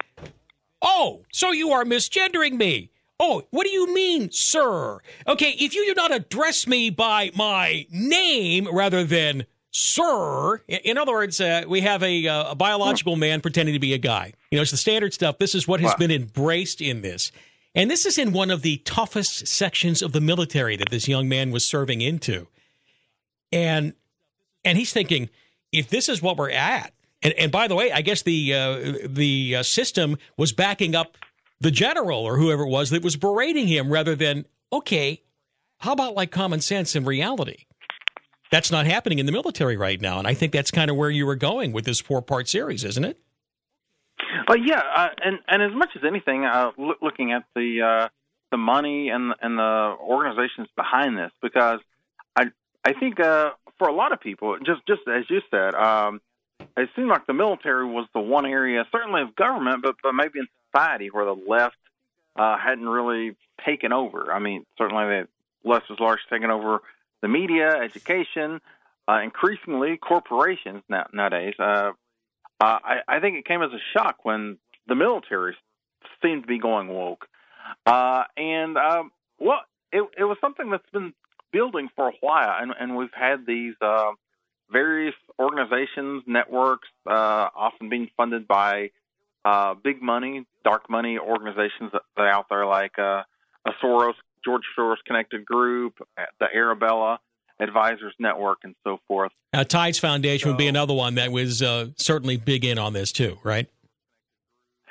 Oh, 0.82 1.24
so 1.32 1.52
you 1.52 1.72
are 1.72 1.84
misgendering 1.84 2.52
me. 2.52 2.90
Oh, 3.18 3.42
what 3.50 3.64
do 3.64 3.70
you 3.70 3.92
mean, 3.94 4.30
sir? 4.30 5.00
Okay, 5.26 5.50
if 5.58 5.74
you 5.74 5.86
do 5.86 5.94
not 5.94 6.12
address 6.12 6.66
me 6.66 6.90
by 6.90 7.30
my 7.34 7.86
name 7.90 8.68
rather 8.70 9.04
than 9.04 9.46
sir, 9.76 10.62
in 10.68 10.96
other 10.96 11.12
words, 11.12 11.40
uh, 11.40 11.64
we 11.68 11.82
have 11.82 12.02
a, 12.02 12.26
uh, 12.26 12.52
a, 12.52 12.54
biological 12.54 13.14
man 13.14 13.42
pretending 13.42 13.74
to 13.74 13.78
be 13.78 13.92
a 13.92 13.98
guy. 13.98 14.32
You 14.50 14.56
know, 14.56 14.62
it's 14.62 14.70
the 14.70 14.78
standard 14.78 15.12
stuff. 15.12 15.36
This 15.38 15.54
is 15.54 15.68
what 15.68 15.80
has 15.80 15.90
wow. 15.90 15.96
been 15.98 16.10
embraced 16.10 16.80
in 16.80 17.02
this. 17.02 17.30
And 17.74 17.90
this 17.90 18.06
is 18.06 18.16
in 18.16 18.32
one 18.32 18.50
of 18.50 18.62
the 18.62 18.78
toughest 18.78 19.46
sections 19.46 20.00
of 20.00 20.12
the 20.12 20.20
military 20.20 20.76
that 20.76 20.88
this 20.90 21.08
young 21.08 21.28
man 21.28 21.50
was 21.50 21.66
serving 21.66 22.00
into. 22.00 22.46
And 23.52 23.92
and 24.64 24.78
he's 24.78 24.92
thinking, 24.92 25.28
if 25.72 25.90
this 25.90 26.08
is 26.08 26.22
what 26.22 26.38
we're 26.38 26.50
at, 26.50 26.92
and, 27.22 27.34
and 27.34 27.52
by 27.52 27.68
the 27.68 27.74
way, 27.74 27.92
I 27.92 28.00
guess 28.00 28.22
the 28.22 28.54
uh, 28.54 28.92
the 29.06 29.56
uh, 29.56 29.62
system 29.62 30.16
was 30.38 30.52
backing 30.52 30.94
up 30.94 31.18
the 31.60 31.70
general 31.70 32.24
or 32.24 32.38
whoever 32.38 32.62
it 32.62 32.68
was 32.68 32.90
that 32.90 33.04
was 33.04 33.16
berating 33.16 33.68
him 33.68 33.90
rather 33.90 34.14
than, 34.14 34.46
okay, 34.72 35.22
how 35.78 35.92
about 35.92 36.14
like 36.14 36.30
common 36.30 36.62
sense 36.62 36.96
and 36.96 37.06
reality? 37.06 37.65
That's 38.50 38.70
not 38.70 38.86
happening 38.86 39.18
in 39.18 39.26
the 39.26 39.32
military 39.32 39.76
right 39.76 40.00
now. 40.00 40.18
And 40.18 40.26
I 40.26 40.34
think 40.34 40.52
that's 40.52 40.70
kind 40.70 40.90
of 40.90 40.96
where 40.96 41.10
you 41.10 41.26
were 41.26 41.36
going 41.36 41.72
with 41.72 41.84
this 41.84 42.00
four 42.00 42.22
part 42.22 42.48
series, 42.48 42.84
isn't 42.84 43.04
it? 43.04 43.18
Well, 44.48 44.58
yeah, 44.58 44.80
uh, 44.94 45.08
and 45.24 45.38
and 45.48 45.62
as 45.62 45.76
much 45.76 45.90
as 45.96 46.02
anything, 46.06 46.44
uh, 46.44 46.70
looking 47.02 47.32
at 47.32 47.44
the 47.54 47.82
uh, 47.82 48.08
the 48.50 48.56
money 48.56 49.08
and 49.08 49.34
and 49.40 49.58
the 49.58 49.96
organizations 50.00 50.68
behind 50.76 51.18
this, 51.18 51.32
because 51.42 51.80
I 52.36 52.46
I 52.84 52.92
think 52.92 53.18
uh, 53.18 53.50
for 53.78 53.88
a 53.88 53.94
lot 53.94 54.12
of 54.12 54.20
people, 54.20 54.56
just 54.58 54.86
just 54.86 55.02
as 55.08 55.24
you 55.28 55.40
said, 55.50 55.74
um, 55.74 56.20
it 56.76 56.88
seemed 56.94 57.08
like 57.08 57.26
the 57.26 57.34
military 57.34 57.86
was 57.86 58.06
the 58.14 58.20
one 58.20 58.46
area, 58.46 58.84
certainly 58.92 59.22
of 59.22 59.34
government, 59.34 59.82
but 59.82 59.96
but 60.02 60.12
maybe 60.12 60.38
in 60.38 60.46
society 60.70 61.10
where 61.10 61.24
the 61.24 61.36
left 61.48 61.76
uh, 62.36 62.56
hadn't 62.56 62.88
really 62.88 63.36
taken 63.64 63.92
over. 63.92 64.32
I 64.32 64.38
mean, 64.38 64.64
certainly 64.78 65.04
the 65.04 65.28
left 65.68 65.90
was 65.90 65.98
largely 65.98 66.24
taken 66.30 66.50
over 66.50 66.80
the 67.22 67.28
media, 67.28 67.70
education, 67.70 68.60
uh, 69.08 69.20
increasingly 69.22 69.96
corporations 69.96 70.82
now, 70.88 71.06
nowadays. 71.12 71.54
Uh, 71.58 71.92
uh, 72.60 72.78
I, 72.84 72.96
I 73.08 73.20
think 73.20 73.36
it 73.36 73.44
came 73.44 73.62
as 73.62 73.70
a 73.72 73.80
shock 73.92 74.24
when 74.24 74.58
the 74.86 74.94
military 74.94 75.56
seemed 76.22 76.42
to 76.42 76.46
be 76.46 76.58
going 76.58 76.88
woke, 76.88 77.26
uh, 77.84 78.24
and 78.36 78.76
um, 78.76 79.10
well, 79.38 79.60
it, 79.92 80.02
it 80.18 80.24
was 80.24 80.38
something 80.40 80.70
that's 80.70 80.88
been 80.92 81.12
building 81.52 81.88
for 81.94 82.08
a 82.08 82.12
while, 82.20 82.54
and, 82.60 82.72
and 82.78 82.96
we've 82.96 83.12
had 83.12 83.46
these 83.46 83.74
uh, 83.80 84.12
various 84.70 85.14
organizations, 85.38 86.22
networks, 86.26 86.88
often 87.06 87.88
being 87.88 88.08
funded 88.16 88.48
by 88.48 88.90
big 89.84 90.02
money, 90.02 90.46
dark 90.64 90.88
money 90.88 91.18
organizations 91.18 91.92
that, 91.92 92.02
that 92.16 92.22
are 92.22 92.30
out 92.30 92.46
there, 92.48 92.66
like 92.66 92.96
Soros, 93.82 94.14
George 94.44 94.62
Soros 94.78 94.96
connected 95.06 95.44
group, 95.44 95.94
the 96.40 96.46
Arabella 96.54 97.18
Advisors 97.60 98.14
Network, 98.18 98.58
and 98.64 98.74
so 98.84 98.98
forth. 99.08 99.32
Uh, 99.52 99.64
Tides 99.64 99.98
Foundation 99.98 100.46
so, 100.46 100.50
would 100.50 100.58
be 100.58 100.66
another 100.66 100.94
one 100.94 101.14
that 101.14 101.32
was 101.32 101.62
uh, 101.62 101.88
certainly 101.96 102.36
big 102.36 102.64
in 102.64 102.78
on 102.78 102.92
this 102.92 103.12
too, 103.12 103.38
right? 103.42 103.68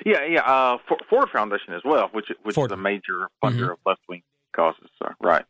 Yeah, 0.04 0.24
yeah. 0.28 0.42
Uh, 0.42 0.78
Ford 1.08 1.28
Foundation 1.32 1.72
as 1.74 1.82
well, 1.84 2.08
which 2.12 2.26
which 2.42 2.54
Ford. 2.54 2.70
is 2.70 2.74
a 2.74 2.80
major 2.80 3.28
funder 3.42 3.52
mm-hmm. 3.52 3.70
of 3.70 3.78
left 3.86 4.02
wing 4.08 4.22
causes. 4.54 4.88
So, 5.02 5.08
right. 5.20 5.44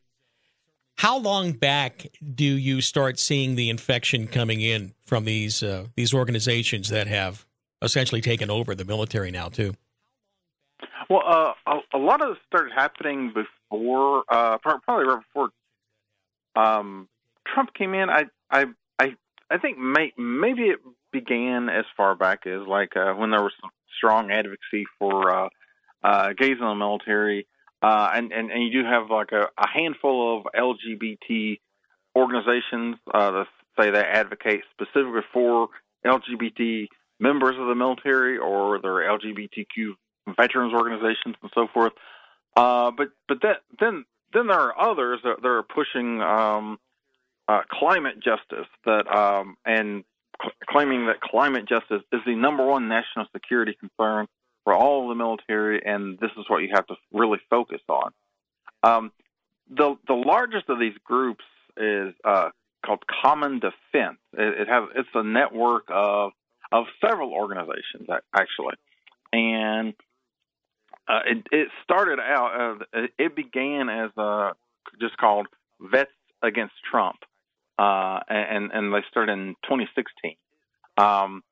How 0.98 1.18
long 1.18 1.52
back 1.52 2.06
do 2.34 2.44
you 2.44 2.80
start 2.80 3.18
seeing 3.18 3.54
the 3.54 3.68
infection 3.68 4.26
coming 4.28 4.60
in 4.60 4.94
from 5.04 5.24
these 5.24 5.62
uh, 5.62 5.86
these 5.94 6.14
organizations 6.14 6.88
that 6.90 7.06
have 7.06 7.44
essentially 7.82 8.20
taken 8.20 8.50
over 8.50 8.74
the 8.74 8.84
military 8.84 9.30
now 9.30 9.48
too? 9.48 9.74
Well, 11.08 11.22
uh, 11.26 11.52
a, 11.66 11.96
a, 11.96 11.98
lot 11.98 12.20
of 12.20 12.30
this 12.30 12.38
started 12.48 12.72
happening 12.74 13.32
before, 13.70 14.24
uh, 14.28 14.58
probably 14.58 15.06
right 15.06 15.22
before 15.22 15.50
um, 16.54 17.08
Trump 17.46 17.74
came 17.74 17.94
in. 17.94 18.08
I, 18.10 18.24
I, 18.50 18.64
I, 18.98 19.14
I 19.50 19.58
think 19.58 19.78
may, 19.78 20.12
maybe 20.16 20.62
it 20.62 20.78
began 21.12 21.68
as 21.68 21.84
far 21.96 22.14
back 22.14 22.46
as 22.46 22.66
like 22.66 22.96
uh, 22.96 23.12
when 23.14 23.30
there 23.30 23.42
was 23.42 23.52
some 23.60 23.70
strong 23.96 24.30
advocacy 24.30 24.84
for 24.98 25.30
uh, 25.30 25.48
uh, 26.02 26.32
gays 26.38 26.56
in 26.60 26.66
the 26.66 26.74
military 26.74 27.46
uh, 27.82 28.10
and, 28.14 28.32
and 28.32 28.50
and 28.50 28.62
you 28.64 28.82
do 28.82 28.88
have 28.88 29.10
like 29.10 29.32
a, 29.32 29.48
a 29.58 29.68
handful 29.68 30.38
of 30.38 30.46
LGBT 30.54 31.60
organizations 32.16 32.96
uh, 33.12 33.30
that 33.30 33.46
say 33.78 33.90
they 33.90 34.00
advocate 34.00 34.62
specifically 34.72 35.20
for 35.32 35.68
LGBT 36.04 36.86
members 37.20 37.56
of 37.58 37.66
the 37.66 37.74
military 37.74 38.38
or 38.38 38.80
their 38.80 39.08
LGBTQ 39.08 39.92
veterans 40.36 40.72
organizations 40.72 41.36
and 41.42 41.50
so 41.54 41.68
forth. 41.72 41.92
Uh, 42.56 42.90
but 42.96 43.08
but 43.28 43.42
that, 43.42 43.56
then 43.78 44.04
then 44.32 44.46
there 44.46 44.58
are 44.58 44.90
others 44.90 45.20
that, 45.22 45.42
that 45.42 45.48
are 45.48 45.62
pushing 45.62 46.20
um, 46.22 46.78
uh, 47.48 47.60
climate 47.70 48.16
justice 48.16 48.66
that 48.84 49.06
um, 49.14 49.56
and 49.64 50.04
cl- 50.40 50.52
claiming 50.68 51.06
that 51.06 51.20
climate 51.20 51.68
justice 51.68 52.02
is 52.12 52.20
the 52.26 52.34
number 52.34 52.64
one 52.64 52.88
national 52.88 53.26
security 53.32 53.76
concern 53.78 54.26
for 54.64 54.74
all 54.74 55.02
of 55.02 55.08
the 55.08 55.14
military, 55.14 55.80
and 55.84 56.18
this 56.18 56.30
is 56.38 56.44
what 56.48 56.58
you 56.58 56.70
have 56.74 56.86
to 56.86 56.94
really 57.12 57.38
focus 57.50 57.80
on. 57.88 58.10
Um, 58.82 59.12
the 59.70 59.96
the 60.06 60.14
largest 60.14 60.68
of 60.68 60.78
these 60.78 60.96
groups 61.04 61.44
is 61.76 62.14
uh, 62.24 62.50
called 62.84 63.04
Common 63.22 63.60
Defense. 63.60 64.18
It, 64.32 64.62
it 64.62 64.68
has 64.68 64.84
it's 64.94 65.08
a 65.14 65.22
network 65.22 65.84
of 65.88 66.32
of 66.72 66.86
several 67.00 67.32
organizations 67.32 68.08
actually, 68.34 68.74
and 69.32 69.94
uh, 71.08 71.20
it, 71.26 71.46
it 71.52 71.68
started 71.84 72.18
out. 72.18 72.80
Uh, 72.92 73.06
it 73.18 73.36
began 73.36 73.88
as 73.88 74.10
uh, 74.16 74.52
just 75.00 75.16
called 75.16 75.46
Vets 75.80 76.10
Against 76.42 76.74
Trump, 76.90 77.16
uh, 77.78 78.20
and 78.28 78.70
and 78.72 78.92
they 78.92 79.00
started 79.10 79.32
in 79.32 79.54
2016. 79.64 80.36
Um, 80.98 81.42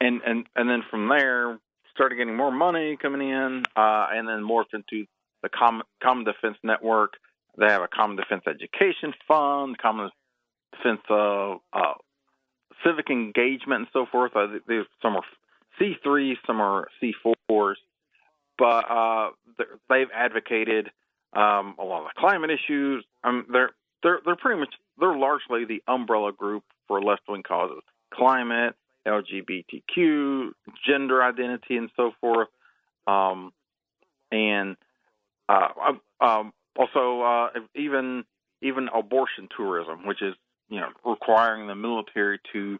and 0.00 0.20
and 0.26 0.46
and 0.56 0.68
then 0.68 0.82
from 0.90 1.08
there, 1.08 1.58
started 1.94 2.16
getting 2.16 2.36
more 2.36 2.50
money 2.50 2.96
coming 3.00 3.28
in, 3.28 3.62
uh, 3.76 4.06
and 4.12 4.28
then 4.28 4.42
morphed 4.42 4.74
into 4.74 5.06
the 5.42 5.48
Common, 5.48 5.86
Common 6.02 6.24
Defense 6.24 6.56
Network. 6.62 7.14
They 7.58 7.66
have 7.66 7.82
a 7.82 7.88
Common 7.88 8.16
Defense 8.16 8.42
Education 8.46 9.14
Fund, 9.28 9.78
Common 9.78 10.10
Defense 10.76 11.00
uh, 11.10 11.54
Civic 12.84 13.10
Engagement, 13.10 13.80
and 13.82 13.88
so 13.92 14.06
forth. 14.10 14.32
Uh, 14.34 14.46
some 15.02 15.16
are 15.16 15.24
C3, 15.80 16.34
some 16.46 16.60
are 16.60 16.88
C4s, 17.02 17.74
but 18.62 18.88
uh, 18.88 19.30
they've 19.88 20.06
advocated 20.14 20.88
um, 21.32 21.74
a 21.80 21.84
lot 21.84 22.02
of 22.02 22.10
the 22.14 22.20
climate 22.20 22.50
issues. 22.50 23.04
Um, 23.24 23.44
they're 23.52 23.70
they're 24.04 24.20
they're 24.24 24.36
pretty 24.36 24.60
much 24.60 24.72
they're 25.00 25.18
largely 25.18 25.64
the 25.64 25.82
umbrella 25.88 26.30
group 26.30 26.62
for 26.86 27.02
left 27.02 27.22
wing 27.28 27.42
causes: 27.42 27.82
climate, 28.14 28.76
LGBTQ, 29.04 30.50
gender 30.86 31.24
identity, 31.24 31.76
and 31.76 31.90
so 31.96 32.12
forth. 32.20 32.46
Um, 33.08 33.52
and 34.30 34.76
uh, 35.48 35.94
um, 36.20 36.52
also 36.78 37.20
uh, 37.20 37.48
even 37.74 38.22
even 38.62 38.88
abortion 38.94 39.48
tourism, 39.56 40.06
which 40.06 40.22
is 40.22 40.36
you 40.68 40.78
know 40.78 40.90
requiring 41.04 41.66
the 41.66 41.74
military 41.74 42.38
to 42.52 42.78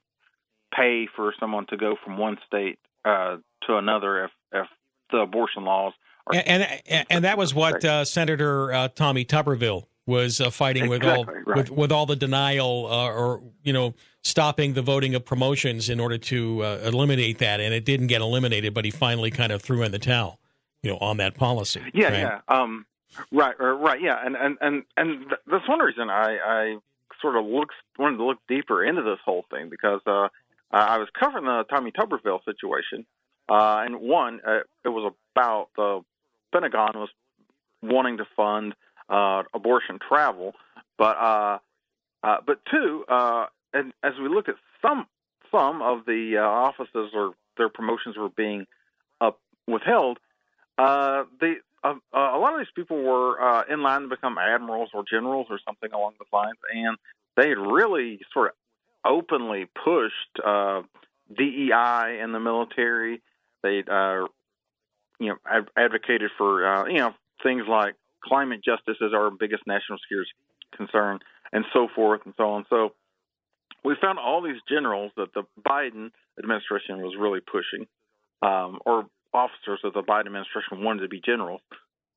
pay 0.72 1.08
for 1.16 1.34
someone 1.40 1.66
to 1.70 1.76
go 1.76 1.96
from 2.04 2.18
one 2.18 2.38
state 2.46 2.78
uh, 3.04 3.38
to 3.66 3.76
another 3.78 4.26
if 4.26 4.30
if 4.52 4.68
the 5.12 5.18
abortion 5.18 5.64
laws. 5.64 5.92
Are 6.26 6.34
and 6.34 6.62
and, 6.86 7.06
and 7.10 7.24
that 7.24 7.38
was 7.38 7.54
what 7.54 7.84
uh, 7.84 8.04
Senator 8.04 8.72
uh, 8.72 8.88
Tommy 8.88 9.24
Tuberville 9.24 9.84
was 10.06 10.40
uh, 10.40 10.50
fighting 10.50 10.84
exactly, 10.84 11.08
with 11.08 11.18
all 11.18 11.24
right. 11.24 11.56
with, 11.56 11.70
with 11.70 11.92
all 11.92 12.06
the 12.06 12.16
denial 12.16 12.88
uh, 12.90 13.08
or 13.08 13.42
you 13.62 13.72
know 13.72 13.94
stopping 14.22 14.74
the 14.74 14.82
voting 14.82 15.14
of 15.14 15.24
promotions 15.24 15.88
in 15.88 16.00
order 16.00 16.18
to 16.18 16.62
uh, 16.62 16.80
eliminate 16.84 17.38
that, 17.38 17.60
and 17.60 17.74
it 17.74 17.84
didn't 17.84 18.06
get 18.06 18.20
eliminated, 18.20 18.72
but 18.74 18.84
he 18.84 18.90
finally 18.90 19.30
kind 19.30 19.52
of 19.52 19.62
threw 19.62 19.82
in 19.82 19.90
the 19.90 19.98
towel, 19.98 20.38
you 20.82 20.90
know, 20.90 20.98
on 20.98 21.16
that 21.16 21.34
policy. 21.34 21.82
Yeah, 21.92 22.06
right? 22.06 22.18
yeah, 22.18 22.40
um, 22.48 22.86
right, 23.30 23.54
right, 23.58 24.00
yeah, 24.00 24.18
and 24.24 24.36
and 24.36 24.58
and 24.60 24.82
and 24.96 25.26
that's 25.46 25.68
one 25.68 25.80
reason 25.80 26.10
I 26.10 26.38
I 26.44 26.76
sort 27.20 27.36
of 27.36 27.44
looks 27.44 27.74
wanted 27.98 28.18
to 28.18 28.24
look 28.24 28.38
deeper 28.48 28.84
into 28.84 29.02
this 29.02 29.18
whole 29.24 29.44
thing 29.50 29.68
because 29.68 30.00
uh, 30.06 30.28
I 30.72 30.98
was 30.98 31.08
covering 31.18 31.44
the 31.44 31.64
Tommy 31.70 31.92
Tuberville 31.92 32.44
situation, 32.44 33.06
uh, 33.52 33.82
and 33.84 34.00
one, 34.00 34.40
uh, 34.46 34.60
it 34.82 34.88
was 34.88 35.12
about 35.34 35.68
the 35.76 36.00
Pentagon 36.52 36.92
was 36.94 37.10
wanting 37.82 38.16
to 38.16 38.24
fund 38.34 38.74
uh, 39.10 39.42
abortion 39.52 39.98
travel. 39.98 40.54
But 40.96 41.18
uh, 41.18 41.58
uh, 42.22 42.36
but 42.46 42.60
two, 42.70 43.04
uh, 43.08 43.46
and 43.74 43.92
as 44.02 44.12
we 44.22 44.30
look 44.30 44.48
at 44.48 44.54
some 44.80 45.06
some 45.50 45.82
of 45.82 46.06
the 46.06 46.38
offices 46.38 47.10
or 47.14 47.34
their 47.58 47.68
promotions 47.68 48.16
were 48.16 48.30
being 48.30 48.66
withheld, 49.66 50.18
they 50.78 51.56
a 51.84 51.94
lot 52.14 52.54
of 52.54 52.60
these 52.60 52.72
people 52.74 53.02
were 53.02 53.64
in 53.68 53.82
line 53.82 54.02
to 54.02 54.08
become 54.08 54.38
admirals 54.38 54.88
or 54.94 55.04
generals 55.08 55.48
or 55.50 55.60
something 55.62 55.92
along 55.92 56.14
those 56.18 56.32
lines, 56.32 56.56
and 56.74 56.96
they 57.36 57.50
had 57.50 57.58
really 57.58 58.18
sort 58.32 58.48
of 58.48 58.54
openly 59.04 59.66
pushed 59.84 60.40
DEI 61.36 62.18
in 62.22 62.32
the 62.32 62.40
military. 62.40 63.20
They, 63.62 63.82
uh, 63.88 64.26
you 65.18 65.28
know, 65.28 65.36
advocated 65.76 66.30
for 66.36 66.66
uh, 66.66 66.86
you 66.86 66.98
know 66.98 67.14
things 67.42 67.64
like 67.68 67.94
climate 68.24 68.60
justice 68.64 68.96
is 69.00 69.12
our 69.14 69.30
biggest 69.30 69.62
national 69.66 69.98
security 69.98 70.30
concern, 70.76 71.20
and 71.52 71.64
so 71.72 71.88
forth 71.94 72.22
and 72.24 72.34
so 72.36 72.50
on. 72.50 72.66
So 72.70 72.92
we 73.84 73.96
found 74.00 74.18
all 74.18 74.42
these 74.42 74.60
generals 74.68 75.12
that 75.16 75.34
the 75.34 75.42
Biden 75.60 76.10
administration 76.38 77.02
was 77.02 77.14
really 77.18 77.40
pushing, 77.40 77.86
um, 78.42 78.78
or 78.86 79.06
officers 79.34 79.80
of 79.84 79.94
the 79.94 80.02
Biden 80.02 80.26
administration 80.26 80.84
wanted 80.84 81.02
to 81.02 81.08
be 81.08 81.20
generals, 81.20 81.60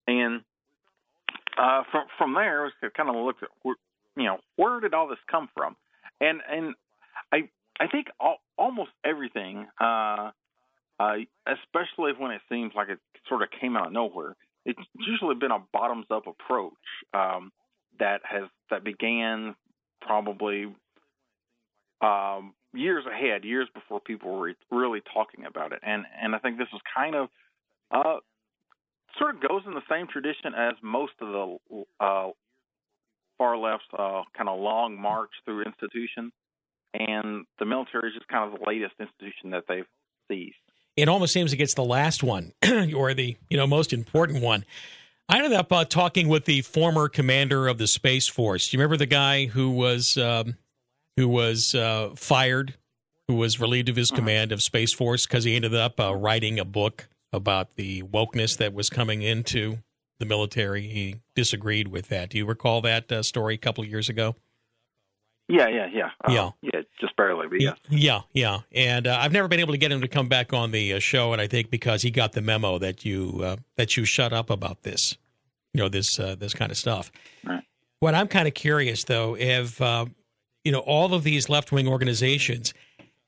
and 0.07 0.41
uh, 1.57 1.83
from 1.91 2.05
from 2.17 2.33
there, 2.33 2.71
we 2.81 2.89
kind 2.95 3.09
of 3.09 3.15
looked 3.15 3.43
at 3.43 3.49
you 3.63 3.75
know 4.23 4.37
where 4.55 4.79
did 4.79 4.93
all 4.93 5.07
this 5.07 5.19
come 5.29 5.49
from, 5.55 5.75
and 6.19 6.41
and 6.49 6.75
I 7.31 7.49
I 7.79 7.87
think 7.87 8.07
all, 8.19 8.37
almost 8.57 8.91
everything, 9.03 9.67
uh, 9.79 10.31
uh, 10.99 11.15
especially 11.47 12.11
when 12.17 12.31
it 12.31 12.41
seems 12.49 12.73
like 12.75 12.89
it 12.89 12.99
sort 13.27 13.41
of 13.41 13.49
came 13.59 13.75
out 13.75 13.87
of 13.87 13.93
nowhere, 13.93 14.35
it's 14.65 14.79
usually 14.95 15.35
been 15.35 15.51
a 15.51 15.63
bottoms 15.73 16.05
up 16.09 16.23
approach 16.27 16.73
um, 17.13 17.51
that 17.99 18.21
has 18.23 18.43
that 18.69 18.83
began 18.83 19.55
probably 20.01 20.73
um, 22.01 22.53
years 22.73 23.05
ahead, 23.05 23.43
years 23.43 23.67
before 23.73 23.99
people 23.99 24.37
were 24.37 24.53
really 24.71 25.01
talking 25.13 25.45
about 25.45 25.71
it, 25.71 25.79
and 25.83 26.05
and 26.21 26.35
I 26.35 26.39
think 26.39 26.57
this 26.57 26.67
was 26.71 26.81
kind 26.95 27.15
of 27.15 27.29
uh, 27.91 28.17
sort 29.17 29.35
of 29.35 29.41
goes 29.47 29.61
in 29.65 29.73
the 29.73 29.81
same 29.89 30.07
tradition 30.07 30.53
as 30.57 30.73
most 30.81 31.13
of 31.21 31.27
the 31.27 31.83
uh, 31.99 32.29
far 33.37 33.57
left 33.57 33.85
uh, 33.97 34.23
kind 34.35 34.49
of 34.49 34.59
long 34.59 34.99
march 34.99 35.31
through 35.45 35.63
institutions, 35.63 36.31
and 36.93 37.45
the 37.59 37.65
military 37.65 38.09
is 38.09 38.15
just 38.15 38.27
kind 38.27 38.51
of 38.51 38.59
the 38.59 38.65
latest 38.65 38.93
institution 38.99 39.51
that 39.51 39.63
they've 39.67 39.87
seized. 40.29 40.55
It 40.95 41.09
almost 41.09 41.33
seems 41.33 41.51
like 41.51 41.59
it's 41.59 41.73
the 41.73 41.83
last 41.83 42.23
one 42.23 42.53
or 42.95 43.13
the 43.13 43.35
you 43.49 43.57
know 43.57 43.67
most 43.67 43.93
important 43.93 44.41
one. 44.41 44.65
I 45.27 45.37
ended 45.37 45.53
up 45.53 45.71
uh, 45.71 45.85
talking 45.85 46.27
with 46.27 46.45
the 46.45 46.61
former 46.61 47.09
commander 47.09 47.67
of 47.67 47.77
the 47.79 47.87
Space 47.87 48.27
Force. 48.27 48.69
Do 48.69 48.77
you 48.77 48.79
remember 48.79 48.97
the 48.97 49.05
guy 49.07 49.45
who 49.45 49.71
was 49.71 50.17
um, 50.17 50.55
who 51.17 51.27
was 51.27 51.73
uh, 51.75 52.11
fired, 52.15 52.75
who 53.27 53.35
was 53.35 53.59
relieved 53.59 53.89
of 53.89 53.95
his 53.95 54.11
Uh-huh. 54.11 54.19
command 54.19 54.51
of 54.51 54.61
Space 54.61 54.93
Force 54.93 55.25
because 55.25 55.43
he 55.43 55.55
ended 55.55 55.73
up 55.73 55.99
uh, 55.99 56.15
writing 56.15 56.59
a 56.59 56.65
book 56.65 57.07
about 57.33 57.75
the 57.75 58.03
wokeness 58.03 58.55
that 58.57 58.73
was 58.73 58.89
coming 58.89 59.21
into 59.21 59.79
the 60.19 60.25
military. 60.25 60.87
He 60.87 61.15
disagreed 61.35 61.89
with 61.89 62.07
that. 62.09 62.29
Do 62.29 62.37
you 62.37 62.45
recall 62.45 62.79
that 62.81 63.11
uh, 63.11 63.21
story 63.23 63.55
a 63.55 63.57
couple 63.57 63.83
of 63.83 63.89
years 63.89 64.07
ago? 64.07 64.35
Yeah, 65.47 65.67
yeah, 65.67 65.87
yeah. 65.93 66.09
Uh, 66.23 66.31
Yeah. 66.31 66.49
Yeah, 66.61 66.81
just 66.99 67.15
barely, 67.15 67.47
but 67.47 67.61
yes. 67.61 67.77
Yeah, 67.89 68.21
yeah. 68.33 68.59
And 68.73 69.05
uh, 69.05 69.17
I've 69.19 69.31
never 69.31 69.47
been 69.47 69.59
able 69.59 69.73
to 69.73 69.77
get 69.77 69.91
him 69.91 70.01
to 70.01 70.07
come 70.07 70.27
back 70.27 70.53
on 70.53 70.71
the 70.71 70.93
uh, 70.93 70.99
show, 70.99 71.33
and 71.33 71.41
I 71.41 71.47
think 71.47 71.69
because 71.69 72.01
he 72.01 72.09
got 72.09 72.31
the 72.33 72.41
memo 72.41 72.79
that 72.79 73.05
you 73.05 73.41
uh, 73.43 73.55
that 73.75 73.95
you 73.95 74.05
shut 74.05 74.33
up 74.33 74.49
about 74.49 74.83
this, 74.83 75.17
you 75.73 75.81
know, 75.81 75.89
this 75.89 76.19
uh, 76.19 76.35
this 76.35 76.53
kind 76.53 76.71
of 76.71 76.77
stuff. 76.77 77.11
What 77.99 78.15
I'm 78.15 78.27
kind 78.27 78.47
of 78.47 78.53
curious 78.53 79.03
though, 79.03 79.35
if 79.37 79.81
uh, 79.81 80.05
you 80.63 80.71
know 80.71 80.79
all 80.79 81.13
of 81.13 81.23
these 81.23 81.47
left 81.47 81.71
wing 81.71 81.87
organizations, 81.87 82.73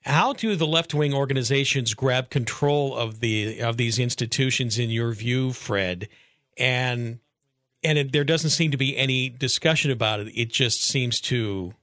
how 0.02 0.34
do 0.34 0.56
the 0.56 0.68
left 0.68 0.94
wing 0.94 1.14
organizations 1.14 1.94
grab 1.94 2.30
control 2.30 2.96
of 2.96 3.20
the 3.20 3.62
of 3.62 3.78
these 3.78 4.00
institutions 4.00 4.80
in 4.80 4.90
your 4.90 5.12
view, 5.14 5.54
Fred? 5.54 6.10
And 6.58 7.20
and 7.84 7.98
it, 8.00 8.12
there 8.12 8.24
doesn't 8.24 8.50
seem 8.50 8.72
to 8.72 8.78
be 8.78 8.98
any 8.98 9.30
discussion 9.30 9.92
about 9.92 10.20
it. 10.20 10.28
It 10.36 10.52
just 10.52 10.84
seems 10.84 11.22
to 11.22 11.74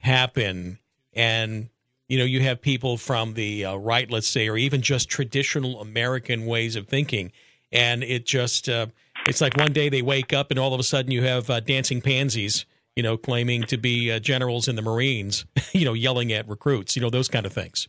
happen 0.00 0.78
and 1.12 1.68
you 2.08 2.18
know 2.18 2.24
you 2.24 2.40
have 2.40 2.60
people 2.60 2.96
from 2.96 3.34
the 3.34 3.64
uh, 3.64 3.76
right 3.76 4.10
let's 4.10 4.28
say 4.28 4.48
or 4.48 4.56
even 4.56 4.80
just 4.80 5.08
traditional 5.08 5.80
american 5.80 6.46
ways 6.46 6.76
of 6.76 6.86
thinking 6.86 7.32
and 7.72 8.02
it 8.04 8.24
just 8.24 8.68
uh, 8.68 8.86
it's 9.26 9.40
like 9.40 9.56
one 9.56 9.72
day 9.72 9.88
they 9.88 10.02
wake 10.02 10.32
up 10.32 10.50
and 10.50 10.58
all 10.58 10.72
of 10.72 10.80
a 10.80 10.84
sudden 10.84 11.10
you 11.10 11.22
have 11.22 11.50
uh, 11.50 11.60
dancing 11.60 12.00
pansies 12.00 12.64
you 12.94 13.02
know 13.02 13.16
claiming 13.16 13.62
to 13.64 13.76
be 13.76 14.10
uh, 14.12 14.18
generals 14.18 14.68
in 14.68 14.76
the 14.76 14.82
marines 14.82 15.44
you 15.72 15.84
know 15.84 15.92
yelling 15.94 16.32
at 16.32 16.48
recruits 16.48 16.94
you 16.96 17.02
know 17.02 17.10
those 17.10 17.28
kind 17.28 17.44
of 17.46 17.52
things 17.52 17.88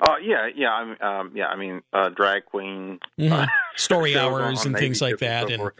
Uh, 0.00 0.16
yeah, 0.20 0.48
yeah, 0.56 0.72
I 0.72 0.84
mean, 0.84 0.96
um, 1.00 1.32
yeah, 1.32 1.46
I 1.46 1.54
mean, 1.54 1.80
uh, 1.92 2.08
drag 2.08 2.44
queen 2.46 2.98
Mhm. 3.20 3.30
uh, 3.30 3.46
Story 3.76 4.16
hours 4.18 4.64
and 4.64 4.72
Navy 4.72 4.86
things 4.86 5.00
like 5.00 5.18
that 5.18 5.46
so 5.46 5.54
and- 5.54 5.70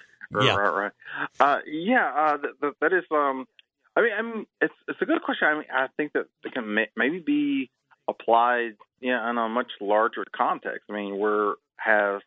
yeah. 0.40 0.54
right, 0.54 0.72
right. 0.84 0.92
Uh, 1.40 1.58
yeah, 1.66 2.06
uh, 2.14 2.36
th- 2.38 2.54
th- 2.60 2.74
that 2.80 2.92
is. 2.92 3.02
Um, 3.10 3.48
I 3.96 4.00
mean, 4.00 4.12
I 4.18 4.22
mean, 4.22 4.46
it's 4.60 4.74
it's 4.88 5.02
a 5.02 5.04
good 5.04 5.22
question. 5.22 5.48
I 5.48 5.54
mean, 5.54 5.64
I 5.72 5.86
think 5.96 6.12
that 6.12 6.26
it 6.44 6.52
can 6.52 6.74
ma- 6.74 6.92
maybe 6.96 7.18
be 7.20 7.70
applied, 8.08 8.76
yeah, 9.00 9.28
in 9.30 9.38
a 9.38 9.48
much 9.48 9.70
larger 9.80 10.24
context. 10.34 10.84
I 10.88 10.92
mean, 10.92 11.18
where 11.18 11.54
has 11.76 12.22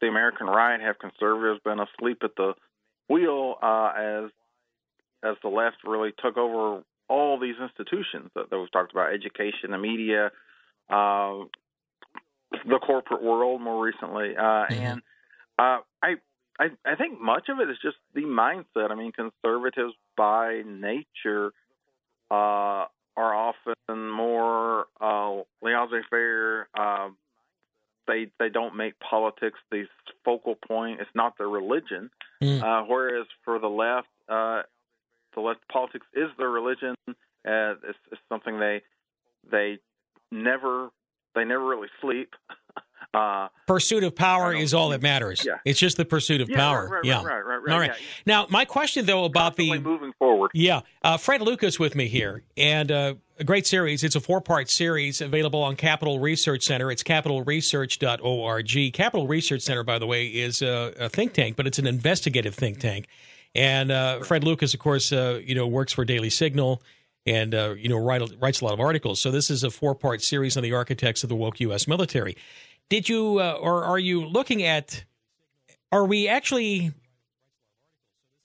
the 0.00 0.08
American 0.08 0.46
right, 0.46 0.80
have 0.80 0.98
conservatives 0.98 1.60
been 1.64 1.80
asleep 1.80 2.18
at 2.22 2.36
the 2.36 2.54
wheel 3.08 3.56
uh, 3.62 3.92
as 3.96 4.30
as 5.24 5.36
the 5.42 5.48
left 5.48 5.76
really 5.84 6.12
took 6.22 6.36
over 6.36 6.82
all 7.08 7.38
these 7.38 7.54
institutions 7.60 8.30
that, 8.34 8.50
that 8.50 8.58
we've 8.58 8.72
talked 8.72 8.92
about, 8.92 9.12
education, 9.12 9.70
the 9.70 9.78
media, 9.78 10.30
uh, 10.90 11.44
the 12.66 12.78
corporate 12.84 13.22
world 13.22 13.60
more 13.60 13.84
recently, 13.84 14.36
uh, 14.36 14.64
and 14.70 15.02
uh, 15.58 15.78
I, 16.02 16.14
I 16.58 16.66
I 16.84 16.96
think 16.96 17.20
much 17.20 17.48
of 17.48 17.60
it 17.60 17.70
is 17.70 17.76
just 17.82 17.96
the 18.14 18.22
mindset. 18.22 18.90
I 18.90 18.94
mean, 18.94 19.12
conservatives 19.12 19.94
by 20.16 20.62
nature 20.66 21.52
uh, 22.30 22.86
are 23.16 23.34
often 23.34 24.10
more 24.10 24.86
uh, 25.00 25.42
laissez-faire. 25.62 26.68
Uh, 26.78 27.08
they 28.06 28.26
they 28.38 28.48
don't 28.48 28.76
make 28.76 28.94
politics 28.98 29.58
the 29.70 29.84
focal 30.24 30.54
point. 30.54 31.00
It's 31.00 31.10
not 31.14 31.38
their 31.38 31.48
religion. 31.48 32.10
Uh, 32.62 32.82
whereas 32.82 33.26
for 33.44 33.58
the 33.58 33.68
left, 33.68 34.08
uh, 34.28 34.62
the 35.34 35.40
left 35.40 35.60
politics 35.68 36.06
is 36.14 36.28
their 36.38 36.50
religion. 36.50 36.94
Uh, 37.08 37.74
it's, 37.88 37.98
it's 38.10 38.20
something 38.28 38.58
they 38.58 38.82
they 39.50 39.78
never 40.30 40.90
they 41.34 41.44
never 41.44 41.64
really 41.64 41.88
sleep. 42.00 42.34
Uh, 43.14 43.48
pursuit 43.66 44.04
of 44.04 44.16
power 44.16 44.54
is 44.54 44.72
all 44.72 44.88
that 44.88 45.02
matters 45.02 45.44
Yeah. 45.46 45.58
it's 45.66 45.78
just 45.78 45.98
the 45.98 46.04
pursuit 46.06 46.40
of 46.40 46.48
Yeah, 46.48 46.56
power 46.56 46.84
right, 46.84 46.92
right, 46.92 47.04
yeah 47.04 47.16
right, 47.22 47.40
right, 47.44 47.56
right, 47.62 47.72
all 47.74 47.78
right 47.78 47.90
yeah. 47.90 48.06
now 48.24 48.46
my 48.48 48.64
question 48.64 49.04
though 49.04 49.24
about 49.26 49.56
the 49.56 49.78
moving 49.80 50.14
forward 50.18 50.50
Yeah, 50.54 50.80
uh, 51.02 51.18
Fred 51.18 51.42
Lucas 51.42 51.78
with 51.78 51.94
me 51.94 52.08
here, 52.08 52.42
and 52.56 52.90
uh, 52.90 53.14
a 53.38 53.44
great 53.44 53.66
series. 53.66 54.02
It's 54.04 54.16
a 54.16 54.20
four-part 54.20 54.70
series 54.70 55.20
available 55.20 55.62
on 55.62 55.76
Capital 55.76 56.20
Research 56.20 56.62
Center. 56.62 56.90
It's 56.90 57.02
capitalresearch.org. 57.02 58.92
Capital 58.92 59.26
Research 59.26 59.62
Center, 59.62 59.82
by 59.82 59.98
the 59.98 60.06
way, 60.06 60.26
is 60.26 60.62
a, 60.62 60.94
a 60.98 61.08
think 61.08 61.32
tank, 61.34 61.56
but 61.56 61.66
it's 61.66 61.78
an 61.78 61.86
investigative 61.86 62.54
think 62.54 62.78
tank. 62.78 63.06
And 63.54 63.90
uh, 63.92 64.20
Fred 64.20 64.44
Lucas, 64.44 64.74
of 64.74 64.80
course, 64.80 65.12
uh, 65.12 65.40
you 65.44 65.54
know, 65.54 65.66
works 65.66 65.92
for 65.92 66.04
Daily 66.04 66.30
Signal, 66.30 66.82
and 67.26 67.54
uh, 67.54 67.74
you 67.76 67.88
know, 67.88 67.98
write, 67.98 68.22
writes 68.40 68.60
a 68.60 68.64
lot 68.64 68.74
of 68.74 68.80
articles. 68.80 69.20
So 69.20 69.30
this 69.30 69.50
is 69.50 69.62
a 69.64 69.70
four-part 69.70 70.22
series 70.22 70.56
on 70.56 70.62
the 70.62 70.72
architects 70.72 71.22
of 71.22 71.28
the 71.28 71.36
woke 71.36 71.60
U.S. 71.60 71.86
military. 71.86 72.36
Did 72.92 73.08
you, 73.08 73.38
uh, 73.38 73.52
or 73.58 73.84
are 73.84 73.98
you 73.98 74.26
looking 74.26 74.64
at? 74.64 75.04
Are 75.90 76.04
we 76.04 76.28
actually 76.28 76.92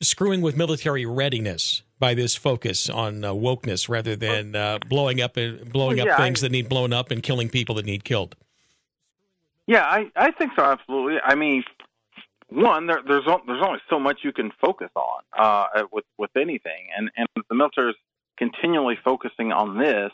screwing 0.01 0.39
with 0.39 0.55
military 0.55 1.05
readiness 1.05 1.81
by 1.99 2.13
this 2.13 2.33
focus 2.33 2.89
on 2.89 3.25
uh, 3.25 3.33
wokeness 3.33 3.89
rather 3.89 4.15
than 4.15 4.55
uh, 4.55 4.79
blowing 4.87 5.19
up 5.19 5.37
uh, 5.37 5.65
blowing 5.69 5.99
up 5.99 6.07
yeah, 6.07 6.15
things 6.15 6.41
I- 6.41 6.45
that 6.45 6.53
need 6.53 6.69
blown 6.69 6.93
up 6.93 7.11
and 7.11 7.21
killing 7.21 7.49
people 7.49 7.75
that 7.75 7.85
need 7.85 8.05
killed. 8.05 8.37
Yeah, 9.65 9.83
I, 9.83 10.09
I 10.15 10.31
think 10.31 10.53
so. 10.57 10.63
Absolutely. 10.63 11.17
I 11.21 11.35
mean, 11.35 11.65
one 12.47 12.87
there, 12.87 13.01
there's 13.05 13.25
there's 13.25 13.61
only 13.61 13.79
so 13.89 13.99
much 13.99 14.19
you 14.23 14.31
can 14.31 14.53
focus 14.61 14.91
on 14.95 15.23
uh, 15.37 15.83
with 15.91 16.05
with 16.17 16.31
anything, 16.37 16.87
and 16.97 17.11
and 17.17 17.27
the 17.49 17.53
military 17.53 17.89
is 17.89 17.97
continually 18.37 18.97
focusing 19.03 19.51
on 19.51 19.77
this 19.77 20.13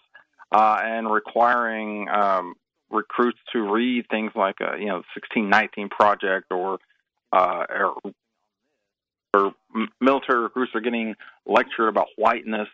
uh, 0.51 0.81
and 0.83 1.13
requiring 1.13 2.09
um, 2.09 2.55
recruits 2.93 3.39
to 3.51 3.61
read 3.61 4.05
things 4.09 4.31
like 4.35 4.57
a 4.61 4.77
you 4.79 4.85
know 4.85 5.03
1619 5.15 5.89
project 5.89 6.51
or 6.51 6.79
uh, 7.31 7.65
or, 7.69 8.13
or 9.33 9.53
military 9.99 10.43
recruits 10.43 10.73
are 10.75 10.81
getting 10.81 11.15
lectured 11.45 11.89
about 11.89 12.07
whiteness 12.15 12.69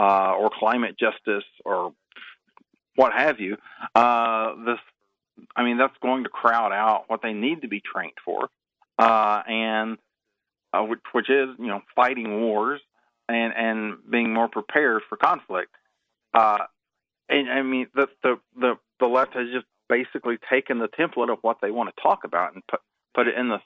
uh, 0.00 0.34
or 0.34 0.50
climate 0.50 0.98
justice 0.98 1.44
or 1.64 1.92
what 2.96 3.12
have 3.12 3.40
you. 3.40 3.56
Uh, 3.94 4.54
this 4.66 4.78
I 5.56 5.64
mean, 5.64 5.78
that's 5.78 5.96
going 6.02 6.24
to 6.24 6.28
crowd 6.28 6.72
out 6.72 7.04
what 7.08 7.22
they 7.22 7.32
need 7.32 7.62
to 7.62 7.68
be 7.68 7.80
trained 7.80 8.12
for, 8.24 8.48
uh, 8.98 9.42
and 9.46 9.98
uh, 10.72 10.82
which, 10.82 11.00
which 11.12 11.30
is 11.30 11.48
you 11.58 11.66
know 11.66 11.80
fighting 11.94 12.40
wars 12.40 12.80
and 13.28 13.52
and 13.56 13.98
being 14.10 14.32
more 14.32 14.48
prepared 14.48 15.02
for 15.08 15.16
conflict. 15.16 15.74
Uh, 16.34 16.58
and 17.28 17.50
I 17.50 17.62
mean, 17.62 17.86
the 17.94 18.08
the 18.22 18.38
the 18.58 18.74
the 19.02 19.08
left 19.08 19.34
has 19.34 19.48
just 19.52 19.66
basically 19.88 20.36
taken 20.48 20.78
the 20.78 20.88
template 20.88 21.30
of 21.30 21.38
what 21.42 21.58
they 21.60 21.70
want 21.70 21.90
to 21.94 22.02
talk 22.02 22.20
about 22.24 22.54
and 22.54 22.62
put 22.70 22.80
put 23.14 23.26
it 23.26 23.36
in 23.36 23.48
the 23.48 23.58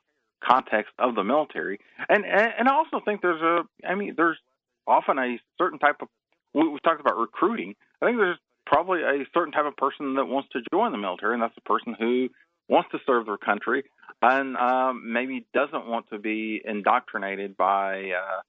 context 0.43 0.93
of 0.99 1.15
the 1.15 1.23
military. 1.23 1.79
And 2.09 2.25
and, 2.25 2.53
and 2.59 2.69
I 2.69 2.75
also 2.75 3.01
think 3.05 3.21
there's 3.21 3.43
a 3.43 3.63
I 3.87 3.95
mean, 3.95 4.15
there's 4.17 4.39
often 4.87 5.19
a 5.19 5.39
certain 5.59 5.79
type 5.79 5.97
of 6.01 6.09
we, 6.55 6.67
we 6.69 6.79
talked 6.81 7.01
about 7.01 7.19
recruiting. 7.19 7.75
I 8.01 8.07
think 8.07 8.17
there's 8.19 8.39
probably 8.65 9.03
a 9.03 9.25
certain 9.33 9.53
type 9.53 9.67
of 9.67 9.77
person 9.77 10.15
that 10.15 10.25
wants 10.25 10.49
to 10.53 10.61
join 10.73 10.91
the 10.93 10.99
military, 10.99 11.35
and 11.35 11.43
that's 11.43 11.55
the 11.55 11.61
person 11.61 11.95
who 11.99 12.29
wants 12.69 12.89
to 12.93 12.99
serve 13.07 13.27
their 13.27 13.37
country 13.37 13.85
and 14.23 14.57
um, 14.57 15.13
maybe 15.13 15.47
doesn't 15.55 15.87
want 15.87 16.07
to 16.11 16.19
be 16.19 16.61
indoctrinated 16.65 17.57
by 17.57 18.11
uh, 18.11 18.41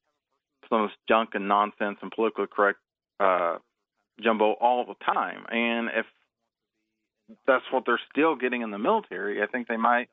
some 0.69 0.81
of 0.81 0.89
this 0.89 0.97
junk 1.07 1.31
and 1.33 1.47
nonsense 1.47 1.99
and 2.01 2.11
politically 2.11 2.45
correct 2.49 2.79
uh, 3.19 3.57
jumbo 4.23 4.53
all 4.53 4.85
the 4.85 4.95
time. 5.05 5.45
And 5.49 5.89
if 5.93 6.05
that's 7.45 7.65
what 7.71 7.83
they're 7.85 7.99
still 8.11 8.35
getting 8.35 8.61
in 8.61 8.71
the 8.71 8.77
military, 8.77 9.41
I 9.41 9.47
think 9.47 9.67
they 9.67 9.77
might 9.77 10.09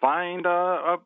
find 0.00 0.46
uh, 0.46 0.50
a 0.50 0.96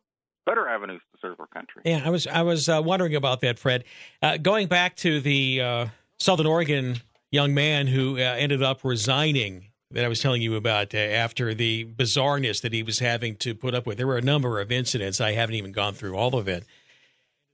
better 0.45 0.67
avenues 0.67 1.01
to 1.13 1.19
serve 1.21 1.39
our 1.39 1.47
country. 1.47 1.83
Yeah, 1.85 2.01
I 2.03 2.09
was 2.09 2.27
I 2.27 2.41
was 2.41 2.69
uh, 2.69 2.81
wondering 2.83 3.15
about 3.15 3.41
that, 3.41 3.59
Fred. 3.59 3.83
Uh, 4.21 4.37
going 4.37 4.67
back 4.67 4.95
to 4.97 5.19
the 5.19 5.61
uh, 5.61 5.87
Southern 6.19 6.45
Oregon 6.47 6.97
young 7.31 7.53
man 7.53 7.87
who 7.87 8.17
uh, 8.17 8.21
ended 8.21 8.61
up 8.61 8.83
resigning 8.83 9.67
that 9.91 10.03
I 10.03 10.07
was 10.07 10.21
telling 10.21 10.41
you 10.41 10.55
about 10.55 10.95
after 10.95 11.53
the 11.53 11.85
bizarreness 11.85 12.61
that 12.61 12.73
he 12.73 12.81
was 12.81 12.97
having 12.99 13.35
to 13.37 13.53
put 13.53 13.75
up 13.75 13.85
with. 13.85 13.97
There 13.97 14.07
were 14.07 14.17
a 14.17 14.23
number 14.23 14.59
of 14.59 14.71
incidents. 14.71 15.21
I 15.21 15.33
haven't 15.33 15.55
even 15.55 15.71
gone 15.71 15.93
through 15.93 16.15
all 16.15 16.35
of 16.35 16.47
it, 16.47 16.65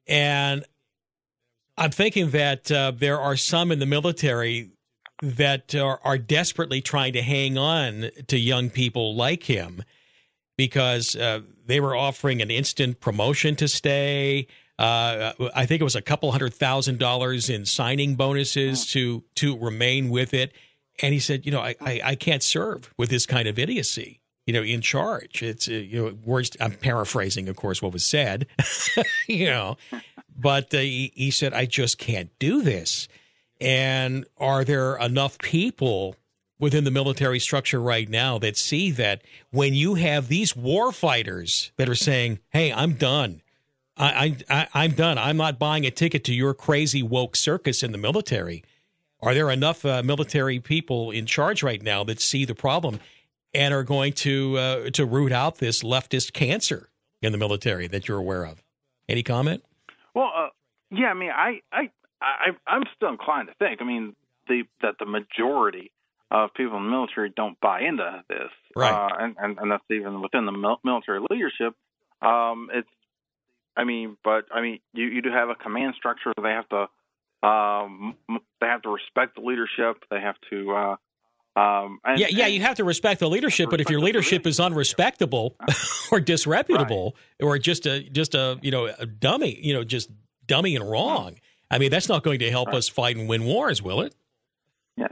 and 0.07 0.63
I'm 1.77 1.91
thinking 1.91 2.31
that 2.31 2.65
there 2.65 3.19
are 3.19 3.35
some 3.35 3.71
in 3.71 3.79
the 3.79 3.85
military 3.85 4.71
that 5.21 5.75
are, 5.75 5.99
are 6.03 6.17
desperately 6.17 6.81
trying 6.81 7.13
to 7.13 7.21
hang 7.21 7.57
on 7.57 8.09
to 8.27 8.37
young 8.37 8.69
people 8.69 9.15
like 9.15 9.43
him 9.43 9.83
because 10.57 11.15
uh, 11.15 11.41
they 11.65 11.79
were 11.79 11.95
offering 11.95 12.41
an 12.41 12.51
instant 12.51 12.99
promotion 12.99 13.55
to 13.55 13.67
stay. 13.67 14.47
Uh, 14.77 15.33
I 15.53 15.65
think 15.65 15.81
it 15.81 15.83
was 15.83 15.95
a 15.95 16.01
couple 16.01 16.31
hundred 16.31 16.53
thousand 16.53 16.99
dollars 16.99 17.49
in 17.49 17.65
signing 17.65 18.15
bonuses 18.15 18.85
to 18.91 19.23
to 19.35 19.57
remain 19.57 20.09
with 20.09 20.33
it. 20.33 20.53
And 21.01 21.13
he 21.13 21.19
said, 21.19 21.45
you 21.45 21.51
know, 21.51 21.61
I, 21.61 21.75
I, 21.81 22.01
I 22.03 22.15
can't 22.15 22.43
serve 22.43 22.93
with 22.97 23.09
this 23.09 23.25
kind 23.25 23.47
of 23.47 23.57
idiocy. 23.57 24.19
You 24.45 24.53
know, 24.53 24.63
in 24.63 24.81
charge. 24.81 25.43
It's 25.43 25.67
uh, 25.67 25.73
you 25.73 26.03
know, 26.03 26.17
worst. 26.25 26.57
I'm 26.59 26.71
paraphrasing, 26.71 27.47
of 27.49 27.55
course, 27.55 27.81
what 27.81 27.93
was 27.93 28.03
said. 28.03 28.47
you 29.27 29.45
know, 29.45 29.77
but 30.35 30.73
uh, 30.73 30.79
he, 30.79 31.11
he 31.13 31.29
said, 31.29 31.53
I 31.53 31.65
just 31.65 31.99
can't 31.99 32.31
do 32.39 32.61
this. 32.63 33.07
And 33.61 34.25
are 34.37 34.63
there 34.63 34.95
enough 34.97 35.37
people 35.39 36.15
within 36.59 36.83
the 36.83 36.91
military 36.91 37.39
structure 37.39 37.81
right 37.81 38.09
now 38.09 38.37
that 38.39 38.57
see 38.57 38.91
that 38.91 39.21
when 39.51 39.73
you 39.73 39.95
have 39.95 40.27
these 40.27 40.55
war 40.55 40.91
fighters 40.91 41.71
that 41.77 41.89
are 41.89 41.95
saying, 41.95 42.39
"Hey, 42.49 42.71
I'm 42.71 42.93
done. 42.93 43.41
I, 43.97 44.37
I, 44.49 44.85
am 44.85 44.91
done. 44.91 45.17
I'm 45.17 45.35
not 45.35 45.59
buying 45.59 45.85
a 45.85 45.91
ticket 45.91 46.23
to 46.25 46.33
your 46.33 46.53
crazy 46.53 47.03
woke 47.03 47.35
circus 47.35 47.83
in 47.83 47.91
the 47.91 47.97
military." 47.97 48.63
Are 49.21 49.33
there 49.33 49.51
enough 49.51 49.83
uh, 49.83 50.01
military 50.01 50.59
people 50.59 51.11
in 51.11 51.25
charge 51.25 51.61
right 51.61 51.81
now 51.81 52.05
that 52.05 52.21
see 52.21 52.45
the 52.45 52.55
problem 52.55 52.99
and 53.53 53.73
are 53.73 53.83
going 53.83 54.13
to 54.13 54.57
uh, 54.57 54.89
to 54.91 55.05
root 55.05 55.31
out 55.31 55.57
this 55.57 55.83
leftist 55.83 56.33
cancer 56.33 56.89
in 57.21 57.31
the 57.31 57.37
military 57.37 57.87
that 57.87 58.07
you're 58.07 58.19
aware 58.19 58.45
of? 58.45 58.63
Any 59.09 59.23
comment? 59.23 59.63
Well, 60.13 60.31
uh, 60.35 60.49
yeah, 60.91 61.07
I 61.07 61.13
mean, 61.13 61.31
I, 61.31 61.61
I, 61.71 61.89
I, 62.21 62.49
I'm 62.67 62.83
still 62.95 63.09
inclined 63.09 63.47
to 63.47 63.53
think. 63.55 63.81
I 63.81 63.85
mean, 63.85 64.15
the 64.47 64.63
that 64.81 64.95
the 64.99 65.05
majority 65.05 65.91
of 66.31 66.53
people 66.53 66.77
in 66.77 66.83
the 66.83 66.89
military 66.89 67.31
don't 67.35 67.59
buy 67.59 67.81
into 67.81 68.23
this, 68.27 68.49
right? 68.75 68.91
Uh, 68.93 69.23
and, 69.23 69.35
and 69.39 69.57
and 69.57 69.71
that's 69.71 69.83
even 69.89 70.21
within 70.21 70.45
the 70.45 70.77
military 70.83 71.21
leadership. 71.29 71.75
Um, 72.21 72.69
it's, 72.73 72.89
I 73.77 73.83
mean, 73.83 74.17
but 74.23 74.45
I 74.53 74.61
mean, 74.61 74.79
you 74.93 75.05
you 75.05 75.21
do 75.21 75.29
have 75.31 75.49
a 75.49 75.55
command 75.55 75.95
structure. 75.97 76.33
They 76.41 76.49
have 76.49 76.67
to, 76.69 77.47
um, 77.47 78.15
they 78.59 78.67
have 78.67 78.81
to 78.83 78.89
respect 78.89 79.35
the 79.35 79.41
leadership. 79.41 80.03
They 80.11 80.19
have 80.19 80.35
to. 80.49 80.71
Uh, 80.75 80.95
um, 81.59 81.99
and, 82.05 82.19
yeah, 82.19 82.27
yeah, 82.29 82.47
you 82.47 82.61
have 82.61 82.77
to 82.77 82.83
respect 82.83 83.19
the 83.19 83.29
leadership, 83.29 83.69
but 83.69 83.81
if 83.81 83.89
your 83.89 83.99
leadership 83.99 84.45
is 84.45 84.59
unrespectable 84.59 85.55
or 86.11 86.19
disreputable 86.19 87.15
right. 87.41 87.45
or 87.45 87.57
just 87.57 87.85
a 87.85 88.01
just 88.03 88.35
a 88.35 88.59
you 88.61 88.71
know 88.71 88.85
a 88.85 89.05
dummy, 89.05 89.59
you 89.61 89.73
know, 89.73 89.83
just 89.83 90.09
dummy 90.45 90.75
and 90.75 90.89
wrong, 90.89 91.39
I 91.71 91.77
mean, 91.77 91.91
that's 91.91 92.09
not 92.09 92.23
going 92.23 92.39
to 92.39 92.49
help 92.49 92.73
us 92.73 92.89
fight 92.89 93.15
and 93.15 93.27
win 93.27 93.45
wars, 93.45 93.81
will 93.81 94.01
it? 94.01 94.15
Yeah. 94.97 95.07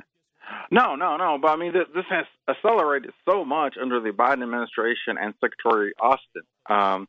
No, 0.72 0.96
no, 0.96 1.18
no. 1.18 1.38
But 1.42 1.52
I 1.52 1.56
mean, 1.56 1.74
this, 1.74 1.86
this 1.94 2.06
has 2.10 2.26
accelerated 2.48 3.12
so 3.30 3.46
much 3.46 3.76
under 3.80 4.00
the 4.00 4.10
Biden 4.10 4.44
administration 4.44 5.18
and 5.20 5.34
Secretary 5.40 5.94
Austin, 6.00 6.44
um, 6.68 7.08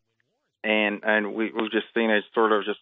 and 0.63 1.01
and 1.03 1.35
we, 1.35 1.51
we've 1.51 1.73
just 1.73 1.87
seen 1.95 2.11
it 2.11 2.25
sort 2.35 2.53
of 2.53 2.65
just. 2.65 2.81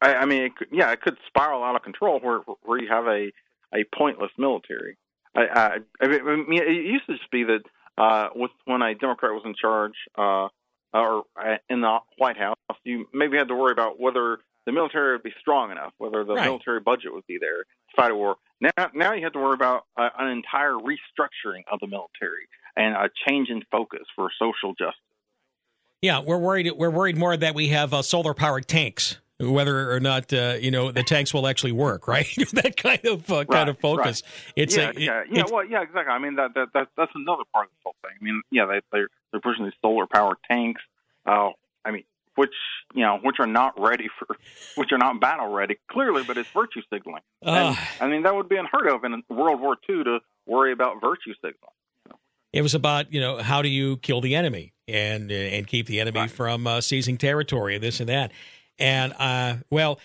I, 0.00 0.14
I 0.14 0.24
mean, 0.26 0.42
it 0.42 0.56
could, 0.56 0.68
yeah, 0.70 0.92
it 0.92 1.00
could 1.00 1.16
spiral 1.26 1.64
out 1.64 1.74
of 1.74 1.82
control 1.82 2.20
where 2.20 2.38
where 2.62 2.80
you 2.80 2.88
have 2.88 3.06
a 3.06 3.32
a 3.74 3.84
pointless 3.94 4.30
military. 4.38 4.96
I, 5.34 5.78
I, 6.00 6.04
I 6.04 6.06
mean, 6.08 6.62
it 6.62 6.86
used 6.86 7.06
to 7.06 7.16
just 7.16 7.30
be 7.30 7.44
that 7.44 7.62
uh, 7.98 8.28
with 8.34 8.50
when 8.64 8.82
a 8.82 8.94
Democrat 8.94 9.32
was 9.32 9.42
in 9.44 9.54
charge 9.54 9.94
uh, 10.16 10.48
or 10.94 11.24
in 11.68 11.80
the 11.80 11.98
White 12.16 12.38
House, 12.38 12.56
you 12.84 13.06
maybe 13.12 13.36
had 13.36 13.48
to 13.48 13.54
worry 13.54 13.72
about 13.72 14.00
whether 14.00 14.38
the 14.66 14.72
military 14.72 15.12
would 15.12 15.22
be 15.22 15.32
strong 15.40 15.70
enough, 15.70 15.92
whether 15.98 16.24
the 16.24 16.34
right. 16.34 16.44
military 16.44 16.80
budget 16.80 17.14
would 17.14 17.26
be 17.26 17.38
there 17.40 17.62
to 17.62 17.96
fight 17.96 18.10
a 18.10 18.14
war. 18.14 18.36
Now, 18.60 18.90
now 18.94 19.12
you 19.14 19.22
have 19.24 19.32
to 19.32 19.38
worry 19.38 19.54
about 19.54 19.84
uh, 19.96 20.08
an 20.18 20.28
entire 20.28 20.72
restructuring 20.72 21.62
of 21.70 21.80
the 21.80 21.86
military 21.86 22.48
and 22.76 22.94
a 22.94 23.08
change 23.26 23.48
in 23.48 23.62
focus 23.70 24.02
for 24.14 24.30
social 24.38 24.74
justice. 24.74 25.00
Yeah, 26.02 26.20
we're 26.20 26.38
worried. 26.38 26.70
We're 26.76 26.90
worried 26.90 27.16
more 27.16 27.36
that 27.36 27.54
we 27.54 27.68
have 27.68 27.94
uh, 27.94 28.02
solar 28.02 28.34
powered 28.34 28.68
tanks 28.68 29.18
whether 29.38 29.92
or 29.92 30.00
not 30.00 30.32
uh, 30.32 30.56
you 30.60 30.70
know 30.70 30.90
the 30.90 31.02
tanks 31.02 31.34
will 31.34 31.46
actually 31.46 31.72
work, 31.72 32.08
right? 32.08 32.26
that 32.52 32.76
kind 32.76 33.04
of 33.06 33.30
uh, 33.30 33.36
right, 33.36 33.48
kind 33.48 33.68
of 33.68 33.78
focus. 33.78 34.22
Right. 34.24 34.52
It's 34.56 34.76
yeah, 34.76 34.92
a, 34.94 35.00
yeah, 35.00 35.20
it, 35.20 35.26
yeah. 35.30 35.44
Well, 35.50 35.64
yeah, 35.64 35.82
exactly. 35.82 36.12
I 36.12 36.18
mean 36.18 36.36
that, 36.36 36.54
that 36.54 36.68
that 36.74 36.88
that's 36.96 37.12
another 37.14 37.44
part 37.52 37.66
of 37.66 37.70
this 37.72 37.80
whole 37.84 37.96
thing. 38.02 38.16
I 38.20 38.24
mean, 38.24 38.42
yeah, 38.50 38.66
they 38.66 38.80
they're, 38.92 39.08
they're 39.30 39.40
pushing 39.40 39.64
these 39.64 39.74
solar 39.82 40.06
powered 40.06 40.38
tanks. 40.50 40.82
Uh, 41.26 41.50
I 41.84 41.90
mean, 41.90 42.04
which 42.36 42.54
you 42.94 43.02
know, 43.02 43.18
which 43.22 43.36
are 43.40 43.46
not 43.46 43.78
ready 43.78 44.08
for, 44.18 44.36
which 44.76 44.92
are 44.92 44.98
not 44.98 45.20
battle 45.20 45.48
ready, 45.48 45.76
clearly, 45.90 46.22
but 46.22 46.38
it's 46.38 46.48
virtue 46.50 46.82
signaling. 46.92 47.22
Uh, 47.44 47.74
and, 47.76 47.78
I 48.00 48.06
mean, 48.08 48.22
that 48.22 48.34
would 48.34 48.48
be 48.48 48.56
unheard 48.56 48.86
of 48.86 49.04
in 49.04 49.22
World 49.28 49.60
War 49.60 49.76
II 49.88 50.04
to 50.04 50.18
worry 50.46 50.72
about 50.72 51.00
virtue 51.00 51.34
signaling. 51.34 51.72
It 52.52 52.62
was 52.62 52.74
about 52.74 53.12
you 53.12 53.20
know 53.20 53.38
how 53.38 53.60
do 53.60 53.68
you 53.68 53.98
kill 53.98 54.20
the 54.20 54.34
enemy 54.34 54.72
and 54.88 55.30
and 55.30 55.66
keep 55.66 55.86
the 55.86 56.00
enemy 56.00 56.20
right. 56.20 56.30
from 56.30 56.66
uh, 56.66 56.80
seizing 56.80 57.18
territory 57.18 57.74
and 57.74 57.84
this 57.84 58.00
and 58.00 58.08
that. 58.08 58.32
And 58.78 59.12
uh, 59.18 59.56
well, 59.68 59.98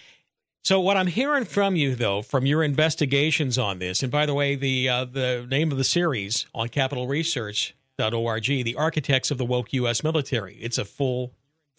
so 0.64 0.80
what 0.80 0.98
I'm 0.98 1.08
hearing 1.08 1.46
from 1.46 1.76
you 1.76 1.96
though, 1.96 2.22
from 2.22 2.46
your 2.46 2.62
investigations 2.64 3.58
on 3.58 3.80
this, 3.80 4.04
and 4.04 4.12
by 4.12 4.26
the 4.26 4.34
way, 4.34 4.56
the 4.56 4.90
uh, 4.90 5.06
the 5.06 5.48
name 5.50 5.72
of 5.72 5.78
the 5.78 5.86
series 5.86 6.46
on 6.54 6.68
CapitalResearch.org, 6.68 8.46
the 8.46 8.76
Architects 8.76 9.32
of 9.32 9.38
the 9.38 9.46
Woke 9.46 9.72
U.S. 9.74 10.04
Military. 10.04 10.58
It's 10.60 10.78
a 10.78 10.86
full 10.86 11.32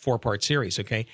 four 0.03 0.19
part 0.19 0.45
series. 0.45 0.79
Okay, 0.79 1.07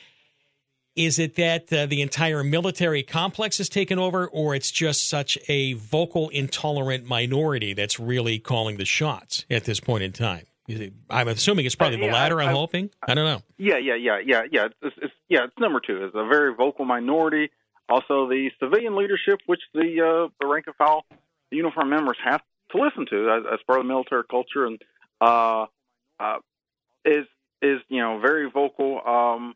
is 0.97 1.19
it 1.21 1.37
that 1.37 1.73
uh, 1.73 1.87
the 1.87 2.03
entire 2.03 2.43
military 2.43 3.05
complex 3.05 3.61
is 3.61 3.69
taken 3.69 3.99
over, 3.99 4.27
or 4.27 4.55
it's 4.55 4.71
just 4.73 5.09
such 5.09 5.39
a 5.49 5.75
vocal, 5.75 6.29
intolerant 6.31 7.05
minority 7.07 7.73
that's 7.75 8.01
really 8.01 8.39
calling 8.41 8.79
the 8.79 8.85
shots 8.85 9.45
at 9.49 9.65
this 9.65 9.79
point 9.79 10.03
in 10.03 10.13
time? 10.13 10.45
I'm 11.09 11.29
assuming 11.29 11.65
it's 11.65 11.75
probably 11.75 11.97
Uh, 11.97 12.01
yeah, 12.01 12.07
the 12.09 12.13
latter. 12.13 12.43
I'm 12.43 12.49
I- 12.49 12.53
hoping. 12.53 12.91
I 13.07 13.15
don't 13.15 13.25
know. 13.25 13.41
Yeah, 13.57 13.79
yeah, 13.79 13.95
yeah, 13.95 14.19
yeah, 14.23 14.43
yeah. 14.51 14.67
It's, 14.83 14.97
it's, 15.01 15.15
yeah, 15.29 15.45
it's 15.45 15.59
number 15.59 15.81
two. 15.81 16.05
It's 16.05 16.15
a 16.15 16.27
very 16.27 16.55
vocal 16.55 16.85
minority. 16.85 17.51
Also, 17.89 18.29
the 18.29 18.51
civilian 18.61 18.95
leadership, 18.95 19.39
which 19.47 19.61
the 19.73 19.81
uh, 19.81 20.29
the 20.41 20.47
rank 20.47 20.67
and 20.67 20.77
file, 20.77 21.07
the 21.51 21.57
uniform 21.57 21.89
members 21.89 22.19
have 22.23 22.43
to 22.73 22.83
listen 22.83 23.07
to 23.09 23.31
as, 23.31 23.45
as 23.55 23.61
part 23.67 23.79
of 23.81 23.87
the 23.87 23.89
military 23.89 24.25
culture, 24.31 24.67
and 24.67 24.83
uh, 25.23 25.65
uh, 26.21 26.39
is 27.07 27.25
is 27.63 27.81
you 27.89 28.01
know 28.01 28.21
very 28.21 28.51
vocal 28.51 29.01
um, 29.07 29.55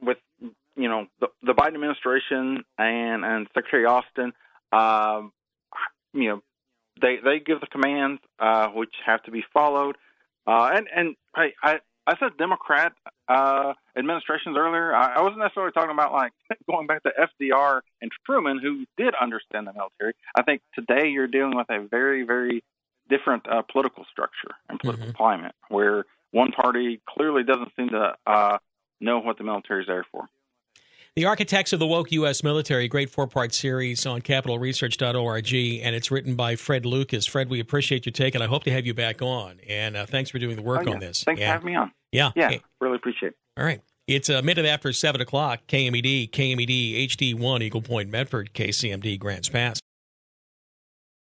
with 0.00 0.18
you 0.40 0.88
know 0.88 1.06
the, 1.20 1.28
the 1.42 1.52
Biden 1.52 1.74
administration 1.74 2.64
and 2.78 3.24
and 3.24 3.46
Secretary 3.54 3.86
Austin. 3.86 4.32
Um, 4.72 5.32
you 6.12 6.28
know, 6.28 6.42
they 7.00 7.16
they 7.22 7.40
give 7.40 7.60
the 7.60 7.66
commands 7.66 8.20
uh, 8.38 8.68
which 8.68 8.94
have 9.04 9.22
to 9.24 9.30
be 9.30 9.44
followed. 9.52 9.96
Uh, 10.46 10.70
and 10.74 10.88
and 10.94 11.16
I, 11.34 11.52
I 11.62 11.78
I 12.06 12.18
said 12.18 12.36
Democrat 12.38 12.92
uh, 13.28 13.72
administrations 13.96 14.56
earlier. 14.58 14.94
I, 14.94 15.16
I 15.16 15.20
wasn't 15.22 15.40
necessarily 15.40 15.72
talking 15.72 15.90
about 15.90 16.12
like 16.12 16.32
going 16.70 16.86
back 16.86 17.02
to 17.04 17.10
FDR 17.10 17.80
and 18.02 18.10
Truman, 18.26 18.58
who 18.58 18.84
did 18.96 19.14
understand 19.20 19.66
the 19.66 19.72
military. 19.72 20.14
I 20.36 20.42
think 20.42 20.62
today 20.74 21.08
you're 21.08 21.26
dealing 21.28 21.56
with 21.56 21.70
a 21.70 21.86
very 21.88 22.24
very 22.24 22.62
different 23.08 23.46
uh, 23.48 23.62
political 23.70 24.04
structure 24.10 24.54
and 24.68 24.78
political 24.78 25.12
climate, 25.12 25.54
where 25.68 26.04
one 26.34 26.50
party 26.52 27.00
clearly 27.08 27.44
doesn't 27.44 27.70
seem 27.76 27.88
to 27.90 28.14
uh, 28.26 28.58
know 29.00 29.20
what 29.20 29.38
the 29.38 29.44
military 29.44 29.82
is 29.82 29.86
there 29.86 30.04
for. 30.10 30.28
The 31.16 31.26
Architects 31.26 31.72
of 31.72 31.78
the 31.78 31.86
Woke 31.86 32.10
U.S. 32.10 32.42
Military, 32.42 32.88
great 32.88 33.08
four 33.08 33.28
part 33.28 33.54
series 33.54 34.04
on 34.04 34.20
capitalresearch.org, 34.20 35.54
and 35.54 35.94
it's 35.94 36.10
written 36.10 36.34
by 36.34 36.56
Fred 36.56 36.84
Lucas. 36.84 37.24
Fred, 37.24 37.48
we 37.48 37.60
appreciate 37.60 38.04
your 38.04 38.12
take, 38.12 38.34
and 38.34 38.42
I 38.42 38.48
hope 38.48 38.64
to 38.64 38.72
have 38.72 38.84
you 38.84 38.94
back 38.94 39.22
on. 39.22 39.60
And 39.68 39.96
uh, 39.96 40.06
thanks 40.06 40.30
for 40.30 40.40
doing 40.40 40.56
the 40.56 40.62
work 40.62 40.80
Oh, 40.80 40.88
yeah. 40.88 40.94
on 40.94 40.98
this. 40.98 41.22
Thanks 41.22 41.40
Yeah. 41.40 41.46
for 41.48 41.52
having 41.52 41.66
me 41.66 41.76
on. 41.76 41.92
Yeah. 42.10 42.32
Yeah, 42.34 42.56
really 42.80 42.96
appreciate 42.96 43.28
it. 43.28 43.36
All 43.56 43.64
right. 43.64 43.80
It's 44.08 44.28
a 44.28 44.42
minute 44.42 44.66
after 44.66 44.92
7 44.92 45.20
o'clock, 45.20 45.60
KMED, 45.68 46.30
KMED 46.32 47.06
HD1, 47.08 47.62
Eagle 47.62 47.80
Point, 47.80 48.10
Medford, 48.10 48.52
KCMD, 48.52 49.16
Grants 49.18 49.48
Pass. 49.48 49.80